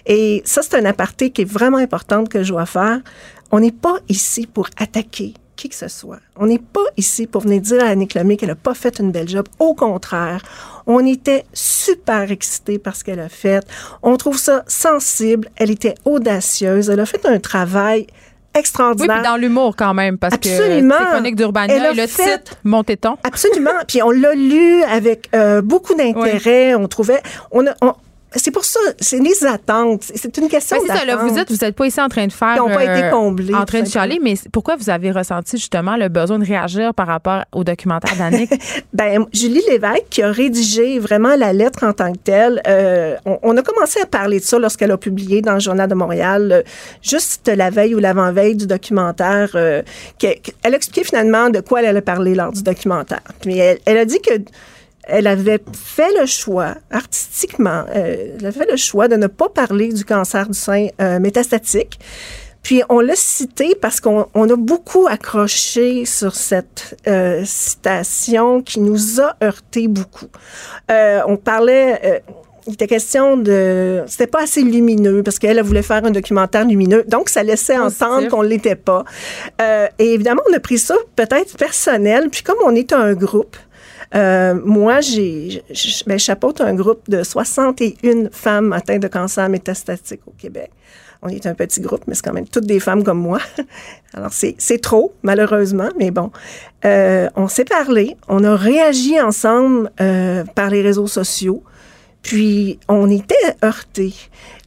[0.05, 3.01] Et ça, c'est un aparté qui est vraiment important que je dois faire.
[3.51, 6.18] On n'est pas ici pour attaquer qui que ce soit.
[6.36, 9.12] On n'est pas ici pour venir dire à Annick Lemay qu'elle n'a pas fait une
[9.12, 9.46] belle job.
[9.58, 10.40] Au contraire,
[10.86, 13.62] on était super excités par ce qu'elle a fait.
[14.02, 15.48] On trouve ça sensible.
[15.56, 16.88] Elle était audacieuse.
[16.88, 19.16] Elle a fait un travail Oui, extraordinaire.
[19.20, 20.96] puis dans l'humour quand même, parce Absolument.
[20.96, 23.16] que c'est Chronique d'Urbania et le fait- titre, Montéton.
[23.22, 23.70] Absolument.
[23.86, 26.74] Puis on l'a lu avec euh, beaucoup d'intérêt.
[26.74, 27.94] On trouvait, on a, on-
[28.37, 30.05] c'est pour ça, c'est les attentes.
[30.14, 31.49] C'est une question Ben, ça, là, vous d'attente.
[31.49, 32.55] dites, vous n'êtes pas ici en train de faire.
[32.55, 35.97] Qui ont pas été comblés, En train de chialer, mais pourquoi vous avez ressenti justement
[35.97, 38.51] le besoin de réagir par rapport au documentaire d'Annick?
[38.93, 43.39] Ben, Julie Lévesque, qui a rédigé vraiment la lettre en tant que telle, euh, on,
[43.43, 46.51] on a commencé à parler de ça lorsqu'elle a publié dans le Journal de Montréal,
[46.53, 46.62] euh,
[47.03, 49.51] juste la veille ou l'avant-veille du documentaire.
[49.55, 49.83] euh,
[50.18, 53.22] que- que- elle a expliqué finalement de quoi elle allait parler lors du documentaire.
[53.41, 54.33] Puis elle, elle a dit que
[55.11, 59.48] elle avait fait le choix, artistiquement, euh, elle avait fait le choix de ne pas
[59.48, 61.98] parler du cancer du sein euh, métastatique.
[62.62, 68.80] Puis on l'a cité parce qu'on on a beaucoup accroché sur cette euh, citation qui
[68.80, 70.28] nous a heurté beaucoup.
[70.90, 72.18] Euh, on parlait, euh,
[72.66, 76.66] il était question de, c'était pas assez lumineux parce qu'elle elle voulait faire un documentaire
[76.66, 79.04] lumineux, donc ça laissait entendre qu'on l'était pas.
[79.98, 82.28] Et évidemment, on a pris ça peut-être personnel.
[82.30, 83.56] Puis comme on est un groupe.
[84.14, 85.62] Euh, moi, j'ai,
[86.06, 90.70] ben, chapeaute un groupe de 61 femmes atteintes de cancer métastatique au Québec.
[91.22, 93.40] On est un petit groupe, mais c'est quand même toutes des femmes comme moi.
[94.14, 96.30] Alors, c'est, c'est trop, malheureusement, mais bon.
[96.84, 101.62] Euh, on s'est parlé, on a réagi ensemble euh, par les réseaux sociaux.
[102.23, 104.14] Puis, on était heurtés.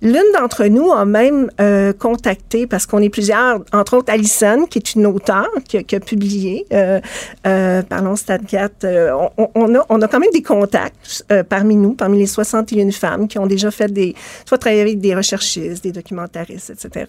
[0.01, 4.80] L'une d'entre nous a même euh, contacté, parce qu'on est plusieurs, entre autres Alison, qui
[4.80, 6.99] est une auteure, qui, a- qui a publié, euh,
[7.47, 11.43] euh, Parlons Stade 4, euh, on, on a, on a quand même des contacts euh,
[11.43, 15.16] parmi nous, parmi les 61 femmes qui ont déjà fait des, soit travaillé avec des
[15.16, 17.06] recherchistes, des documentaristes, etc.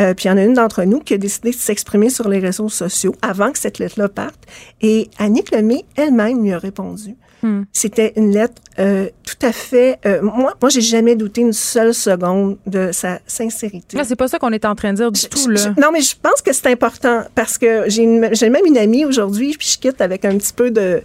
[0.00, 2.28] Euh, puis il y en a une d'entre nous qui a décidé de s'exprimer sur
[2.28, 4.38] les réseaux sociaux avant que cette lettre-là parte.
[4.82, 7.16] Et Annick Lemay elle-même lui a répondu.
[7.42, 7.62] Hmm.
[7.72, 9.98] C'était une lettre euh, tout à fait.
[10.06, 13.96] euh, moi, moi, j'ai jamais douté une seule seconde de sa sincérité.
[13.96, 15.56] Là, c'est pas ça qu'on est en train de dire du tout, là.
[15.76, 19.54] Je- non, mais je pense que c'est important parce que j'ai même une amie aujourd'hui,
[19.58, 21.02] puis je quitte avec un petit peu de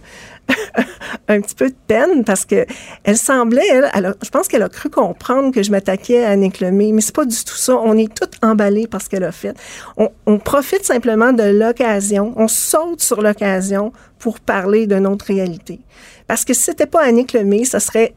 [1.28, 2.66] un petit peu de peine parce que
[3.04, 6.30] elle semblait, elle, elle a- je pense qu'elle a cru comprendre que je m'attaquais à
[6.30, 7.74] Annick Lemay, mais c'est pas du tout ça.
[7.76, 9.54] On est toutes emballées par ce qu'elle a fait.
[9.96, 15.80] On, on profite simplement de l'occasion, on saute sur l'occasion pour parler de notre réalité.
[16.26, 18.14] Parce que si c'était pas Annick Lemay, ça serait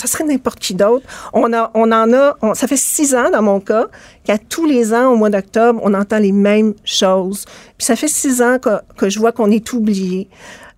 [0.00, 1.04] ça serait n'importe qui d'autre.
[1.32, 3.86] On, a, on en a, ça fait six ans dans mon cas,
[4.24, 7.46] qu'à tous les ans, au mois d'octobre, on entend les mêmes choses.
[7.76, 10.28] Puis ça fait six ans que, je vois qu'on est oublié.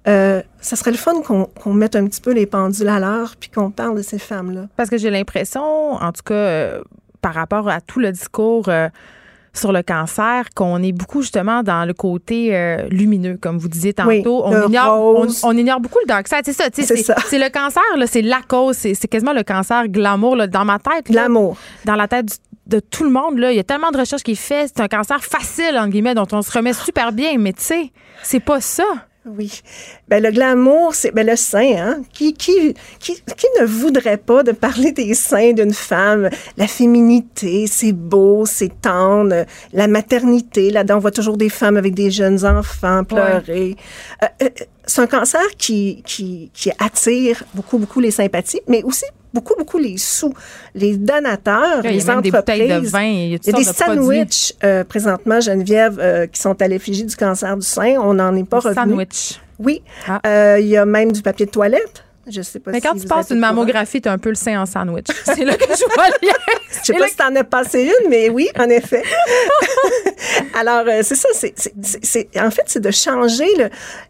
[0.08, 3.34] Euh, ça serait le fun qu'on qu'on mette un petit peu les pendules à l'heure
[3.38, 4.68] puis qu'on parle de ces femmes-là.
[4.74, 6.82] Parce que j'ai l'impression, en tout cas, euh,
[7.20, 8.88] par rapport à tout le discours euh,
[9.52, 13.92] sur le cancer, qu'on est beaucoup justement dans le côté euh, lumineux, comme vous disiez
[13.92, 14.08] tantôt.
[14.10, 14.22] Oui,
[14.56, 16.42] on, ignore, on, ignore beaucoup le dark side.
[16.44, 17.16] C'est ça, tu sais, C'est c'est ça.
[17.26, 20.64] c'est le cancer, là, c'est la cause, c'est c'est quasiment le cancer glamour là, dans
[20.64, 21.08] ma tête.
[21.08, 21.22] là.
[21.22, 21.56] Glamour.
[21.84, 22.34] Dans la tête du-
[22.66, 24.68] de tout le monde, là, il y a tellement de recherches qui est fait.
[24.72, 27.90] C'est un cancer facile, entre guillemets, dont on se remet super bien, mais tu sais,
[28.22, 28.84] c'est pas ça.
[29.36, 29.60] Oui.
[30.08, 31.76] Ben, le glamour, c'est ben, le sein.
[31.76, 32.02] Hein?
[32.12, 36.30] Qui, qui, qui, qui ne voudrait pas de parler des seins d'une femme?
[36.56, 39.44] La féminité, c'est beau, c'est tendre.
[39.72, 43.76] La maternité, là-dedans, on voit toujours des femmes avec des jeunes enfants pleurer.
[44.22, 44.48] Euh, euh,
[44.86, 49.04] c'est un cancer qui, qui, qui attire beaucoup, beaucoup les sympathies, mais aussi
[49.34, 50.32] beaucoup, beaucoup les sous.
[50.74, 52.32] Les donateurs, il y a les des entreprises.
[52.32, 54.04] bouteilles de vin, il y a toutes Il y a des sortes de produits.
[54.18, 57.96] sandwichs euh, présentement, Geneviève, euh, qui sont à l'effigie du cancer du sein.
[58.00, 58.90] On n'en est pas Des revenu.
[58.90, 59.40] sandwichs.
[59.58, 59.82] Oui.
[60.26, 62.04] Euh, il y a même du papier de toilette.
[62.30, 64.60] Je sais pas Mais si quand tu passes une mammographie, t'as un peu le sein
[64.60, 65.06] en sandwich.
[65.24, 66.34] C'est là que je vois le lien.
[66.80, 69.02] Je sais pas si t'en as passé une, mais oui, en effet.
[70.58, 71.28] Alors, c'est ça.
[71.34, 73.68] c'est- en fait, c'est de changer le.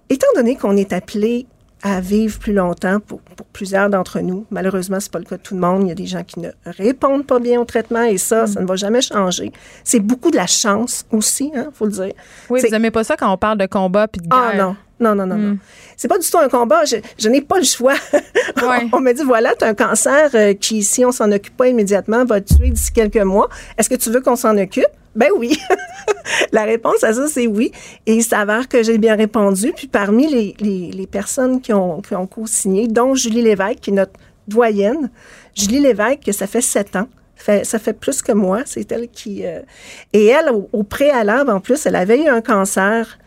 [0.09, 1.47] Étant donné qu'on est appelé
[1.83, 5.43] à vivre plus longtemps pour, pour plusieurs d'entre nous, malheureusement, c'est pas le cas de
[5.43, 5.83] tout le monde.
[5.85, 8.61] Il y a des gens qui ne répondent pas bien au traitement et ça, ça
[8.61, 9.51] ne va jamais changer.
[9.83, 12.13] C'est beaucoup de la chance aussi, hein, faut le dire.
[12.51, 14.51] Oui, vous aimez pas ça quand on parle de combat puis de guerre.
[14.53, 15.51] ah non, non, non, non, Hmm.
[15.53, 15.59] non.
[15.97, 16.85] C'est pas du tout un combat.
[16.85, 17.95] Je, je n'ai pas le choix.
[18.93, 21.69] on me dit, voilà, tu as un cancer euh, qui, si on s'en occupe pas
[21.69, 23.49] immédiatement, va te tuer d'ici quelques mois.
[23.79, 24.85] Est-ce que tu veux qu'on s'en occupe?
[25.15, 25.59] Ben oui.
[26.53, 27.73] La réponse à ça, c'est oui.
[28.07, 29.73] Et il s'avère que j'ai bien répondu.
[29.75, 33.95] Puis parmi les, les, personnes qui ont, qui ont co-signé, dont Julie Lévesque, qui est
[33.95, 34.13] notre
[34.47, 35.11] doyenne,
[35.55, 39.47] Julie Lévesque, que ça fait sept ans, ça fait plus que moi, c'est elle qui...
[39.47, 39.61] euh,
[40.13, 43.19] et elle, au, au préalable, en plus, elle avait eu un cancer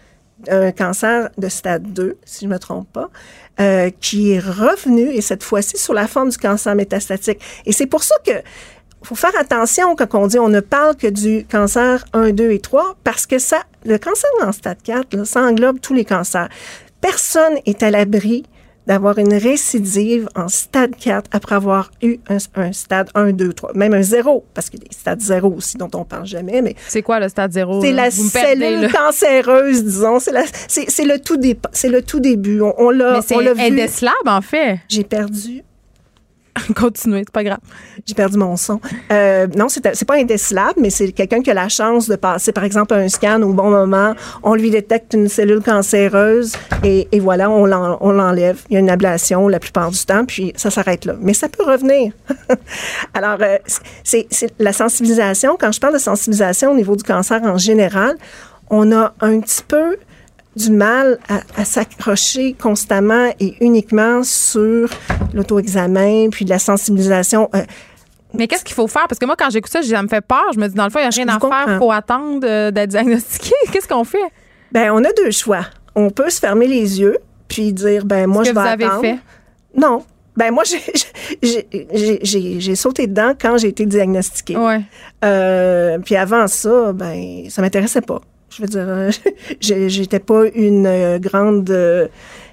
[0.49, 3.09] un cancer de stade 2, si je ne me trompe pas,
[3.59, 7.39] euh, qui est revenu, et cette fois-ci sur la forme du cancer métastatique.
[7.65, 8.31] Et c'est pour ça que
[9.03, 12.59] faut faire attention quand on dit on ne parle que du cancer 1, 2 et
[12.59, 16.49] 3, parce que ça, le cancer en stade 4, là, ça englobe tous les cancers.
[17.01, 18.43] Personne est à l'abri
[18.85, 23.71] d'avoir une récidive en stade 4 après avoir eu un, un stade 1, 2, 3,
[23.75, 26.61] même un 0, parce qu'il y a des stades 0 aussi dont on parle jamais,
[26.61, 27.81] mais C'est quoi le stade zéro?
[27.81, 28.03] c'est là?
[28.05, 28.89] la Vous perdez, cellule là.
[28.89, 30.19] cancéreuse, disons.
[30.19, 32.59] C'est la- c'est- c'est le tout dé- c'est le tout début.
[32.61, 33.61] On, on l'a, Mais c'est on l'a vu.
[33.61, 34.79] indécelable, en fait.
[34.89, 35.63] J'ai perdu.
[36.75, 37.59] Continuez, c'est pas grave.
[38.05, 38.79] J'ai perdu mon son.
[39.11, 42.63] Euh, non, c'est pas indécelable, mais c'est quelqu'un qui a la chance de passer, par
[42.63, 44.13] exemple, un scan au bon moment.
[44.43, 46.53] On lui détecte une cellule cancéreuse
[46.83, 48.61] et, voilà, on l'en- on l'enlève.
[48.69, 51.15] Il y a une ablation la plupart du temps, puis ça s'arrête là.
[51.19, 52.13] Mais ça peut revenir.
[53.13, 53.57] Alors, euh,
[54.03, 54.27] c'est
[54.59, 55.57] la sensibilisation.
[55.59, 58.15] Quand je parle de sensibilisation au niveau du cancer en général,
[58.69, 59.97] on a un petit peu
[60.55, 64.89] du mal à, à s'accrocher constamment et uniquement sur
[65.33, 67.49] l'auto-examen, puis de la sensibilisation.
[67.55, 67.63] Euh,
[68.33, 69.07] Mais qu'est-ce qu'il faut faire?
[69.07, 70.43] Parce que moi, quand j'écoute ça, ça me fait peur.
[70.53, 71.65] Je me dis, dans le fond, il n'y a rien à faire.
[71.75, 73.53] Il faut attendre euh, d'être diagnostiqué.
[73.71, 74.17] Qu'est-ce qu'on fait?
[74.71, 75.65] Ben, on a deux choix.
[75.95, 77.17] On peut se fermer les yeux
[77.47, 79.01] puis dire, ben moi, je que vais vous avez attendre.
[79.01, 79.17] fait?
[79.75, 80.03] Non.
[80.35, 80.63] Ben moi,
[81.43, 84.57] j'ai sauté dedans quand j'ai été diagnostiquée.
[84.57, 84.81] Ouais.
[85.23, 88.19] Euh, puis avant ça, ben ça m'intéressait pas.
[88.55, 89.11] Je veux dire, euh,
[89.59, 92.07] j'étais pas une euh, grande euh,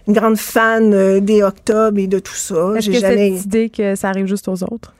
[0.08, 2.72] une grande fan des octobres et de tout ça.
[2.76, 3.36] Est-ce J'ai que jamais.
[3.36, 4.94] cette idée que ça arrive juste aux autres?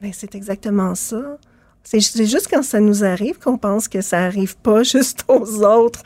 [0.00, 1.38] Ben, c'est exactement ça.
[1.82, 6.02] C'est juste quand ça nous arrive qu'on pense que ça arrive pas juste aux autres.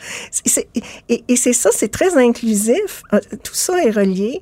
[1.08, 3.02] Et et c'est ça, c'est très inclusif.
[3.12, 4.40] Euh, Tout ça est relié.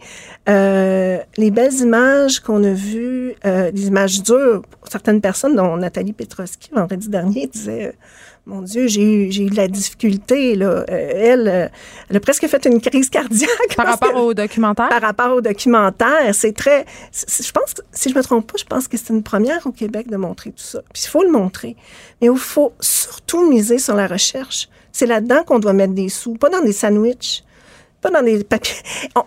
[0.49, 5.77] Euh, les belles images qu'on a vues, euh, des images dures, pour certaines personnes, dont
[5.79, 7.93] Nathalie Petroski, vendredi dernier, disait euh,
[8.47, 10.57] Mon Dieu, j'ai eu, j'ai eu de la difficulté.
[10.57, 10.67] Là.
[10.67, 11.69] Euh, elle, euh,
[12.09, 13.77] elle a presque fait une crise cardiaque.
[13.77, 14.89] Par rapport que- au documentaire?
[14.89, 16.85] par rapport au documentaire, c'est très.
[17.13, 19.73] c'est- Je pense, si je me trompe pas, je pense que c'est une première au
[19.73, 20.81] Québec de montrer tout ça.
[20.93, 21.77] Puis il faut le montrer.
[22.21, 24.69] Mais il faut surtout miser sur la recherche.
[24.93, 27.45] C'est là-dedans qu'on doit mettre des sous, pas dans des sandwichs,
[28.01, 28.75] pas dans des papiers.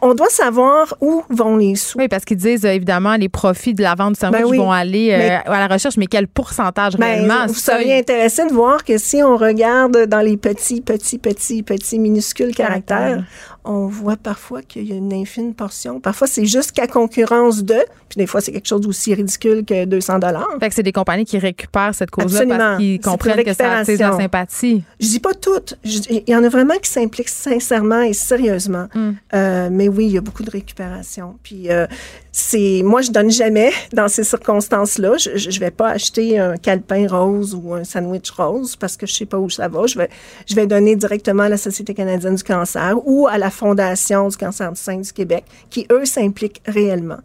[0.01, 1.97] On, doit savoir où vont les sous.
[1.97, 4.57] Oui, parce qu'ils disent, euh, évidemment, les profits de la vente du sandwich Ben oui.
[4.57, 7.45] vont aller euh, Mais- à la recherche, mais quel pourcentage Ben, réellement?
[7.47, 11.99] vous seriez intéressé de voir que si on regarde dans les petits, petits, petits, petits,
[11.99, 13.23] minuscules caractères,
[13.65, 15.99] on voit parfois qu'il y a une infime portion.
[15.99, 17.77] Parfois, c'est juste qu'à concurrence de,
[18.09, 20.49] puis des fois, c'est quelque chose d'aussi ridicule que 200 dollars.
[20.59, 23.85] Fait que c'est des compagnies qui récupèrent cette cause-là parce qu'ils comprennent que ça la
[23.85, 24.83] sympathie.
[24.99, 25.77] Je dis pas toutes.
[25.83, 28.87] Il y en a vraiment qui s'impliquent sincèrement et sérieusement.
[28.93, 29.11] Mm.
[29.33, 31.37] Euh, mais oui, il y a beaucoup de récupération.
[31.43, 31.87] Puis euh,
[32.31, 35.17] c'est, moi, je donne jamais dans ces circonstances-là.
[35.17, 39.05] Je, je je vais pas acheter un calepin rose ou un sandwich rose parce que
[39.05, 39.85] je sais pas où ça va.
[39.85, 40.09] Je vais,
[40.47, 44.37] je vais donner directement à la Société canadienne du cancer ou à la Fondation du
[44.37, 47.19] cancer du sein du Québec, qui eux s'impliquent réellement.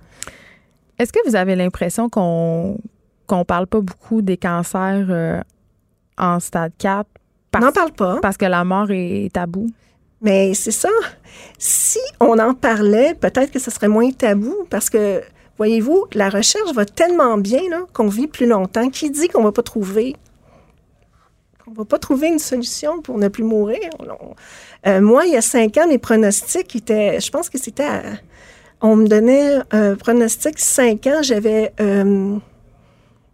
[0.98, 2.78] Est-ce que vous avez l'impression qu'on
[3.26, 5.40] qu'on parle pas beaucoup des cancers euh,
[6.16, 7.06] en stade 4?
[7.50, 8.18] Parce, N'en parle pas.
[8.20, 9.68] Parce que la mort est tabou.
[10.20, 10.88] Mais c'est ça.
[11.58, 15.22] Si on en parlait, peut-être que ce serait moins tabou parce que,
[15.56, 18.90] voyez-vous, la recherche va tellement bien là, qu'on vit plus longtemps.
[18.90, 20.16] Qui dit qu'on va pas trouver
[21.68, 23.90] on va pas trouver une solution pour ne plus mourir.
[24.86, 27.88] Euh, moi, il y a cinq ans, mes pronostics étaient, je pense que c'était,
[28.80, 32.36] on me donnait un pronostic cinq ans, j'avais, euh,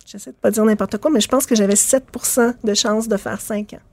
[0.07, 3.17] j'essaie de pas dire n'importe quoi, mais je pense que j'avais 7% de chance de
[3.17, 3.85] faire cinq ans.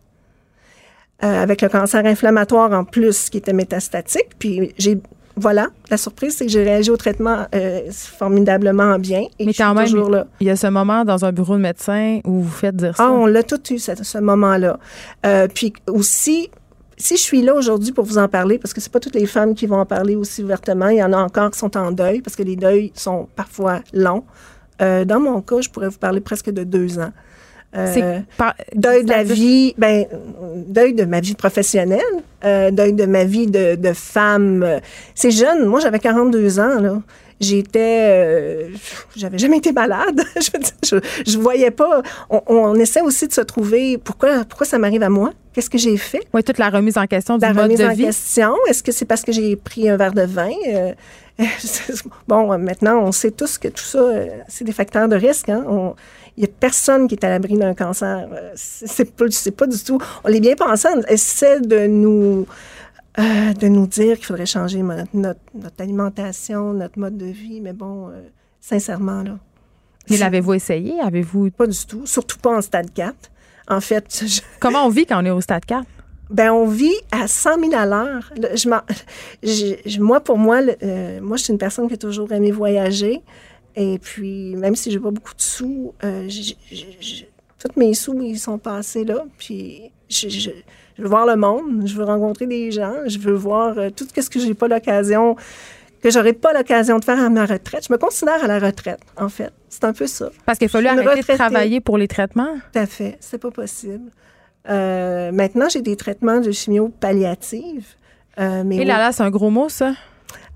[1.23, 4.29] Euh, avec le cancer inflammatoire en plus qui était métastatique.
[4.39, 4.99] Puis j'ai
[5.41, 9.23] voilà, la surprise, c'est que j'ai réagi au traitement euh, formidablement bien.
[9.39, 10.27] Et Mais quand même, toujours là.
[10.39, 13.05] il y a ce moment dans un bureau de médecin où vous faites dire ça.
[13.05, 14.79] Ah, on l'a tout eu, ce, ce moment-là.
[15.25, 16.49] Euh, puis aussi,
[16.97, 19.25] si je suis là aujourd'hui pour vous en parler, parce que c'est pas toutes les
[19.25, 21.91] femmes qui vont en parler aussi ouvertement, il y en a encore qui sont en
[21.91, 24.23] deuil, parce que les deuils sont parfois longs.
[24.81, 27.11] Euh, dans mon cas, je pourrais vous parler presque de deux ans.
[27.75, 30.05] Euh, C'est par- deuil de la c'est-à-dire- vie, ben,
[30.67, 32.01] deuil de ma vie professionnelle,
[32.43, 34.79] euh, deuil de ma vie de, de femme.
[35.15, 35.65] C'est jeune.
[35.65, 37.01] Moi, j'avais 42 ans, là.
[37.39, 37.79] J'étais,
[38.11, 38.67] euh,
[39.15, 40.21] j'avais jamais été malade.
[40.35, 40.49] je,
[40.87, 40.95] je,
[41.31, 42.03] je voyais pas.
[42.29, 43.97] On, on essaie aussi de se trouver.
[43.97, 45.31] Pourquoi, pourquoi ça m'arrive à moi?
[45.53, 46.21] Qu'est-ce que j'ai fait?
[46.33, 48.03] Oui, toute la remise en question du La mode remise de en vie.
[48.05, 48.53] question.
[48.69, 50.51] Est-ce que c'est parce que j'ai pris un verre de vin?
[50.67, 50.91] Euh,
[52.27, 53.99] Bon, maintenant, on sait tous que tout ça,
[54.47, 55.49] c'est des facteurs de risque.
[55.49, 55.63] Hein?
[55.67, 55.95] On-
[56.37, 58.27] Il n'y a personne qui est à l'abri d'un cancer.
[58.33, 59.25] Euh, C'est pas,
[59.57, 59.99] pas du tout.
[60.23, 60.87] On l'est bien pensé.
[60.95, 62.45] On essaie de nous,
[63.19, 65.09] euh, de nous dire qu'il faudrait changer notre,
[65.53, 67.59] notre alimentation, notre mode de vie.
[67.61, 68.21] Mais bon, euh,
[68.59, 69.37] sincèrement, là.
[70.09, 70.99] Mais l'avez-vous essayé?
[71.01, 71.51] Avez-vous.
[71.51, 72.05] Pas du tout.
[72.05, 73.13] Surtout pas en stade 4.
[73.69, 75.83] En fait, je- Comment on vit quand on est au stade 4?
[76.29, 78.31] ben, on vit à 100 000 à l'heure.
[78.55, 78.81] Je m'en-
[79.43, 82.31] je- je- moi, pour moi, le- euh, moi, je suis une personne qui a toujours
[82.31, 83.21] aimé voyager.
[83.75, 86.27] Et puis, même si j'ai pas beaucoup de sous, euh,
[87.75, 89.23] mes sous, ils sont passés là.
[89.37, 90.51] Puis, je,
[90.97, 94.29] veux voir le monde, je veux rencontrer des gens, je veux voir euh, tout ce
[94.29, 95.35] que j'ai pas l'occasion,
[96.01, 97.85] que j'aurais pas l'occasion de faire à ma retraite.
[97.87, 99.53] Je me considère à la retraite, en fait.
[99.69, 100.29] C'est un peu ça.
[100.45, 102.55] Parce qu'il a fallu arrêter de travailler pour les traitements?
[102.73, 103.17] Tout à fait.
[103.19, 104.11] C'est pas possible.
[104.69, 107.85] Euh, maintenant, j'ai des traitements de chimio palliative.
[108.39, 109.93] Euh, mais Et là, là, c'est un gros mot, ça.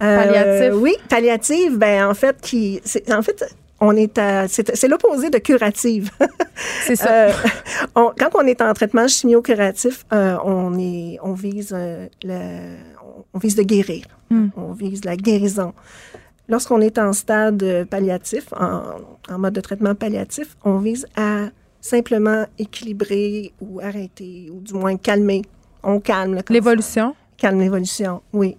[0.04, 0.82] Euh, palliatif.
[0.82, 3.44] oui, palliative, ben en fait, qui, c'est- en fait,
[3.80, 6.12] on est à, c'est, c'est l'opposé de curative.
[6.86, 7.12] C'est ça.
[7.28, 7.32] Euh,
[7.96, 12.76] on- quand on est en traitement chimio-curatif, euh, on est, on vise euh, le,
[13.34, 14.06] on vise de guérir.
[14.30, 14.48] Hmm.
[14.56, 15.74] On vise la guérison.
[16.48, 18.84] Lorsqu'on est en stade euh, palliatif, en,
[19.30, 21.46] en mode de traitement palliatif, on vise à
[21.82, 25.42] simplement équilibrer ou arrêter, ou du moins calmer.
[25.84, 26.40] On calme.
[26.50, 27.16] L'évolution.
[27.38, 28.56] Calme l'évolution, oui.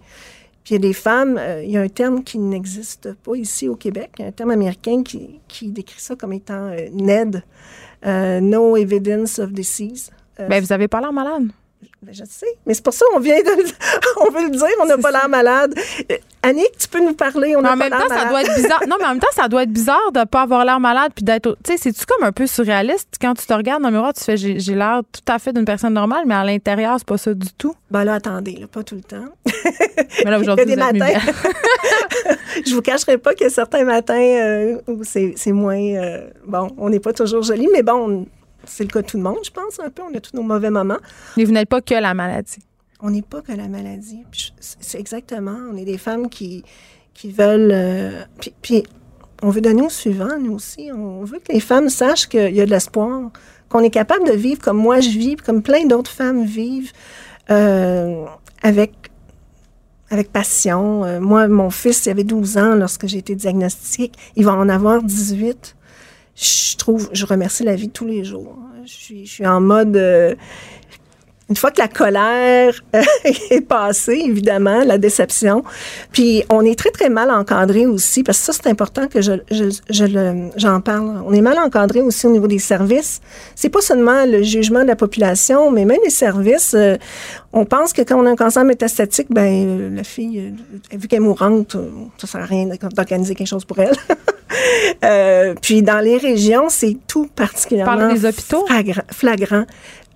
[0.66, 3.36] Puis il y a des femmes, euh, il y a un terme qui n'existe pas
[3.36, 7.44] ici au Québec, un terme américain qui, qui décrit ça comme étant euh, NED,
[8.05, 10.10] euh, No Evidence of Disease.
[10.40, 11.51] Euh, Ben, vous avez pas l'air malade.
[12.02, 13.68] Ben, je sais, mais c'est pour ça qu'on vient de le-
[14.27, 15.74] on veut le dire, on n'a pas l'air malade.
[16.12, 18.43] Euh, Annick, tu peux nous parler, on n'a en pas même l'air temps, ça doit
[18.43, 18.81] être bizarre.
[18.89, 21.24] Non, mais en même temps, ça doit être bizarre de pas avoir l'air malade puis
[21.24, 21.56] d'être.
[21.64, 23.14] Tu sais, c'est-tu comme un peu surréaliste?
[23.20, 25.52] Quand tu te regardes dans le miroir, tu fais j'ai j'ai l'air tout à fait
[25.52, 27.74] d'une personne normale, mais à l'intérieur, c'est pas ça du tout.
[27.90, 29.24] Ben là, attendez, là, pas tout le temps.
[30.24, 31.18] Mais là, aujourd'hui, des matins.
[32.66, 35.77] je vous cacherai pas a certains matins euh, où c'est c'est moins...
[35.78, 38.27] euh, bon, on n'est pas toujours joli, mais bon, on-
[38.66, 40.02] c'est le cas de tout le monde, je pense, un peu.
[40.02, 40.98] On a tous nos mauvais moments.
[41.36, 42.59] Mais vous n'êtes pas que la maladie.
[43.01, 44.24] On n'est pas que la maladie.
[44.32, 45.56] C'est c'est exactement.
[45.70, 46.64] On est des femmes qui,
[47.14, 47.70] qui veulent.
[47.72, 48.82] euh, puis, puis
[49.43, 50.90] on veut donner au suivant, nous aussi.
[50.93, 53.30] On veut que les femmes sachent qu'il y a de l'espoir,
[53.68, 56.93] qu'on est capable de vivre comme moi je vis, comme plein d'autres femmes vivent,
[57.51, 58.24] euh,
[58.62, 58.93] avec,
[60.10, 61.05] avec passion.
[61.05, 64.12] Euh, moi, mon fils, il avait 12 ans lorsque j'ai été diagnostiquée.
[64.36, 65.76] Il va en avoir 18.
[66.37, 68.59] Je trouve, je remercie la vie tous les jours.
[68.85, 69.97] Je suis, je suis en mode.
[69.97, 70.35] euh,
[71.48, 73.02] une fois que la colère euh,
[73.51, 75.62] est passée, évidemment, la déception,
[76.12, 79.35] puis on est très, très mal encadré aussi, parce que ça, c'est important que je,
[79.52, 81.23] je, je le- j'en parle.
[81.24, 83.20] On est mal encadré aussi au niveau des services.
[83.55, 86.74] C'est pas seulement le jugement de la population, mais même les services.
[86.74, 86.97] euh,
[87.52, 90.52] on pense que quand on a un cancer métastatique, ben euh, la fille,
[90.93, 91.77] vu qu'elle est mourante,
[92.18, 93.94] ça sert à rien d'organiser quelque chose pour elle.
[95.05, 98.64] Euh, puis dans les régions, c'est tout particulièrement hôpitaux?
[98.66, 99.02] flagrant.
[99.12, 99.64] flagrant.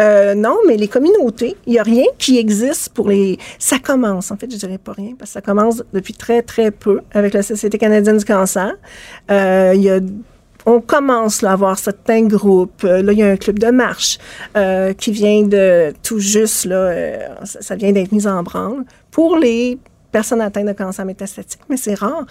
[0.00, 3.38] Euh, non, mais les communautés, il n'y a rien qui existe pour les.
[3.58, 6.70] Ça commence, en fait, je dirais pas rien, parce que ça commence depuis très, très
[6.70, 8.72] peu avec la Société canadienne du cancer.
[9.30, 10.00] Euh, il y a
[10.66, 12.84] on commence à avoir certains groupes.
[12.84, 14.18] Euh, là, il y a un club de marche
[14.56, 18.84] euh, qui vient de tout juste, là, euh, ça, ça vient d'être mis en branle
[19.10, 19.78] pour les
[20.12, 22.26] personnes atteintes de cancer métastatique, mais c'est rare.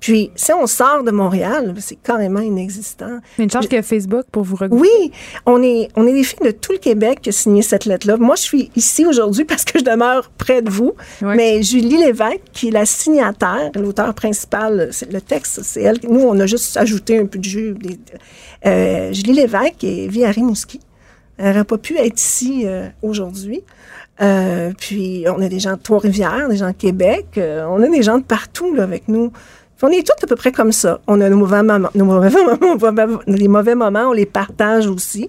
[0.00, 3.20] Puis, si on sort de Montréal, c'est carrément inexistant.
[3.38, 4.82] Mais une chance qu'il y a Facebook pour vous regrouper.
[4.88, 5.12] Oui,
[5.46, 8.16] on est, on est des filles de tout le Québec qui a signé cette lettre-là.
[8.16, 10.94] Moi, je suis ici aujourd'hui parce que je demeure près de vous.
[11.22, 15.98] Mais Julie Lévesque, qui est la signataire, l'auteur principal, le texte, c'est elle.
[16.08, 17.74] Nous, on a juste ajouté un peu de jus.
[17.74, 17.98] des-
[18.66, 20.80] euh, Julie Lévesque et vit à Rimouski.
[21.36, 23.62] Elle n'aurait pas pu être ici euh, aujourd'hui.
[24.20, 27.88] Euh, puis on a des gens de Trois-Rivières, des gens de Québec, euh, on a
[27.88, 29.30] des gens de partout là, avec nous.
[29.30, 31.00] Puis on est tous à peu près comme ça.
[31.06, 35.28] On a nos mauvais moments, nos mauvais moments, les mauvais moments, on les partage aussi.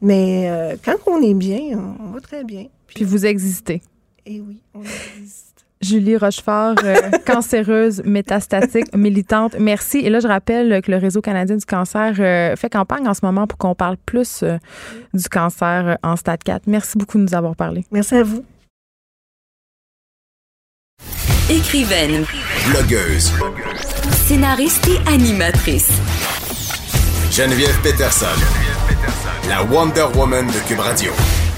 [0.00, 2.66] Mais euh, quand on est bien, on, va très bien.
[2.86, 3.82] Puis, vous existez.
[4.26, 5.47] Eh oui, on existe.
[5.80, 9.56] Julie Rochefort, euh, cancéreuse, métastatique, militante.
[9.58, 9.98] Merci.
[9.98, 13.20] Et là, je rappelle que le Réseau canadien du cancer euh, fait campagne en ce
[13.24, 14.58] moment pour qu'on parle plus euh,
[15.14, 16.62] du cancer en stade 4.
[16.66, 17.84] Merci beaucoup de nous avoir parlé.
[17.92, 18.44] Merci à vous.
[21.50, 22.26] Écrivaine,
[22.70, 23.32] Blogueuse.
[24.26, 25.90] scénariste et animatrice.
[27.30, 28.26] Geneviève Peterson.
[29.48, 31.12] La Wonder Woman de Cube Radio.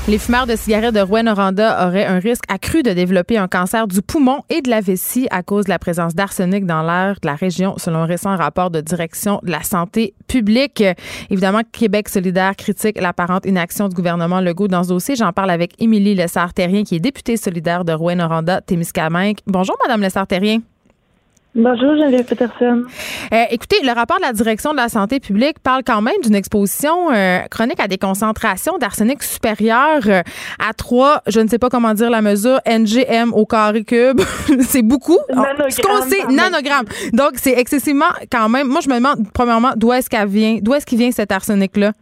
[0.08, 4.02] Les fumeurs de cigarettes de Rouen-Noranda auraient un risque accru de développer un cancer du
[4.02, 7.34] poumon et de la vessie à cause de la présence d'arsenic dans l'air de la
[7.34, 10.82] région, selon un récent rapport de direction de la santé publique.
[11.28, 15.16] Évidemment, Québec solidaire critique l'apparente inaction du gouvernement Legault dans ce dossier.
[15.16, 19.36] J'en parle avec Émilie Lessard-Terrien, qui est députée solidaire de Rouen-Noranda, Témiscamingue.
[19.46, 20.60] Bonjour, Madame Lessard-Terrien.
[21.56, 22.84] Bonjour, Geneviève Peterson.
[23.32, 26.36] Euh, écoutez, le rapport de la direction de la santé publique parle quand même d'une
[26.36, 30.22] exposition euh, chronique à des concentrations d'arsenic supérieures euh,
[30.60, 34.20] à 3, je ne sais pas comment dire la mesure, NGM au carré cube.
[34.60, 35.18] c'est beaucoup.
[35.28, 36.86] Nanogramme, Ce nanogramme.
[37.12, 38.68] Donc, c'est excessivement quand même.
[38.68, 41.92] Moi, je me demande, premièrement, d'où est-ce qu'elle vient, d'où est-ce qu'il vient cet arsenic-là?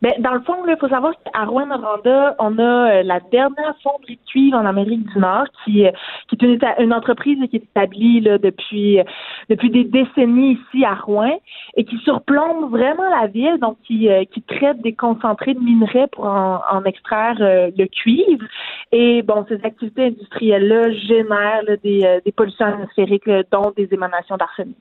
[0.00, 4.16] Ben, dans le fond, il faut savoir qu'à Rouen-Noranda, on a euh, la dernière fonderie
[4.16, 5.90] de cuivre en Amérique du Nord, qui, euh,
[6.32, 9.04] est une, une entreprise qui est établie là, depuis, euh,
[9.48, 11.40] depuis des décennies ici à Rouen
[11.76, 16.26] et qui surplombe vraiment la ville, donc qui, qui traite des concentrés de minerais pour
[16.26, 18.44] en, extraire le cuivre.
[18.92, 24.76] Et bon, ces activités industrielles-là génèrent là, des, des pollutions atmosphériques, dont des émanations d'arsenic.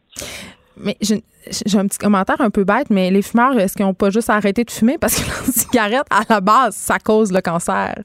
[0.80, 1.24] Mais j'ai
[1.78, 4.64] un petit commentaire un peu bête, mais les fumeurs, est-ce qu'ils n'ont pas juste arrêté
[4.64, 7.95] de fumer parce que la cigarette, à la base, ça cause le cancer?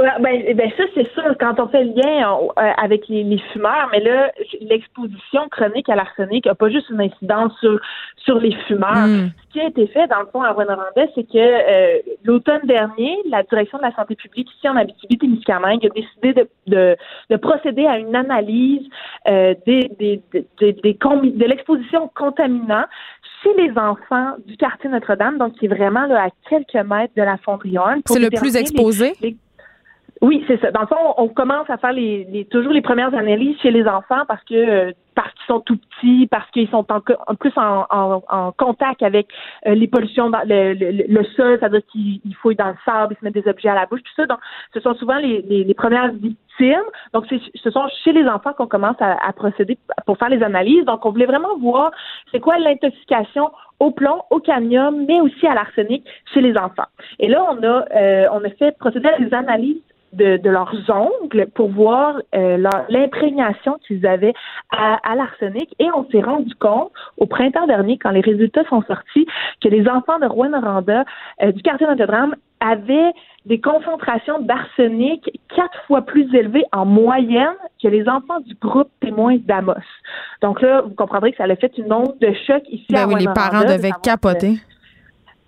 [0.00, 3.22] Ouais, Ben, ben ça, c'est sûr, quand on fait le lien on- euh, avec les,
[3.24, 4.30] les fumeurs, mais là,
[4.60, 7.78] l'exposition chronique à l'arsenic n'a pas juste une incidence sur,
[8.16, 9.06] sur les fumeurs.
[9.06, 9.30] Mm.
[9.48, 13.16] Ce qui a été fait, dans le fond, à Rouen-Noranda, c'est que euh, l'automne dernier,
[13.30, 16.96] la direction de la santé publique ici en Abitibi-Témiscamingue a décidé de, de,
[17.30, 18.86] de procéder à une analyse
[19.28, 20.20] euh, des, des,
[20.60, 22.84] de l'exposition aux contaminants
[23.42, 27.22] chez les enfants du quartier Notre-Dame, donc qui est vraiment là, à quelques mètres de
[27.22, 27.36] la
[28.04, 29.12] pour C'est le plus les- exposé?
[29.22, 29.36] les-
[30.22, 30.70] oui, c'est ça.
[30.70, 33.86] Dans le fond, on commence à faire les, les- toujours les premières analyses chez les
[33.86, 37.52] enfants parce que euh, parce qu'ils sont tout petits, parce qu'ils sont en, en plus
[37.56, 39.28] en, en- en contact avec
[39.66, 43.14] euh, les pollutions dans le, le, le sol, c'est-à-dire qu'ils ils fouillent dans le sable,
[43.14, 44.26] ils se mettent des objets à la bouche, tout ça.
[44.26, 44.38] Donc,
[44.74, 46.82] ce sont souvent les, les, les premières victimes.
[47.12, 50.84] Donc, ce sont chez les enfants qu'on commence à, à procéder pour faire les analyses.
[50.86, 51.90] Donc, on voulait vraiment voir
[52.32, 56.88] c'est quoi l'intoxication au plomb, au cadmium, mais aussi à l'arsenic chez les enfants.
[57.18, 59.82] Et là, on a euh, on a fait procéder à des analyses
[60.16, 64.34] de, de leurs ongles pour voir euh, leur- l'imprégnation qu'ils avaient
[64.70, 68.82] à, à l'arsenic et on s'est rendu compte au printemps dernier quand les résultats sont
[68.82, 69.26] sortis
[69.62, 71.04] que les enfants de Rouen-Noranda
[71.42, 73.12] euh, du quartier Notre-Dame avaient
[73.44, 79.36] des concentrations d'arsenic quatre fois plus élevées en moyenne que les enfants du groupe témoins
[79.36, 79.74] d'Amos.
[80.42, 83.14] Donc là, vous comprendrez que ça a fait une onde de choc ici à Ben
[83.14, 84.54] oui, les parents de devaient que- capoter.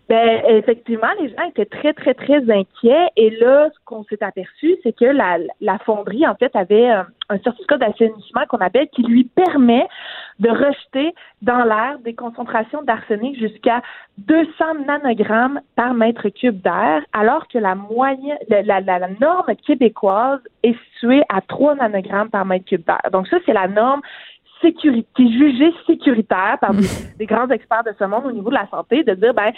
[0.09, 3.09] Ben, effectivement, les gens étaient très, très, très inquiets.
[3.17, 7.03] Et là, ce qu'on s'est aperçu, c'est que la, la fonderie, en fait, avait euh,
[7.29, 9.87] un certificat d'assainissement qu'on appelle qui lui permet
[10.39, 13.83] de rejeter dans l'air des concentrations d'arsenic jusqu'à
[14.19, 20.77] 200 nanogrammes par mètre cube d'air, alors que la moyenne, la, la, norme québécoise est
[20.95, 23.11] située à 3 nanogrammes par mètre cube d'air.
[23.13, 24.01] Donc ça, c'est la norme
[24.61, 26.87] sécurité, qui est jugée sécuritaire par des,
[27.19, 29.53] des grands experts de ce monde au niveau de la santé, de dire, ben,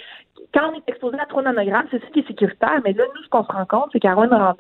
[0.55, 2.81] quand on est exposé à 3 nanogrammes, c'est ça qui est sécuritaire.
[2.85, 4.57] Mais là, nous, ce qu'on se rend compte, c'est qu'à Rwanda,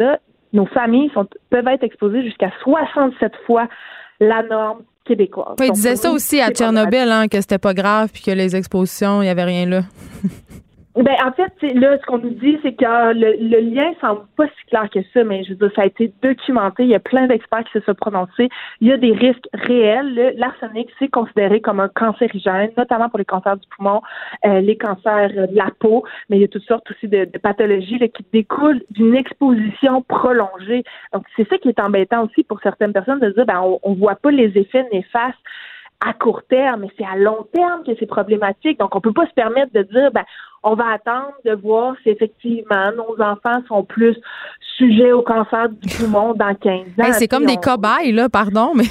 [0.52, 3.68] nos familles sont, peuvent être exposées jusqu'à 67 fois
[4.20, 5.56] la norme québécoise.
[5.58, 8.54] Oui, il disait ça aussi à Tchernobyl, hein, que c'était pas grave, puis que les
[8.54, 9.80] expositions, il n'y avait rien là.
[11.02, 14.20] Ben, en fait, là, ce qu'on nous dit, c'est que euh, le, le lien semble
[14.36, 16.82] pas si clair que ça, mais je veux dire, ça a été documenté.
[16.82, 18.50] Il y a plein d'experts qui se sont prononcés.
[18.82, 20.34] Il y a des risques réels.
[20.36, 24.02] L'arsenic, c'est considéré comme un cancérigène, notamment pour les cancers du poumon,
[24.44, 27.38] euh, les cancers de la peau, mais il y a toutes sortes aussi de, de
[27.38, 30.84] pathologies là, qui découlent d'une exposition prolongée.
[31.14, 33.94] Donc, c'est ça qui est embêtant aussi pour certaines personnes de dire, ben, on, on
[33.94, 35.38] voit pas les effets néfastes
[36.00, 38.78] à court terme, mais c'est à long terme que c'est problématique.
[38.78, 40.24] Donc, on peut pas se permettre de dire, ben,
[40.62, 44.16] on va attendre de voir si effectivement nos enfants sont plus
[44.76, 47.04] sujets au cancer du poumon dans 15 ans.
[47.04, 48.84] Hey, c'est comme des cobayes, là, pardon, mais.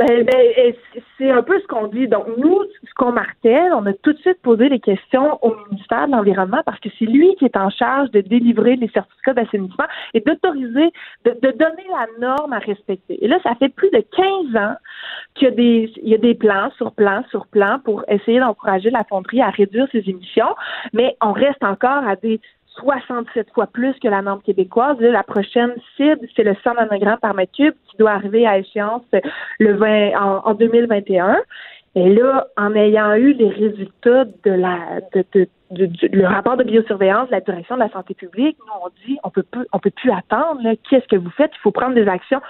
[0.00, 0.72] Ben, ben,
[1.18, 2.08] c'est un peu ce qu'on dit.
[2.08, 2.58] Donc, nous,
[2.88, 6.62] ce qu'on martèle, on a tout de suite posé les questions au ministère de l'Environnement
[6.64, 10.90] parce que c'est lui qui est en charge de délivrer les certificats d'assainissement et d'autoriser,
[11.26, 13.22] de, donner la norme à respecter.
[13.22, 14.74] Et là, ça fait plus de 15 ans
[15.34, 18.88] qu'il y a des, y a des plans sur plans sur plans pour essayer d'encourager
[18.88, 20.54] la fonderie à réduire ses émissions,
[20.94, 22.40] mais on reste encore à des
[22.76, 24.98] 67 fois plus que la norme québécoise.
[25.00, 29.02] la prochaine cible, c'est le 100 nanogrammes par mètre cube qui doit arriver à échéance
[29.58, 31.38] le 20, en, 2021.
[31.96, 37.32] Et là, en ayant eu les résultats de la de, le rapport de biosurveillance de
[37.32, 40.10] la direction de la santé publique, nous on dit on peut plus, on peut plus
[40.12, 40.60] attendre.
[40.88, 41.50] Qu'est-ce que vous faites?
[41.54, 42.40] Il faut prendre des actions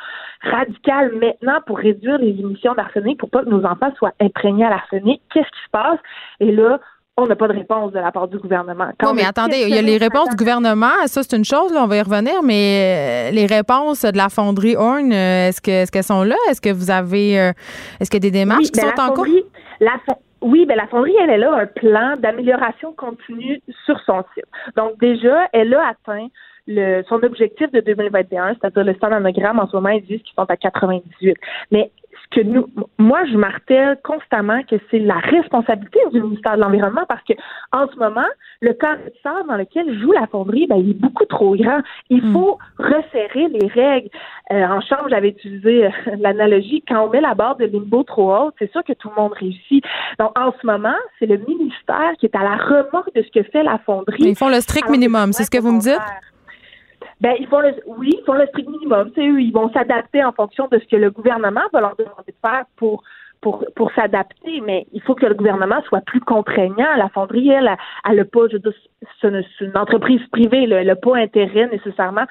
[0.43, 4.71] radicales maintenant pour réduire les émissions d'arsenic, pour pas que nos enfants soient imprégnés à
[4.71, 5.23] l'arsenic.
[5.33, 5.99] Qu'est-ce qui se passe?
[6.41, 6.79] Et là,
[7.23, 8.89] on n'a pas de réponse de la part du gouvernement.
[9.03, 11.83] non, mais attendez, il y a les réponses du gouvernement, ça c'est une chose, là,
[11.85, 15.71] on va y revenir, mais euh, les réponses de la fonderie Horn, euh, est-ce que
[15.71, 16.37] est-ce qu'elles sont là?
[16.51, 17.53] Est-ce que vous avez euh,
[18.01, 19.27] est-ce qu'il y a des démarches qui ben, sont en cours?
[20.43, 24.47] oui, ben la fonderie, elle, elle a un plan d'amélioration continue sur son site.
[24.75, 26.29] Donc déjà, elle a atteint
[26.67, 30.35] le, son objectif de 2021, c'est-à-dire le 100 nanogrammes, en ce moment, ils disent qu'ils
[30.35, 31.37] sont à 98.
[31.71, 31.91] Mais
[32.31, 32.67] que nous,
[32.99, 37.33] moi, je martèle constamment que c'est la responsabilité du ministère de l'Environnement parce que
[37.73, 38.27] en ce moment,
[38.61, 38.97] le corps
[39.49, 41.81] dans lequel joue la fonderie, ben, il est beaucoup trop grand.
[42.09, 42.33] Il hmm.
[42.33, 44.11] faut resserrer les règles.
[44.53, 48.35] Euh, en chambre, j'avais utilisé euh, l'analogie, quand on met la barre de limbo trop
[48.35, 49.85] haute, c'est sûr que tout le monde réussit.
[50.19, 53.45] Donc, en ce moment, c'est le ministère qui est à la remorque de ce que
[53.51, 54.23] fait la fonderie.
[54.23, 56.01] ils font le strict minimum, c'est ce que vous me dites?
[57.21, 59.13] Ben, ils font le, oui, ils font le strict minimum.
[59.19, 62.49] Eux, ils vont s'adapter en fonction de ce que le gouvernement va leur demander de
[62.49, 63.03] faire pour
[63.41, 66.97] pour, pour s'adapter, mais il faut que le gouvernement soit plus contraignant.
[66.97, 67.71] La fonderie, elle,
[68.09, 68.73] elle n'a pas, je veux dire,
[69.21, 72.25] c'est une entreprise privée, elle n'a pas intérêt nécessairement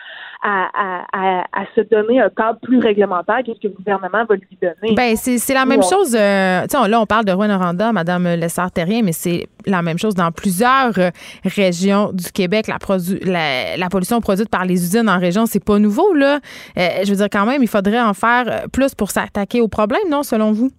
[0.43, 0.69] à,
[1.11, 4.57] à, à, se donner un cadre plus réglementaire que ce que le gouvernement va lui
[4.61, 4.93] donner.
[4.95, 6.15] Ben, c'est la même chose.
[6.15, 10.97] Euh, là, on parle de Rouen-Noranda, Mme Lessard-Terrien, mais c'est la même chose dans plusieurs
[10.99, 11.09] euh,
[11.43, 12.67] régions du Québec.
[12.67, 12.77] La,
[13.25, 16.39] la, la, pollution produite par les usines en région, c'est pas nouveau, là.
[16.77, 20.07] Euh, je veux dire, quand même, il faudrait en faire plus pour s'attaquer au problème,
[20.09, 20.69] non, selon vous?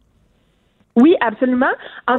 [0.97, 1.71] Oui, absolument.
[2.09, 2.19] En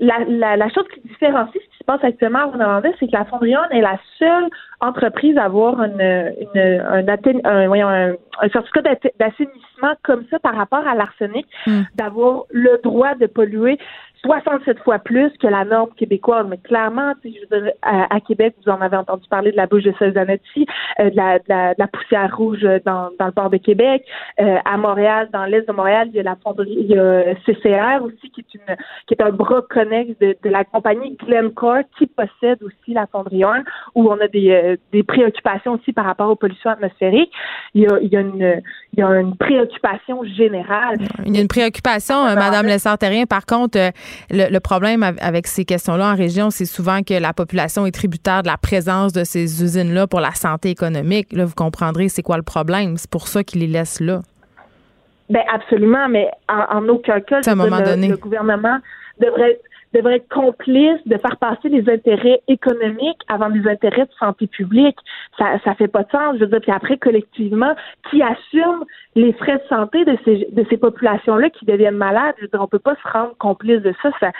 [0.00, 3.24] la, la, chose qui différencie ce qui se passe actuellement à Rwanda, c'est que la
[3.24, 4.48] Fondrion est la seule
[4.80, 8.82] entreprise à avoir une, une, un, un, certificat
[9.20, 11.82] d'assainissement comme ça par rapport à l'arsenic, hmm.
[11.94, 13.78] d'avoir le droit de polluer
[14.24, 16.46] 67 fois plus que la norme québécoise.
[16.48, 19.82] Mais clairement, je veux dire, à, Québec, vous en avez entendu parler de la bouche
[19.82, 20.66] de Salzanetti,
[21.00, 24.04] euh, de, la, de, de, la, poussière rouge dans, dans le port de Québec.
[24.40, 27.34] Euh, à Montréal, dans l'est de Montréal, il y a la fonderie, il y a
[27.46, 28.76] CCR aussi, qui est une
[29.06, 33.42] qui est un bras connexe de, de la compagnie Glencore, qui possède aussi la fonderie
[33.42, 37.32] 1, où on a des, euh, des préoccupations aussi par rapport aux pollutions atmosphériques.
[37.74, 38.62] Il y a, il y a, une,
[38.92, 40.98] il y a une préoccupation générale.
[41.26, 43.78] Il y a une préoccupation, Madame Lessard-Terrien, par contre,
[44.30, 48.48] le, problème avec ces questions-là en région, c'est souvent que la population est tributaire de
[48.48, 51.32] la présence de ces usines-là pour la santé économique.
[51.32, 52.96] Là, vous comprendrez c'est quoi le problème.
[52.96, 54.20] C'est pour ça qu'ils les laissent là.
[55.30, 58.78] Ben absolument, mais en, aucun cas, le, gouvernement
[59.18, 59.58] devrait
[59.92, 64.96] devrait être complice de faire passer les intérêts économiques avant les intérêts de santé publique.
[65.38, 66.36] Ça ça fait pas de sens.
[66.38, 67.74] Je veux dire, puis après collectivement,
[68.10, 72.34] qui assume les frais de santé de ces de ces populations-là qui deviennent malades?
[72.38, 74.10] Je veux dire, on peut pas se rendre complice de ça.
[74.20, 74.30] Ça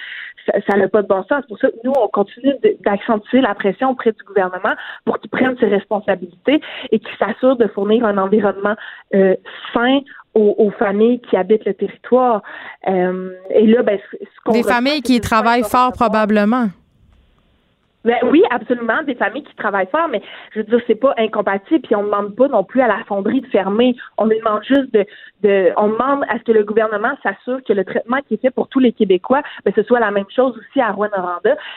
[0.69, 1.45] ça n'a pas de bon sens.
[1.47, 2.55] Pour ça, nous, on continue
[2.85, 4.74] d'accentuer la pression auprès du gouvernement
[5.05, 6.61] pour qu'il prenne ses responsabilités
[6.91, 8.74] et qu'il s'assure de fournir un environnement
[9.15, 9.37] euh,
[9.73, 10.01] sain
[10.35, 12.43] aux, familles qui habitent le territoire.
[12.89, 13.99] Euh, et là, ben,
[14.47, 16.69] ce Des familles qui travaillent fort, probablement.
[18.05, 20.21] Ben oui, absolument, des familles qui travaillent fort, mais
[20.53, 23.05] je veux dire, c'est pas incompatible, puis on ne demande pas non plus à la
[23.05, 23.95] fonderie de fermer.
[24.19, 25.07] On demande juste de,
[25.45, 28.51] de on demande à ce que le gouvernement s'assure que le traitement qui est fait
[28.51, 31.09] pour tous les Québécois, ben, ce soit la même chose aussi à rouen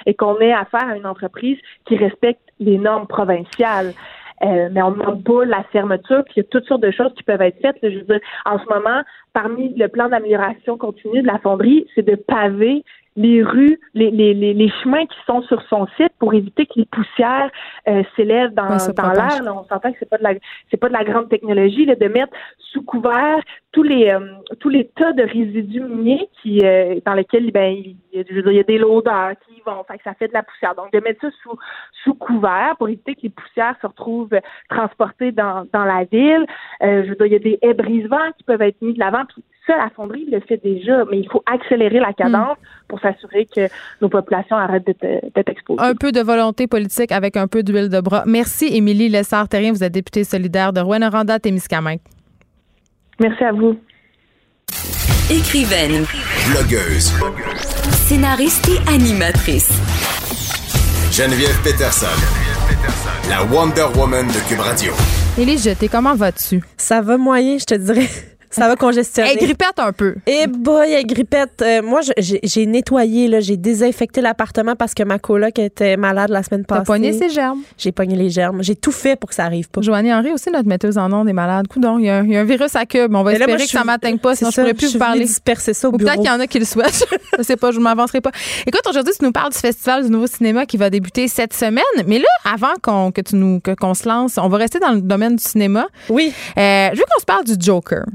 [0.07, 3.93] et qu'on ait affaire à une entreprise qui respecte les normes provinciales.
[4.45, 7.11] Euh, mais on ne pas la fermeture, puis il y a toutes sortes de choses
[7.15, 7.77] qui peuvent être faites.
[7.81, 9.01] je veux dire, en ce moment,
[9.33, 12.83] parmi le plan d'amélioration continue de la fonderie, c'est de paver
[13.15, 16.85] les rues, les, les, les, chemins qui sont sur son site pour éviter que les
[16.85, 17.49] poussières
[17.87, 19.41] euh, s'élèvent dans, dans l'air.
[19.41, 20.33] On s'entend que c'est pas de la
[20.69, 23.39] c'est pas de la grande technologie là, de mettre sous couvert
[23.71, 24.19] tous les euh,
[24.59, 28.63] tous les tas de résidus miniers qui euh, dans lesquels ben il, il y a
[28.63, 30.75] des loaders qui vont fait que ça fait de la poussière.
[30.75, 31.57] Donc de mettre ça sous
[32.03, 34.29] sous couvert pour éviter que les poussières se retrouvent
[34.69, 36.45] transportées dans, dans la ville.
[36.81, 39.23] je veux dire, il y a des haies brise-vents qui peuvent être mis de l'avant.
[39.25, 42.87] Puis ça, la fonderie le fait déjà, mais il faut accélérer la cadence hmm.
[42.87, 43.67] pour s'assurer que
[44.01, 45.81] nos populations arrêtent d'être exposées.
[45.81, 48.23] Un peu de volonté politique avec un peu d'huile de bras.
[48.25, 49.71] Merci, Émilie Lessard-Terrien.
[49.71, 51.99] Vous êtes députée solidaire de Rouen-Noranda, Témiscamingue.
[53.19, 53.77] Merci à vous.
[55.31, 56.05] Écrivaine,
[56.51, 57.11] Blogueuse.
[57.91, 59.71] scénariste et animatrice.
[61.11, 62.07] Geneviève Peterson.
[63.29, 64.91] La Wonder Woman de Cube Radio.
[65.37, 66.61] Élise Jeté, comment vas-tu?
[66.77, 68.34] Ça va moyen, je te dirais.
[68.55, 69.29] Ça va congestionner.
[69.31, 70.15] Elle grippette un peu.
[70.27, 71.61] Eh boy, elle grippette.
[71.61, 76.41] Euh, moi, j'ai nettoyé, là, j'ai désinfecté l'appartement parce que ma coloc était malade la
[76.43, 76.81] semaine passée.
[76.81, 77.59] T'as pogné ses germes?
[77.77, 78.63] J'ai pogné les germes.
[78.63, 79.81] J'ai tout fait pour que ça arrive pas.
[79.81, 81.67] Joanie Henry aussi, notre metteuse en ondes, est malade.
[81.67, 83.13] Coudon, il y, a un- il y a un virus à cube.
[83.13, 84.55] On va Mais là, espérer moi, que je ça suis- m'atteigne pas, sinon c'est je
[84.55, 85.25] ça, pourrais plus je suis vous parler.
[85.25, 87.05] disperser ça au Ou peut-être qu'il y en a qui le souhaitent.
[87.37, 88.31] je sais pas, je m'avancerai pas.
[88.65, 91.83] Écoute, aujourd'hui, tu nous parles du Festival du Nouveau Cinéma qui va débuter cette semaine.
[92.07, 95.01] Mais là, avant qu'on, que tu nous, qu'on se lance, on va rester dans le
[95.01, 95.87] domaine du cinéma.
[96.09, 96.33] Oui.
[96.57, 98.05] Euh, je veux qu'on se parle du Joker.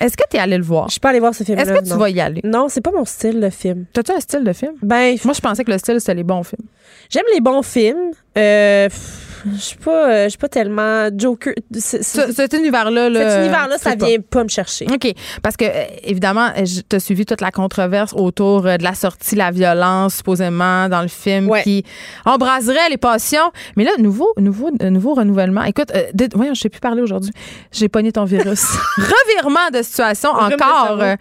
[0.00, 0.86] Est-ce que tu es allé le voir?
[0.88, 1.62] Je suis pas allée voir ce film-là.
[1.62, 1.96] Est-ce que tu non.
[1.98, 2.40] vas y aller?
[2.42, 3.84] Non, c'est pas mon style, le film.
[3.92, 4.72] T'as-tu un style de film?
[4.82, 6.66] Ben, Moi, je pensais que le style, c'était les bons films.
[7.10, 8.10] j'aime les bons films.
[8.38, 11.54] Euh, pff, je suis pas, euh, je suis pas tellement Joker.
[11.78, 14.06] C'est- c'est- Ce- cet univers-là, là, Cet univers-là, ça pas.
[14.06, 14.86] vient pas me chercher.
[14.92, 15.12] OK.
[15.42, 19.36] Parce que, euh, évidemment, euh, je- t'as suivi toute la controverse autour de la sortie,
[19.36, 21.62] la violence, supposément, dans le film, Ouais.
[21.62, 21.84] qui
[22.24, 23.50] embraserait les passions.
[23.76, 25.62] Mais là, nouveau, nouveau, nouveau renouvellement.
[25.64, 27.30] Écoute, euh, dé- voyons, je sais plus parler aujourd'hui.
[27.72, 28.64] J'ai pogné ton virus.
[28.96, 31.00] Revirement de situation de encore.
[31.00, 31.16] Euh,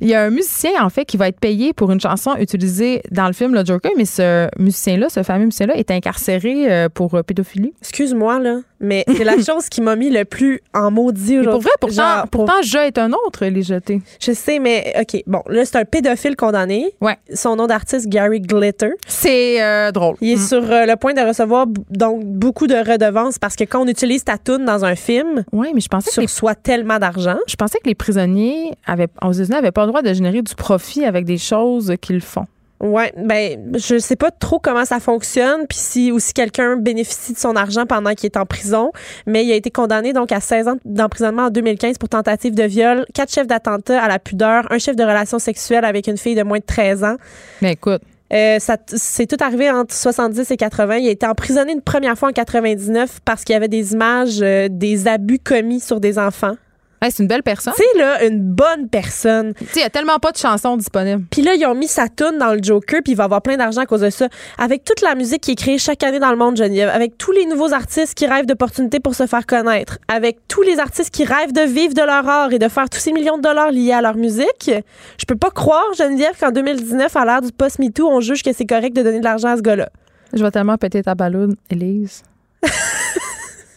[0.00, 3.02] Il y a un musicien, en fait, qui va être payé pour une chanson utilisée
[3.10, 7.14] dans le film Le Joker, mais ce musicien-là, ce fameux musicien-là, est incarcéré euh, pour
[7.14, 7.72] euh, pédophilie?
[7.80, 11.50] Excuse-moi, là, mais c'est la chose qui m'a mis le plus en maudit aujourd'hui.
[11.52, 14.00] pour vrai, pourtant, Genre, pour- pourtant, je est un autre, les jetés.
[14.20, 15.22] Je sais, mais OK.
[15.26, 16.92] Bon, là, c'est un pédophile condamné.
[17.00, 17.16] Ouais.
[17.34, 18.90] Son nom d'artiste, Gary Glitter.
[19.06, 20.16] C'est euh, drôle.
[20.20, 20.38] Il est Mm.
[20.46, 24.24] sur euh, le point de recevoir donc beaucoup de redevances parce que quand on utilise
[24.24, 27.36] ta toune dans un film, Oui, mais je pensais que tu les reçois tellement d'argent.
[27.46, 30.54] Je pensais que les prisonniers avaient, aux États-Unis n'avaient pas le droit de générer du
[30.54, 32.46] profit avec des choses qu'ils font.
[32.82, 37.38] Ouais, ben je sais pas trop comment ça fonctionne puis si aussi quelqu'un bénéficie de
[37.38, 38.90] son argent pendant qu'il est en prison,
[39.24, 42.64] mais il a été condamné donc à 16 ans d'emprisonnement en 2015 pour tentative de
[42.64, 46.34] viol, quatre chefs d'attentat à la pudeur, un chef de relation sexuelle avec une fille
[46.34, 47.16] de moins de 13 ans.
[47.60, 48.02] Mais écoute,
[48.32, 50.96] Euh, ça c'est tout arrivé entre 70 et 80.
[50.96, 54.40] Il a été emprisonné une première fois en 99 parce qu'il y avait des images
[54.40, 56.54] euh, des abus commis sur des enfants.
[57.02, 57.74] Hey, c'est une belle personne.
[57.76, 59.54] Tu sais, là, une bonne personne.
[59.54, 61.24] Tu sais, il a tellement pas de chansons disponibles.
[61.30, 63.56] Puis là, ils ont mis sa toune dans le Joker, puis il va avoir plein
[63.56, 64.28] d'argent à cause de ça.
[64.58, 67.32] Avec toute la musique qui est créée chaque année dans le monde, Geneviève, avec tous
[67.32, 71.24] les nouveaux artistes qui rêvent d'opportunités pour se faire connaître, avec tous les artistes qui
[71.24, 73.92] rêvent de vivre de leur art et de faire tous ces millions de dollars liés
[73.92, 74.70] à leur musique,
[75.18, 78.66] je peux pas croire, Geneviève, qu'en 2019, à l'ère du post-MeToo, on juge que c'est
[78.66, 79.88] correct de donner de l'argent à ce gars-là.
[80.32, 82.22] Je vais tellement péter ta balloune, Élise.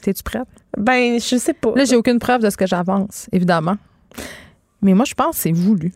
[0.06, 0.48] T'es-tu prête?
[0.78, 1.74] Ben, je sais pas.
[1.76, 3.76] Là, j'ai aucune preuve de ce que j'avance, évidemment.
[4.84, 5.92] Mais moi, je pense que c'est voulu.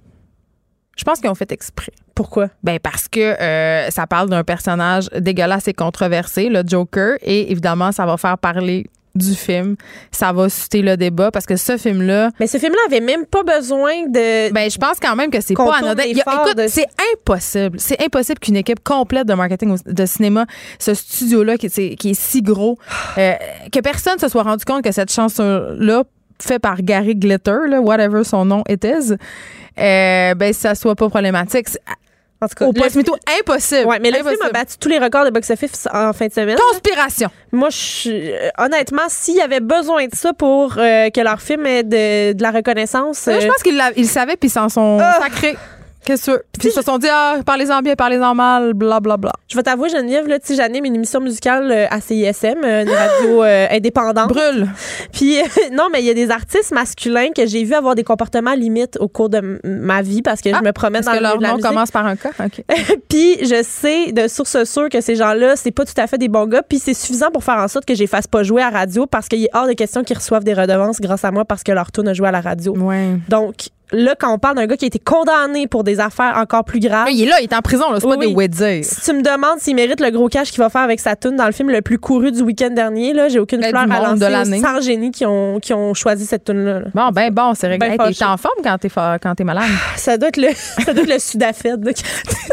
[0.97, 1.91] Je pense qu'ils ont fait exprès.
[2.15, 2.47] Pourquoi?
[2.63, 7.91] Ben parce que euh, ça parle d'un personnage dégueulasse et controversé, le Joker, et évidemment,
[7.91, 8.87] ça va faire parler
[9.19, 9.75] du film.
[10.11, 12.31] Ça va susciter le débat parce que ce film-là.
[12.39, 14.51] Mais ce film-là avait même pas besoin de.
[14.51, 16.03] Ben, je pense quand même que c'est pas anodin.
[16.21, 17.79] a- écoute, de- c'est impossible.
[17.79, 20.45] C'est impossible qu'une équipe complète de marketing de cinéma,
[20.79, 22.77] ce studio-là qui, est- qui est si gros,
[23.17, 23.33] euh,
[23.71, 26.03] que personne se soit rendu compte que cette chanson-là
[26.41, 28.95] fait par Gary Glitter, là, whatever son nom était,
[29.77, 31.67] euh, ben ça soit pas problématique.
[32.41, 33.85] En tout cas, Au MeToo, impossible.
[33.85, 34.37] Ouais, mais le Impossible.
[34.41, 36.57] film a battu tous les records de box-office en fin de semaine.
[36.71, 37.29] Conspiration.
[37.51, 41.65] Moi, je euh, honnêtement, s'il y avait besoin de ça pour euh, que leur film
[41.65, 44.69] ait de, de la reconnaissance, Moi, je euh, pense qu'ils le savaient puis ils s'en
[44.69, 45.17] sont Ah!
[45.21, 45.57] sacrés.
[46.09, 46.43] Qu'est-ce que?
[46.57, 49.31] Puis ils se sont dit, ah, parlez-en bien, parlez-en mal, bla, bla, bla.
[49.47, 52.89] je vais t'avouer, Geneviève, là, tu j'anime une émission musicale euh, à CISM, euh, une
[52.89, 54.27] radio euh, indépendante.
[54.27, 54.67] Brûle.
[55.13, 58.03] Puis, euh, non, mais il y a des artistes masculins que j'ai vu avoir des
[58.03, 61.21] comportements limites au cours de ma vie parce que je me promène dans que le
[61.21, 61.69] leur de la nom musique.
[61.69, 62.29] commence par un K.
[62.43, 62.63] OK.
[63.07, 66.27] puis je sais de source sûre que ces gens-là, c'est pas tout à fait des
[66.27, 66.63] bons gars.
[66.63, 69.05] Puis c'est suffisant pour faire en sorte que je les fasse pas jouer à radio
[69.05, 71.71] parce qu'il est hors de question qu'ils reçoivent des redevances grâce à moi parce que
[71.71, 72.75] leur tour a joué à la radio.
[72.75, 73.09] Ouais.
[73.29, 76.63] Donc là, quand on parle d'un gars qui a été condamné pour des affaires encore
[76.63, 77.07] plus graves.
[77.11, 77.99] il est là, il est en prison, là.
[77.99, 78.33] C'est Oui, pas des oui.
[78.49, 78.83] wedges.
[78.83, 81.35] Si tu me demandes s'il mérite le gros cash qu'il va faire avec sa tune
[81.35, 83.99] dans le film le plus couru du week-end dernier, là, j'ai aucune Ben, fleur à
[84.11, 84.59] lancer l'année.
[84.59, 86.79] aux 100 génies qui ont, qui ont choisi cette tune-là.
[86.81, 86.85] là.
[86.93, 87.97] Bon, ben bon, c'est réglé.
[87.97, 89.63] Ben Hey, t'es en forme quand t'es, fa- quand t'es malade.
[89.95, 91.93] Ça doit être le, ça doit être le Sudafed.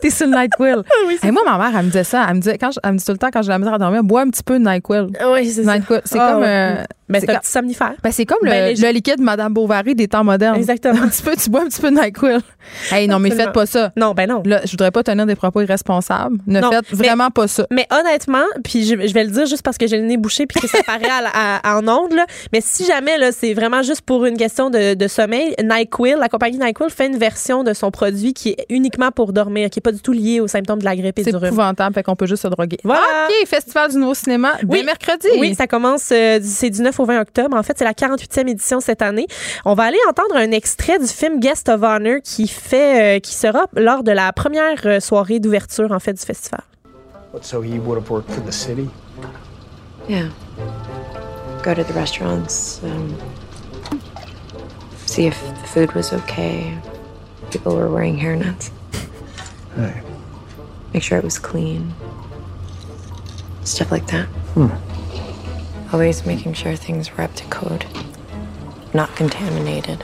[0.02, 0.82] t'es sur le NyQuil.
[1.22, 2.24] Et moi, ma mère, elle me disait ça.
[2.28, 3.74] Elle me, disait, quand je- elle me dit tout le temps, quand j'ai la misère
[3.74, 5.08] à dormir, bois un petit peu de NyQuil.
[5.32, 5.76] Oui, c'est ça.
[5.76, 6.00] NyQuil.
[6.04, 6.42] C'est Ah, comme.
[6.44, 6.84] euh,
[7.14, 7.94] c'est c'est un comme- petit somnifère.
[8.02, 10.56] ben, c'est comme le, Ben, les- le liquide Madame Bovary des temps modernes.
[10.56, 10.94] Exactement.
[11.02, 12.38] Un petit peu, tu bois un petit peu de NyQuil.
[12.90, 13.92] Hey, non, mais faites pas ça.
[13.96, 14.42] Non, ben non.
[14.44, 16.38] Là, je voudrais pas tenir des propos irresponsables.
[16.46, 17.66] Ne Non, faites mais- vraiment pas ça.
[17.70, 20.46] Mais honnêtement, puis je, je vais le dire juste parce que j'ai le nez bouché
[20.46, 21.30] puis que ça paraît à, la-
[21.72, 24.94] à- en ondes, là, mais si jamais là, c'est vraiment juste pour une question de,
[24.94, 29.10] de sommeil, NyQuil, la compagnie NyQuil fait une version de son produit qui est uniquement
[29.12, 31.30] pour dormir, qui est pas du tout lié aux symptômes de la grippe et C'est
[31.30, 31.46] du rhume.
[31.48, 32.78] épouvantable, fait qu'on peut juste se droguer.
[32.84, 33.00] Voilà.
[33.28, 34.84] OK, Festival du Nouveau Cinéma, dès Oui.
[34.84, 35.28] mercredi.
[35.38, 37.56] Oui, ça commence, euh, c'est du 9 19 au 20 octobre.
[37.56, 39.26] En fait, c'est la 48e édition cette année.
[39.64, 43.34] On va aller entendre un extrait du film Guest of Honor qui fait, euh, qui
[43.34, 46.62] sera lors de la première euh, soirée d'ouverture en fait du festival.
[47.42, 48.88] So he would have worked for the city?
[50.08, 50.30] Yeah.
[51.62, 53.14] Go to the restaurants, um,
[55.04, 56.72] see if the food was okay.
[57.50, 58.70] People were wearing hairnets.
[59.74, 60.00] Hey.
[60.94, 61.92] Make sure it was clean.
[63.64, 64.26] Stuff like that.
[64.54, 64.68] Hmm.
[65.92, 67.84] Always making sure things were up to code,
[68.94, 69.98] not contaminated.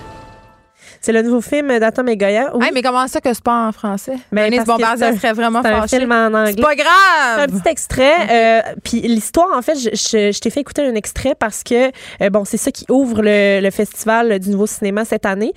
[1.01, 2.53] C'est le nouveau film d'Atom et Goya.
[2.55, 2.65] Oui.
[2.65, 4.15] Hey, mais comment ça que c'est pas en français?
[4.31, 5.99] Ben, Bombardier c'est un- serait vraiment c'est un fâchée.
[5.99, 6.53] film en anglais.
[6.57, 7.41] C'est pas grave!
[7.41, 8.15] Un petit extrait.
[8.31, 11.89] euh, puis l'histoire, en fait, je, je- je t'ai fait écouter un extrait parce que,
[11.89, 15.53] euh, bon, c'est ça qui ouvre le, le festival du nouveau cinéma cette année.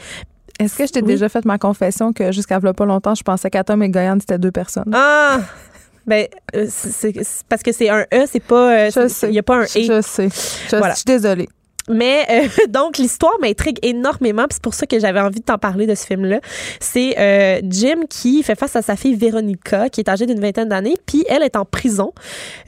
[0.59, 1.07] Est-ce que je t'ai Oui.
[1.09, 4.51] déjà fait ma confession que jusqu'à pas longtemps, je pensais qu'Atom et Goyan, c'était deux
[4.51, 4.91] personnes?
[4.95, 5.41] Ah!
[6.07, 7.13] Ben, euh, c'est
[7.49, 8.87] parce que c'est un E, c'est pas.
[8.87, 9.25] euh, Je.
[9.27, 9.67] Il n'y a pas un E.
[9.67, 10.29] Je sais.
[10.69, 10.93] Je Voilà.
[10.95, 11.49] suis désolée.
[11.89, 15.85] Mais euh, donc l'histoire m'intrigue énormément, c'est pour ça que j'avais envie de t'en parler
[15.85, 16.39] de ce film-là.
[16.79, 20.67] C'est euh, Jim qui fait face à sa fille Véronica, qui est âgée d'une vingtaine
[20.69, 22.11] d'années, puis elle est en prison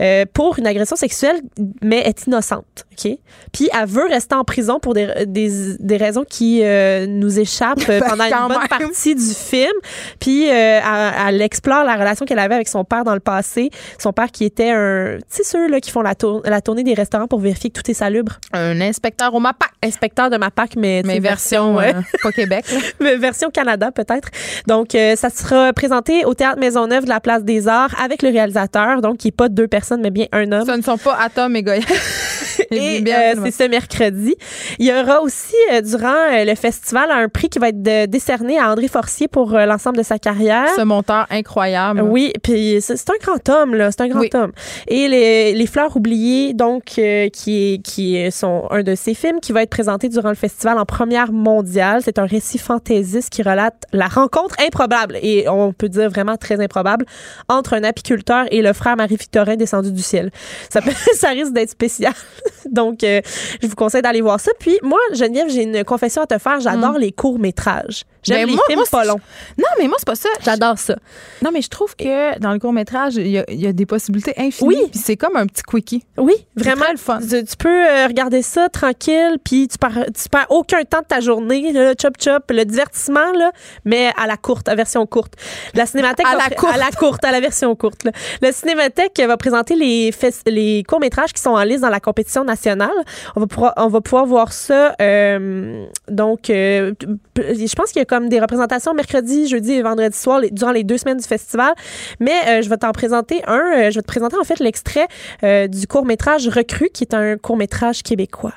[0.02, 1.42] euh, pour une agression sexuelle,
[1.82, 3.12] mais est innocente, ok?
[3.52, 7.90] Puis elle veut rester en prison pour des, des, des raisons qui euh, nous échappent
[7.90, 8.68] euh, pendant une bonne même.
[8.68, 9.74] partie du film.
[10.20, 13.72] Puis euh, elle, elle explore la relation qu'elle avait avec son père dans le passé,
[13.98, 16.84] son père qui était un, tu sais ceux là qui font la, tour- la tournée
[16.84, 18.40] des restaurants pour vérifier que tout est salubre.
[18.54, 19.70] Un inspecteur au MAPAC.
[19.84, 21.94] Inspecteur de MAPAC, mais, Mais version, ouais.
[21.96, 22.66] euh, pas Québec.
[23.00, 24.30] Mais version Canada peut-être.
[24.68, 28.30] Donc euh, ça sera présenté au théâtre Maisonneuve de la Place des Arts avec le
[28.30, 30.66] réalisateur, donc qui est pas deux personnes mais bien un homme.
[30.66, 31.82] Ce ne sont pas Atom et Goya.
[32.72, 34.36] Et Bien, euh, c'est ce mercredi.
[34.80, 38.06] Il y aura aussi euh, durant euh, le festival un prix qui va être de-
[38.06, 40.68] décerné à André Forcier pour euh, l'ensemble de sa carrière.
[40.76, 42.02] Ce monteur incroyable.
[42.02, 44.30] Oui, puis c'est un grand homme là, c'est un grand Oui.
[44.34, 44.52] homme.
[44.88, 49.40] Et les, les fleurs oubliées donc euh, qui est, qui sont un de ses films
[49.40, 53.42] qui va être présenté durant le festival en première mondiale, c'est un récit fantaisiste qui
[53.44, 57.06] relate la rencontre improbable et on peut dire vraiment très improbable
[57.50, 60.32] entre un apiculteur et le frère Marie-Victorin descendu du ciel.
[60.70, 62.14] Ça peut- ça risque d'être spécial.
[62.72, 63.22] donc euh,
[63.62, 64.52] je vous conseille d'aller voir ça.
[64.60, 68.04] Puis moi Geneviève, j'ai une confession à te faire, j'adore les courts-métrages.
[68.28, 69.20] J'aime Ben, les moi- films moi, pas longs.
[69.58, 70.30] Non, mais moi, c'est pas ça.
[70.44, 70.96] J'adore ça.
[71.42, 73.86] Non, mais je trouve que dans le court-métrage, il y, a- il y a des
[73.86, 74.68] possibilités infinies.
[74.68, 74.88] Oui.
[74.92, 76.04] Puis c'est comme un petit quickie.
[76.18, 76.86] Oui, vraiment.
[76.92, 77.20] le fun.
[77.20, 81.06] Tu, tu peux euh, regarder ça tranquille, puis tu perds, tu perds aucun temps de
[81.06, 83.52] ta journée, le chop chop, le divertissement là,
[83.86, 85.34] mais à la courte, à version courte.
[85.74, 86.74] La cinémathèque À la courte.
[86.74, 88.04] à la courte, à la version courte.
[88.04, 88.12] là.
[88.42, 90.12] La cinémathèque va présenter les
[90.48, 92.90] les courts métrages qui sont en liste dans la compétition nationale.
[93.36, 94.96] On va pouvoir on va pouvoir voir ça.
[95.02, 96.94] euh, donc, euh,
[97.38, 100.72] je pense qu'il y a comme des représentations mercredi, jeudi et vendredi soir les- durant
[100.72, 101.74] les deux semaines du festival.
[102.20, 103.54] Mais euh, je vais t'en présenter un.
[103.60, 105.08] Euh, je vais te présenter en fait l'extrait
[105.44, 108.54] euh, du court métrage Recrue, qui est un court métrage québécois.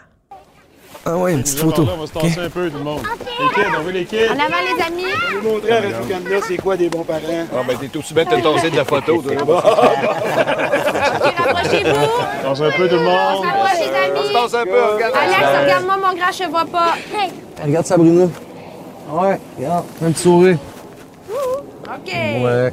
[1.06, 1.86] Ah ouais, une petite photo.
[1.90, 3.00] On va se tasser un peu, tout le monde.
[3.00, 4.16] Les kids, on veut les kids.
[4.28, 5.04] En avant, les amis.
[5.14, 7.20] On va nous montrer à Radio-Canada c'est quoi des bons parents.
[7.54, 9.60] Ah, ben, t'es aussi bien de te tasser de la photo, toi.
[11.36, 12.42] Rapprochez-vous.
[12.42, 13.44] Tasse un peu, tout le On monde.
[13.44, 14.18] s'approche, les amis.
[14.18, 15.14] On se tasse un peu, regarde.
[15.16, 16.94] Alex, regarde-moi mon gras, je vois pas.
[17.18, 17.30] Hey.
[17.64, 18.30] Regarde ça, Bruno.
[19.12, 19.86] Ouais, regarde.
[20.02, 20.58] Un petit sourire.
[21.28, 22.12] OK.
[22.12, 22.72] Ouais.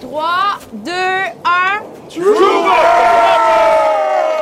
[0.00, 1.26] 3, 2, 1.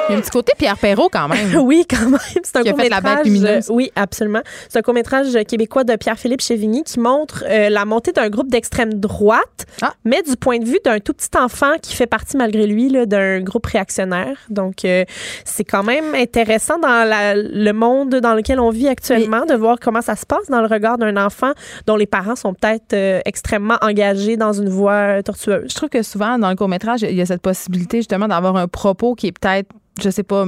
[0.08, 1.56] Il y a un petit côté Pierre Perrault quand même.
[1.62, 2.18] oui, quand même.
[2.42, 3.16] C'est un Qui a fait La court-métrage.
[3.16, 3.70] Bête lumineuse.
[3.70, 4.42] euh, oui, absolument.
[4.68, 8.92] C'est un court-métrage québécois de Pierre-Philippe Chevigny qui montre euh, la montée d'un groupe d'extrême
[8.92, 9.94] droite, Ah.
[10.04, 13.40] mais du point de vue d'un tout petit enfant qui fait partie, malgré lui, d'un
[13.40, 14.36] groupe réactionnaire.
[14.50, 15.04] Donc, euh,
[15.46, 19.78] c'est quand même intéressant dans la- le monde dans lequel on vit actuellement de voir
[19.80, 21.52] comment ça se passe dans le regard d'un enfant
[21.86, 25.64] dont les parents sont peut-être euh, extrêmement engagés dans une voie euh, tortueuse.
[25.70, 28.68] Je trouve que souvent, dans le court-métrage, il y a cette possibilité justement d'avoir un
[28.68, 29.70] propos qui est peut-être,
[30.00, 30.46] je sais pas,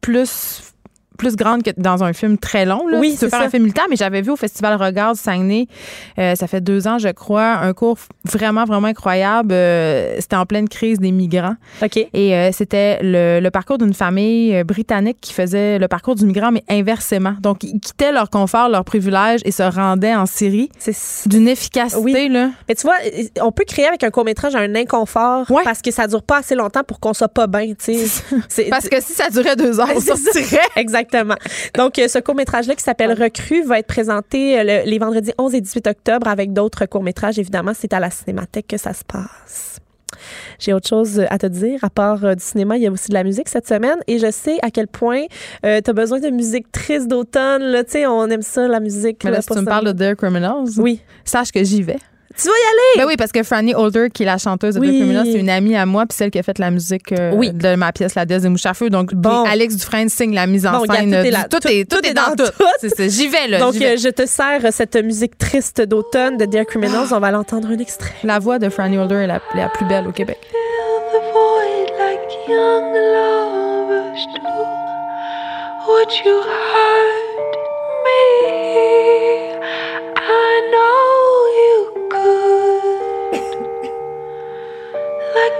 [0.00, 0.73] plus
[1.18, 2.86] plus grande que dans un film très long.
[2.88, 2.98] Là.
[2.98, 3.46] Oui, Tu peux c'est faire ça.
[3.46, 5.66] un film militant, mais j'avais vu au Festival Regard Saguenay,
[6.18, 9.52] euh, ça fait deux ans, je crois, un cours vraiment, vraiment incroyable.
[9.52, 11.56] Euh, c'était en pleine crise des migrants.
[11.82, 11.96] OK.
[11.96, 16.50] Et euh, c'était le, le parcours d'une famille britannique qui faisait le parcours du migrant,
[16.50, 17.34] mais inversement.
[17.40, 20.68] Donc, ils quittaient leur confort, leurs privilèges et se rendaient en Syrie.
[20.78, 20.94] C'est
[21.28, 22.28] d'une efficacité, Oui.
[22.28, 22.50] là.
[22.68, 22.96] Mais tu vois,
[23.40, 26.82] on peut créer avec un court-métrage un inconfort parce que ça dure pas assez longtemps
[26.86, 27.94] pour qu'on soit pas bien, tu
[28.48, 28.64] sais.
[28.70, 30.58] Parce que si ça durait deux heures, on sortirait.
[30.76, 31.03] Exactement.
[31.76, 35.54] Donc, euh, ce court-métrage-là qui s'appelle Recrue va être présenté euh, le- les vendredis 11
[35.54, 37.38] et 18 octobre avec d'autres courts-métrages.
[37.38, 39.78] Évidemment, c'est à la Cinémathèque que ça se passe.
[40.58, 41.80] J'ai autre chose à te dire.
[41.82, 43.98] À part euh, du cinéma, il y a aussi de la musique cette semaine.
[44.06, 45.22] Et je sais à quel point
[45.62, 47.74] tu as besoin de musique triste d'automne.
[47.84, 49.22] Tu sais, on aime ça, la musique.
[49.24, 51.00] Mais là, là, si pour tu me parles de Dear Criminals, Oui.
[51.24, 51.98] sache que j'y vais.
[52.36, 53.02] Tu vas y aller!
[53.02, 54.88] Ben oui, parce que Franny Holder, qui est la chanteuse de Oui.
[54.88, 57.30] Dear Criminals, c'est une amie à moi, puis celle qui a fait la musique euh,
[57.32, 57.52] Oui.
[57.52, 58.90] de ma pièce La Déesse des mouches à feu.
[58.90, 59.44] Donc, Bon.
[59.44, 61.10] Alex Dufresne signe la mise en Bon, regarde, scène.
[61.12, 61.46] tout est là.
[61.48, 62.50] tout, Tout- est, tout, tout est est dans, dans tout.
[62.58, 62.64] tout.
[62.80, 63.06] C'est ça.
[63.06, 63.60] J'y vais, là.
[63.60, 63.92] Donc, vais.
[63.94, 67.06] euh, je te sers cette musique triste d'automne de Dear Criminals.
[67.12, 68.10] On va l'entendre un extrait.
[68.24, 70.38] La voix de Franny Holder est la, la plus belle au Québec.
[75.86, 77.56] Would you hurt
[78.04, 78.53] me?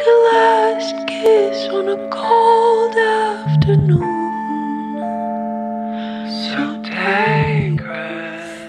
[0.07, 4.03] A last kiss on a cold afternoon.
[6.49, 7.54] So take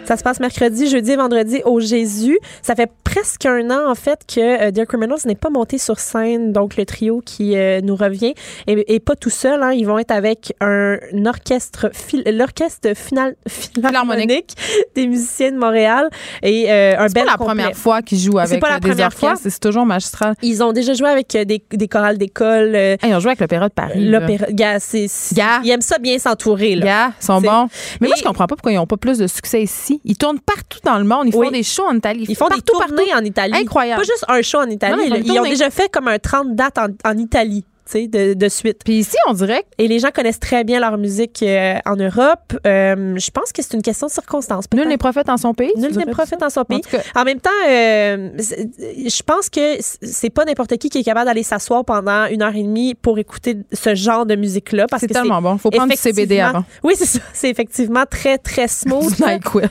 [0.07, 2.37] Ça se passe mercredi, jeudi et vendredi au Jésus.
[2.61, 5.99] Ça fait presque un an, en fait, que euh, Dear Criminals n'est pas monté sur
[5.99, 6.51] scène.
[6.51, 8.33] Donc, le trio qui euh, nous revient
[8.67, 9.63] et, et pas tout seul.
[9.63, 9.71] Hein.
[9.73, 11.89] Ils vont être avec un, orchestre,
[12.27, 14.53] l'orchestre final, philharmonique
[14.95, 16.09] des musiciens de Montréal
[16.43, 17.45] et euh, un C'est bel pas la complet.
[17.55, 19.41] première fois qu'ils jouent C'est avec pas la euh, des première orchestres.
[19.41, 19.49] fois.
[19.51, 20.35] C'est toujours magistral.
[20.41, 22.75] Ils ont déjà joué avec des, des chorales d'école.
[22.75, 24.05] euh, Hey, ils ont joué avec l'Opéra de Paris.
[24.09, 24.45] L'opéra.
[24.51, 25.61] Gars, c'est, c'est- Gars.
[25.63, 26.75] Ils aiment ça bien s'entourer.
[26.75, 27.11] Là.
[27.21, 27.67] Ils sont C'est- bons.
[28.01, 29.94] Mais moi, Et- je comprends pas pourquoi ils n'ont pas plus de succès ici.
[30.03, 31.27] Ils tournent partout dans le monde.
[31.27, 32.25] Ils font des shows en Italie.
[32.27, 33.21] Ils font des partout, tournées partout.
[33.21, 33.53] en Italie.
[33.55, 34.01] Incroyable.
[34.01, 35.09] Pas juste un show en Italie.
[35.09, 37.63] Non, ils Ils ont déjà fait comme un 30 dates en, en Italie.
[37.93, 38.81] De, de suite.
[38.83, 42.53] Puis ici, on dirait Et les gens connaissent très bien leur musique euh, en Europe.
[42.65, 44.65] Euh, je pense que c'est une question de circonstance.
[44.73, 45.71] nul n'est prophète en son pays.
[45.77, 46.81] Nul n'est prophète en son pays.
[47.15, 51.43] En même temps, euh, je pense que c'est pas n'importe qui qui est capable d'aller
[51.43, 54.87] s'asseoir pendant une heure et demie pour écouter ce genre de musique-là.
[54.97, 55.57] C'est tellement bon.
[55.57, 56.65] Faut prendre du CBD avant.
[56.83, 57.19] Oui, c'est ça.
[57.33, 59.19] C'est effectivement très, très smooth.
[59.19, 59.69] NyQuil.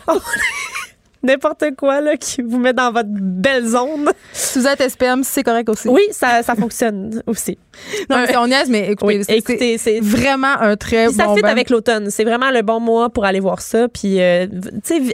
[1.25, 4.11] N'importe quoi là, qui vous met dans votre belle zone.
[4.33, 5.89] Si vous êtes SPM, c'est correct aussi.
[5.89, 7.59] Oui, ça, ça fonctionne aussi.
[8.09, 11.07] Non, mais c'est- on niaise, mais écoutez, Oui, c'est- écoutez, c'est c'est vraiment un très
[11.07, 11.49] Puis ça bon fit band.
[11.49, 12.11] avec l'automne.
[12.11, 13.89] C'est vraiment le bon mois pour aller voir ça.
[13.89, 14.47] Puis, euh,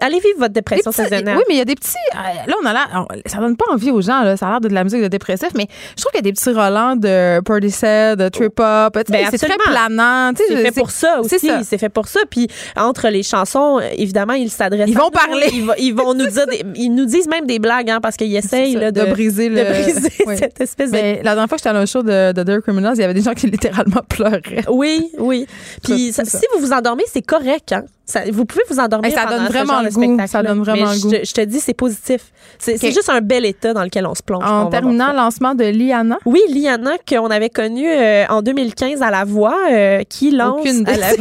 [0.01, 1.37] allez vivre votre dépression petits- saisonnière.
[1.37, 1.95] Oui, mais il y a des petits.
[2.15, 3.07] euh, Là, on a l'air.
[3.27, 4.37] Ça donne pas envie aux gens, là.
[4.37, 5.67] Ça a l'air de, de la musique de dépressif, mais
[5.97, 9.27] je trouve qu'il y a des petits Roland de Portishead, de Trip tu sais, Ben,
[9.31, 10.33] c'est très planant.
[10.37, 11.39] C'est fait pour ça aussi.
[11.39, 11.79] c'est ça.
[11.79, 12.21] Fait pour ça.
[12.31, 14.89] Puis entre les chansons, évidemment, ils s'adressent.
[14.89, 15.47] Ils à vont parler.
[15.53, 16.47] Ils, vont- vont nous dire.
[16.47, 19.01] Des, ils nous disent même des blagues, hein, parce qu'ils essayent C'est ça, là, de,
[19.01, 20.37] de briser de le- briser Oui.
[20.39, 20.97] cette espèce de.
[20.97, 23.05] Mais la dernière fois que j'étais à un show de, de Dear Criminals, il y
[23.05, 24.43] avait des gens qui littéralement pleuraient.
[24.69, 25.47] Oui, oui.
[25.83, 26.39] Puis C'est ça- ça.
[26.39, 27.73] si vous vous endormez, c'est correct.
[27.73, 27.85] Hein?
[28.11, 29.11] Ça- vous pouvez vous endormir.
[29.13, 30.27] Ça pendant donne ce vraiment genre de goût.
[30.27, 31.15] Ça donne vraiment Mais le je goût.
[31.25, 32.21] Je te dis, c'est positif.
[32.59, 34.45] C'est juste un bel état dans lequel on se plonge.
[34.45, 36.19] En terminant, lancement de Liana.
[36.27, 40.61] Oui, Liana, qu'on avait connue euh, en 2015 à La Voix, euh, qui lance.
[40.61, 41.17] Aucune avait,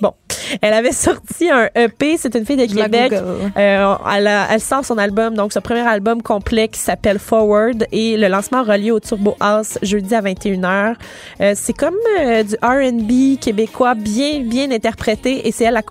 [0.00, 0.12] bon,
[0.60, 2.16] elle avait sorti un EP.
[2.18, 3.12] C'est une fille de Québec.
[3.56, 7.86] Euh, elle, a- elle sort son album, donc ce premier album complet qui s'appelle Forward
[7.92, 10.94] et le lancement relié au Turbo House jeudi à 21h.
[11.40, 15.82] Euh, c'est comme euh, du R&B québécois bien bien interprété et c'est elle la-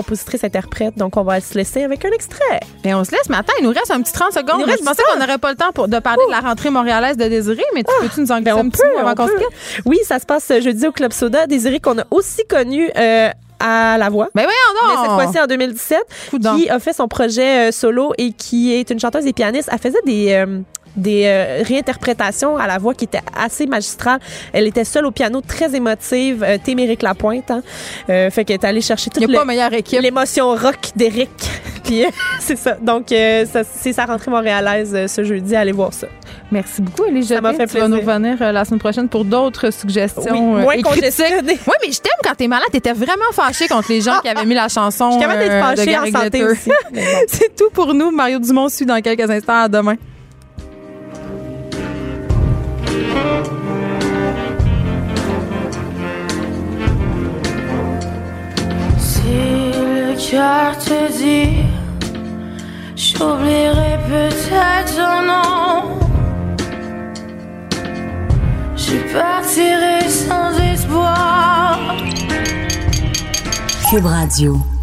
[0.00, 0.96] l'auteur-compositrice interprète.
[0.96, 2.60] Donc on va se laisser avec un extrait.
[2.84, 4.64] Mais on se laisse, attends, il nous reste un petit 30 secondes.
[4.66, 7.24] Je pensais qu'on n'aurait pas le temps pour, de parler de la rentrée montréalaise de
[7.24, 9.32] Désiré, mais tu peux-tu nous en glisser Ben, on un petit avant on qu'on se
[9.32, 9.82] quitte?
[9.86, 11.46] Oui, ça se passe jeudi au Club Soda.
[11.46, 14.28] Désiré qu'on a aussi connu euh, à La Voix.
[14.34, 15.98] Ben voyons Mais cette fois-ci en 2017,
[16.30, 16.56] Coudonc.
[16.56, 19.68] qui a fait son projet euh, solo et qui est une chanteuse et pianiste.
[19.72, 20.60] Elle faisait des euh,
[20.96, 24.20] des euh, réinterprétations à la voix qui étaient assez magistrales.
[24.52, 26.42] Elle était seule au piano, très émotive.
[26.42, 27.62] Euh, Téméric Lapointe, hein.
[28.08, 29.26] Euh, fait qu'elle est allée chercher toute
[30.00, 31.30] l'émotion rock d'Éric.
[31.84, 32.08] Puis euh,
[32.38, 32.76] c'est ça.
[32.80, 35.56] Donc c'est sa rentrée montréalaise ce jeudi.
[35.56, 36.06] Allez voir ça.
[36.52, 38.14] Merci beaucoup, Elie Ça m'a fait Tu vas nous plaisir.
[38.14, 40.22] revenir la semaine prochaine pour d'autres suggestions.
[40.32, 40.82] Oui, moins et.
[40.84, 42.68] Oui, mais je t'aime quand t'es malade.
[42.72, 45.52] T'étais vraiment fâché contre les gens qui avaient mis la chanson Je suis capable d'être
[45.52, 46.70] euh, de fâchée en santé aussi.
[46.92, 47.00] Bon.
[47.28, 48.10] C'est tout pour nous.
[48.10, 49.62] Mario Dumont suit dans quelques instants.
[49.62, 49.96] À demain.
[60.30, 61.64] Cœur te dit,
[62.94, 65.98] j'oublierai peut-être ton nom.
[68.76, 71.78] Je partirai sans espoir.
[73.90, 74.79] Cube Radio.